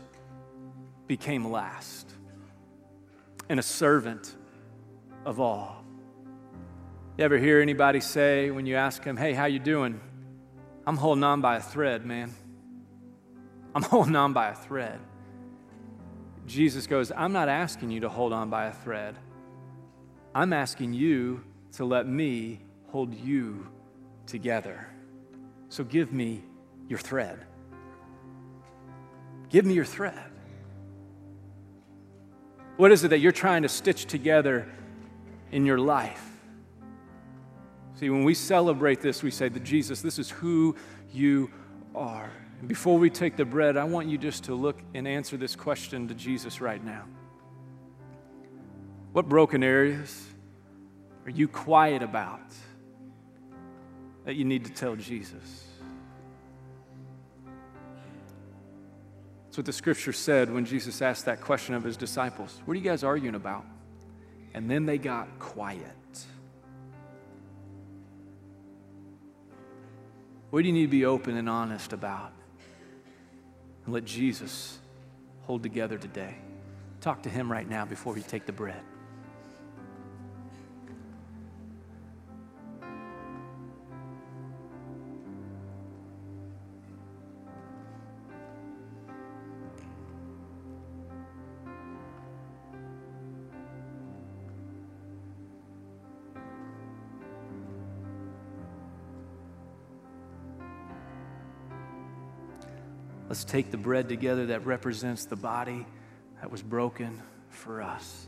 became 1.06 1.52
last 1.52 2.12
and 3.48 3.60
a 3.60 3.64
servant 3.64 4.36
of 5.24 5.40
all. 5.40 5.86
You 7.16 7.26
ever 7.26 7.38
hear 7.38 7.62
anybody 7.62 8.00
say 8.00 8.50
when 8.50 8.66
you 8.66 8.76
ask 8.76 9.04
them, 9.04 9.18
"Hey, 9.18 9.34
how 9.34 9.46
you 9.46 9.60
doing?" 9.60 10.02
I'm 10.88 10.98
holding 10.98 11.24
on 11.24 11.42
by 11.42 11.58
a 11.58 11.62
thread, 11.62 12.08
man. 12.08 12.34
I'm 13.76 13.84
holding 13.94 14.16
on 14.16 14.34
by 14.34 14.50
a 14.50 14.56
thread. 14.56 15.00
Jesus 16.50 16.88
goes, 16.88 17.12
I'm 17.16 17.32
not 17.32 17.48
asking 17.48 17.92
you 17.92 18.00
to 18.02 18.10
hold 18.10 18.34
on 18.34 18.50
by 18.50 18.66
a 18.66 18.74
thread. 18.74 19.16
I'm 20.34 20.52
asking 20.52 20.94
you 20.94 21.44
to 21.74 21.86
let 21.86 22.08
me 22.08 22.60
hold 22.88 23.14
you 23.14 23.68
together. 24.26 24.88
So 25.70 25.84
give 25.84 26.12
me 26.12 26.44
your 26.88 26.98
thread. 26.98 27.46
Give 29.50 29.64
me 29.64 29.76
your 29.76 29.86
thread. 29.86 30.20
What 32.78 32.92
is 32.92 33.04
it 33.04 33.10
that 33.10 33.20
you're 33.20 33.32
trying 33.32 33.62
to 33.62 33.70
stitch 33.70 34.06
together 34.06 34.68
in 35.52 35.68
your 35.68 35.78
life? 35.78 36.26
See, 37.96 38.10
when 38.10 38.24
we 38.24 38.34
celebrate 38.34 39.02
this, 39.02 39.22
we 39.22 39.30
say 39.30 39.50
that 39.50 39.64
Jesus, 39.64 40.02
this 40.02 40.18
is 40.18 40.32
who 40.32 40.76
you 41.14 41.52
are. 41.94 42.32
And 42.60 42.68
before 42.68 42.98
we 42.98 43.10
take 43.10 43.38
the 43.38 43.46
bread, 43.46 43.78
I 43.78 43.86
want 43.86 44.10
you 44.10 44.18
just 44.18 44.46
to 44.46 44.56
look 44.56 44.78
and 44.94 45.08
answer 45.08 45.38
this 45.38 45.56
question 45.56 46.08
to 46.10 46.14
Jesus 46.14 46.60
right 46.60 46.84
now. 46.84 47.06
What 49.14 49.28
broken 49.28 49.64
areas 49.64 50.28
are 51.26 51.32
you 51.32 51.48
quiet 51.48 52.04
about 52.04 52.42
that 54.26 54.36
you 54.36 54.46
need 54.46 54.66
to 54.66 54.72
tell 54.72 54.96
Jesus? 54.96 55.66
That's 59.46 59.58
what 59.58 59.66
the 59.66 59.74
scripture 59.74 60.14
said 60.14 60.54
when 60.54 60.66
Jesus 60.66 61.02
asked 61.02 61.26
that 61.26 61.42
question 61.42 61.76
of 61.76 61.84
his 61.84 61.98
disciples. 61.98 62.62
What 62.66 62.74
are 62.74 62.78
you 62.78 62.84
guys 62.84 63.04
arguing 63.04 63.36
about? 63.36 63.66
And 64.54 64.70
then 64.70 64.86
they 64.86 64.98
got 64.98 65.40
quiet. 65.40 65.86
What 70.50 70.62
do 70.62 70.68
you 70.68 70.74
need 70.74 70.86
to 70.86 70.88
be 70.88 71.06
open 71.06 71.38
and 71.38 71.50
honest 71.50 71.94
about? 71.94 72.34
Let 73.92 74.06
Jesus 74.06 74.78
hold 75.42 75.64
together 75.64 75.98
today. 75.98 76.36
Talk 77.02 77.24
to 77.24 77.30
him 77.30 77.52
right 77.52 77.68
now 77.68 77.86
before 77.86 78.18
you 78.18 78.24
take 78.28 78.46
the 78.46 78.52
bread. 78.52 78.82
Let's 103.40 103.50
take 103.50 103.72
the 103.72 103.78
bread 103.78 104.10
together 104.10 104.48
that 104.48 104.66
represents 104.66 105.24
the 105.24 105.38
body 105.38 105.86
that 106.42 106.52
was 106.52 106.62
broken 106.62 107.22
for 107.50 107.82
us. 107.82 108.28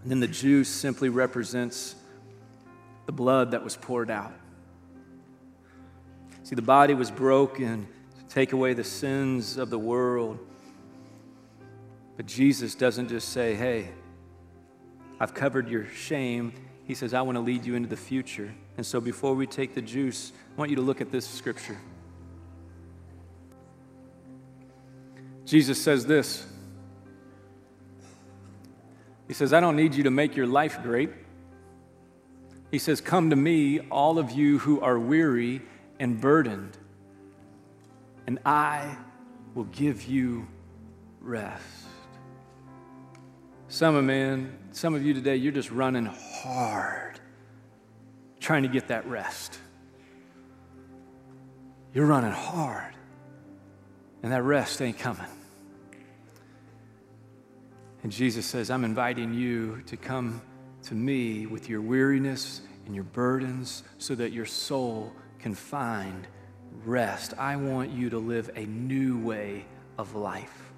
And 0.00 0.10
then 0.10 0.20
the 0.20 0.26
juice 0.26 0.70
simply 0.70 1.10
represents 1.10 1.94
the 3.04 3.12
blood 3.12 3.50
that 3.50 3.62
was 3.62 3.76
poured 3.76 4.10
out. 4.10 4.32
See, 6.44 6.54
the 6.54 6.62
body 6.62 6.94
was 6.94 7.10
broken 7.10 7.86
to 8.18 8.34
take 8.34 8.54
away 8.54 8.72
the 8.72 8.82
sins 8.82 9.58
of 9.58 9.68
the 9.68 9.78
world. 9.78 10.38
But 12.16 12.24
Jesus 12.24 12.74
doesn't 12.74 13.08
just 13.08 13.28
say, 13.28 13.54
hey, 13.54 13.90
I've 15.20 15.34
covered 15.34 15.68
your 15.68 15.84
shame. 15.90 16.54
He 16.84 16.94
says, 16.94 17.12
I 17.12 17.20
want 17.20 17.36
to 17.36 17.42
lead 17.42 17.66
you 17.66 17.74
into 17.74 17.90
the 17.90 17.96
future. 17.98 18.54
And 18.76 18.84
so 18.84 19.00
before 19.00 19.34
we 19.34 19.46
take 19.46 19.74
the 19.74 19.82
juice, 19.82 20.32
I 20.54 20.58
want 20.58 20.70
you 20.70 20.76
to 20.76 20.82
look 20.82 21.00
at 21.00 21.10
this 21.10 21.26
scripture. 21.26 21.78
Jesus 25.44 25.80
says 25.80 26.04
this 26.04 26.46
He 29.28 29.34
says, 29.34 29.52
I 29.52 29.60
don't 29.60 29.76
need 29.76 29.94
you 29.94 30.04
to 30.04 30.10
make 30.10 30.36
your 30.36 30.46
life 30.46 30.82
great. 30.82 31.10
He 32.70 32.78
says, 32.78 33.00
Come 33.00 33.30
to 33.30 33.36
me, 33.36 33.80
all 33.90 34.18
of 34.18 34.32
you 34.32 34.58
who 34.58 34.80
are 34.80 34.98
weary 34.98 35.62
and 35.98 36.20
burdened, 36.20 36.76
and 38.26 38.38
I 38.44 38.96
will 39.54 39.64
give 39.64 40.04
you 40.04 40.46
rest. 41.20 41.64
Some 43.68 43.94
of 43.96 44.04
man, 44.04 44.58
some 44.72 44.94
of 44.94 45.04
you 45.04 45.14
today, 45.14 45.36
you're 45.36 45.52
just 45.52 45.70
running 45.70 46.06
hard 46.06 47.15
trying 48.46 48.62
to 48.62 48.68
get 48.68 48.86
that 48.86 49.04
rest. 49.08 49.58
You're 51.92 52.06
running 52.06 52.30
hard, 52.30 52.94
and 54.22 54.30
that 54.30 54.44
rest 54.44 54.80
ain't 54.80 55.00
coming. 55.00 55.26
And 58.04 58.12
Jesus 58.12 58.46
says, 58.46 58.70
I'm 58.70 58.84
inviting 58.84 59.34
you 59.34 59.82
to 59.86 59.96
come 59.96 60.40
to 60.84 60.94
me 60.94 61.46
with 61.46 61.68
your 61.68 61.80
weariness 61.80 62.60
and 62.84 62.94
your 62.94 63.02
burdens 63.02 63.82
so 63.98 64.14
that 64.14 64.30
your 64.30 64.46
soul 64.46 65.12
can 65.40 65.52
find 65.52 66.28
rest. 66.84 67.34
I 67.36 67.56
want 67.56 67.90
you 67.90 68.10
to 68.10 68.18
live 68.18 68.48
a 68.54 68.64
new 68.64 69.18
way 69.18 69.64
of 69.98 70.14
life. 70.14 70.70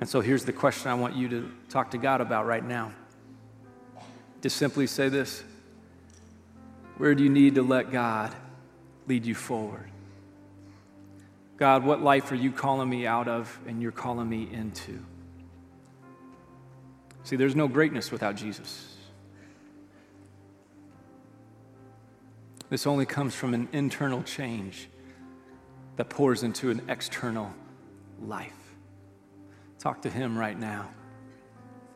And 0.00 0.06
so 0.06 0.20
here's 0.20 0.44
the 0.44 0.52
question 0.52 0.90
I 0.90 0.94
want 0.94 1.16
you 1.16 1.30
to 1.30 1.50
talk 1.70 1.92
to 1.92 1.98
God 1.98 2.20
about 2.20 2.44
right 2.44 2.62
now. 2.62 2.92
Just 4.42 4.58
simply 4.58 4.86
say 4.86 5.08
this 5.08 5.42
where 6.98 7.14
do 7.14 7.22
you 7.22 7.30
need 7.30 7.56
to 7.56 7.62
let 7.62 7.90
God 7.90 8.34
lead 9.06 9.24
you 9.24 9.34
forward? 9.34 9.90
God, 11.56 11.84
what 11.84 12.02
life 12.02 12.32
are 12.32 12.36
you 12.36 12.50
calling 12.50 12.88
me 12.88 13.06
out 13.06 13.28
of 13.28 13.58
and 13.66 13.80
you're 13.80 13.92
calling 13.92 14.28
me 14.28 14.48
into? 14.52 15.04
See, 17.24 17.36
there's 17.36 17.54
no 17.54 17.68
greatness 17.68 18.10
without 18.10 18.34
Jesus. 18.34 18.96
This 22.68 22.86
only 22.86 23.06
comes 23.06 23.34
from 23.34 23.54
an 23.54 23.68
internal 23.72 24.22
change 24.22 24.88
that 25.96 26.08
pours 26.08 26.42
into 26.42 26.70
an 26.70 26.82
external 26.88 27.52
life. 28.20 28.56
Talk 29.78 30.02
to 30.02 30.10
Him 30.10 30.38
right 30.38 30.58
now 30.58 30.88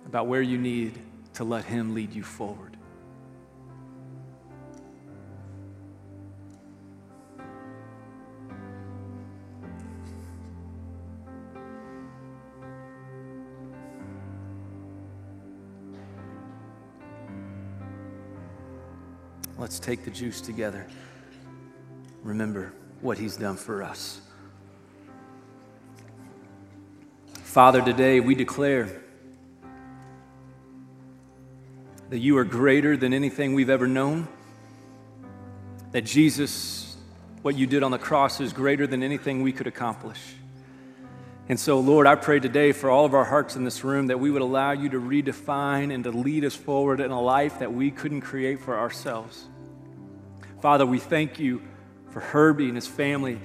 about 0.07 0.27
where 0.27 0.43
you 0.43 0.59
need 0.59 0.99
to 1.35 1.45
let 1.45 1.65
Him 1.65 1.95
lead 1.95 2.13
you 2.13 2.23
forward. 2.23 2.76
Let's 19.67 19.81
take 19.81 20.05
the 20.05 20.13
juice 20.13 20.41
together. 20.41 20.87
Remember 22.23 22.73
what 23.01 23.19
he's 23.19 23.37
done 23.37 23.57
for 23.57 23.83
us. 23.83 24.21
Father, 27.43 27.83
today 27.83 28.21
we 28.21 28.37
declare 28.37 28.89
that 32.11 32.19
you 32.19 32.39
are 32.39 32.45
greater 32.45 32.97
than 32.97 33.13
anything 33.13 33.55
we've 33.55 33.69
ever 33.69 33.89
known, 33.89 34.29
that 35.91 36.03
Jesus, 36.03 36.97
what 37.43 37.57
you 37.57 37.67
did 37.67 37.83
on 37.83 37.91
the 37.91 37.99
cross, 37.99 38.41
is 38.41 38.53
greater 38.53 38.87
than 38.87 39.03
anything 39.03 39.43
we 39.43 39.51
could 39.51 39.67
accomplish. 39.67 40.21
And 41.49 41.59
so, 41.59 41.81
Lord, 41.81 42.07
I 42.07 42.15
pray 42.15 42.39
today 42.39 42.71
for 42.71 42.89
all 42.89 43.05
of 43.05 43.15
our 43.15 43.25
hearts 43.25 43.57
in 43.57 43.65
this 43.65 43.83
room 43.83 44.07
that 44.07 44.21
we 44.21 44.31
would 44.31 44.43
allow 44.43 44.71
you 44.71 44.91
to 44.91 45.01
redefine 45.01 45.93
and 45.93 46.05
to 46.05 46.13
lead 46.13 46.45
us 46.45 46.55
forward 46.55 47.01
in 47.01 47.11
a 47.11 47.21
life 47.21 47.59
that 47.59 47.73
we 47.73 47.91
couldn't 47.91 48.21
create 48.21 48.61
for 48.61 48.79
ourselves. 48.79 49.49
Father, 50.67 50.85
we 50.85 50.99
thank 50.99 51.39
you 51.39 51.63
for 52.11 52.19
Herbie 52.19 52.67
and 52.67 52.75
his 52.75 52.89
family. 52.89 53.39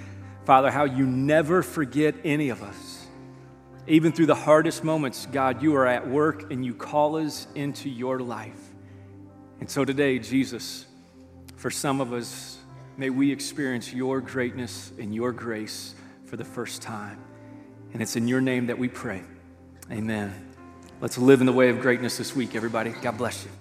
Father, 0.44 0.72
how 0.72 0.86
you 0.86 1.06
never 1.06 1.62
forget 1.62 2.16
any 2.24 2.50
of 2.50 2.64
us. 2.64 3.06
Even 3.86 4.12
through 4.12 4.26
the 4.26 4.34
hardest 4.34 4.84
moments, 4.84 5.28
God, 5.32 5.62
you 5.62 5.76
are 5.76 5.86
at 5.86 6.10
work 6.10 6.52
and 6.52 6.66
you 6.66 6.74
call 6.74 7.18
us 7.18 7.46
into 7.54 7.92
your 7.92 8.20
life. 8.22 8.60
And 9.60 9.70
so 9.70 9.86
today, 9.86 10.18
Jesus, 10.18 10.88
for 11.58 11.70
some 11.70 12.02
of 12.02 12.12
us, 12.12 12.58
may 12.98 13.12
we 13.12 13.32
experience 13.32 13.94
your 13.94 14.20
greatness 14.20 14.92
and 14.98 15.14
your 15.14 15.32
grace 15.32 15.94
for 16.26 16.38
the 16.38 16.46
first 16.46 16.82
time. 16.82 17.20
And 17.94 18.02
it's 18.02 18.16
in 18.16 18.28
your 18.28 18.42
name 18.42 18.66
that 18.66 18.80
we 18.80 18.88
pray. 18.88 19.22
Amen. 19.92 20.34
Let's 21.02 21.20
live 21.20 21.40
in 21.40 21.46
the 21.46 21.54
way 21.54 21.70
of 21.70 21.82
greatness 21.82 22.18
this 22.18 22.36
week, 22.36 22.56
everybody. 22.56 22.90
God 22.90 23.16
bless 23.20 23.46
you. 23.46 23.52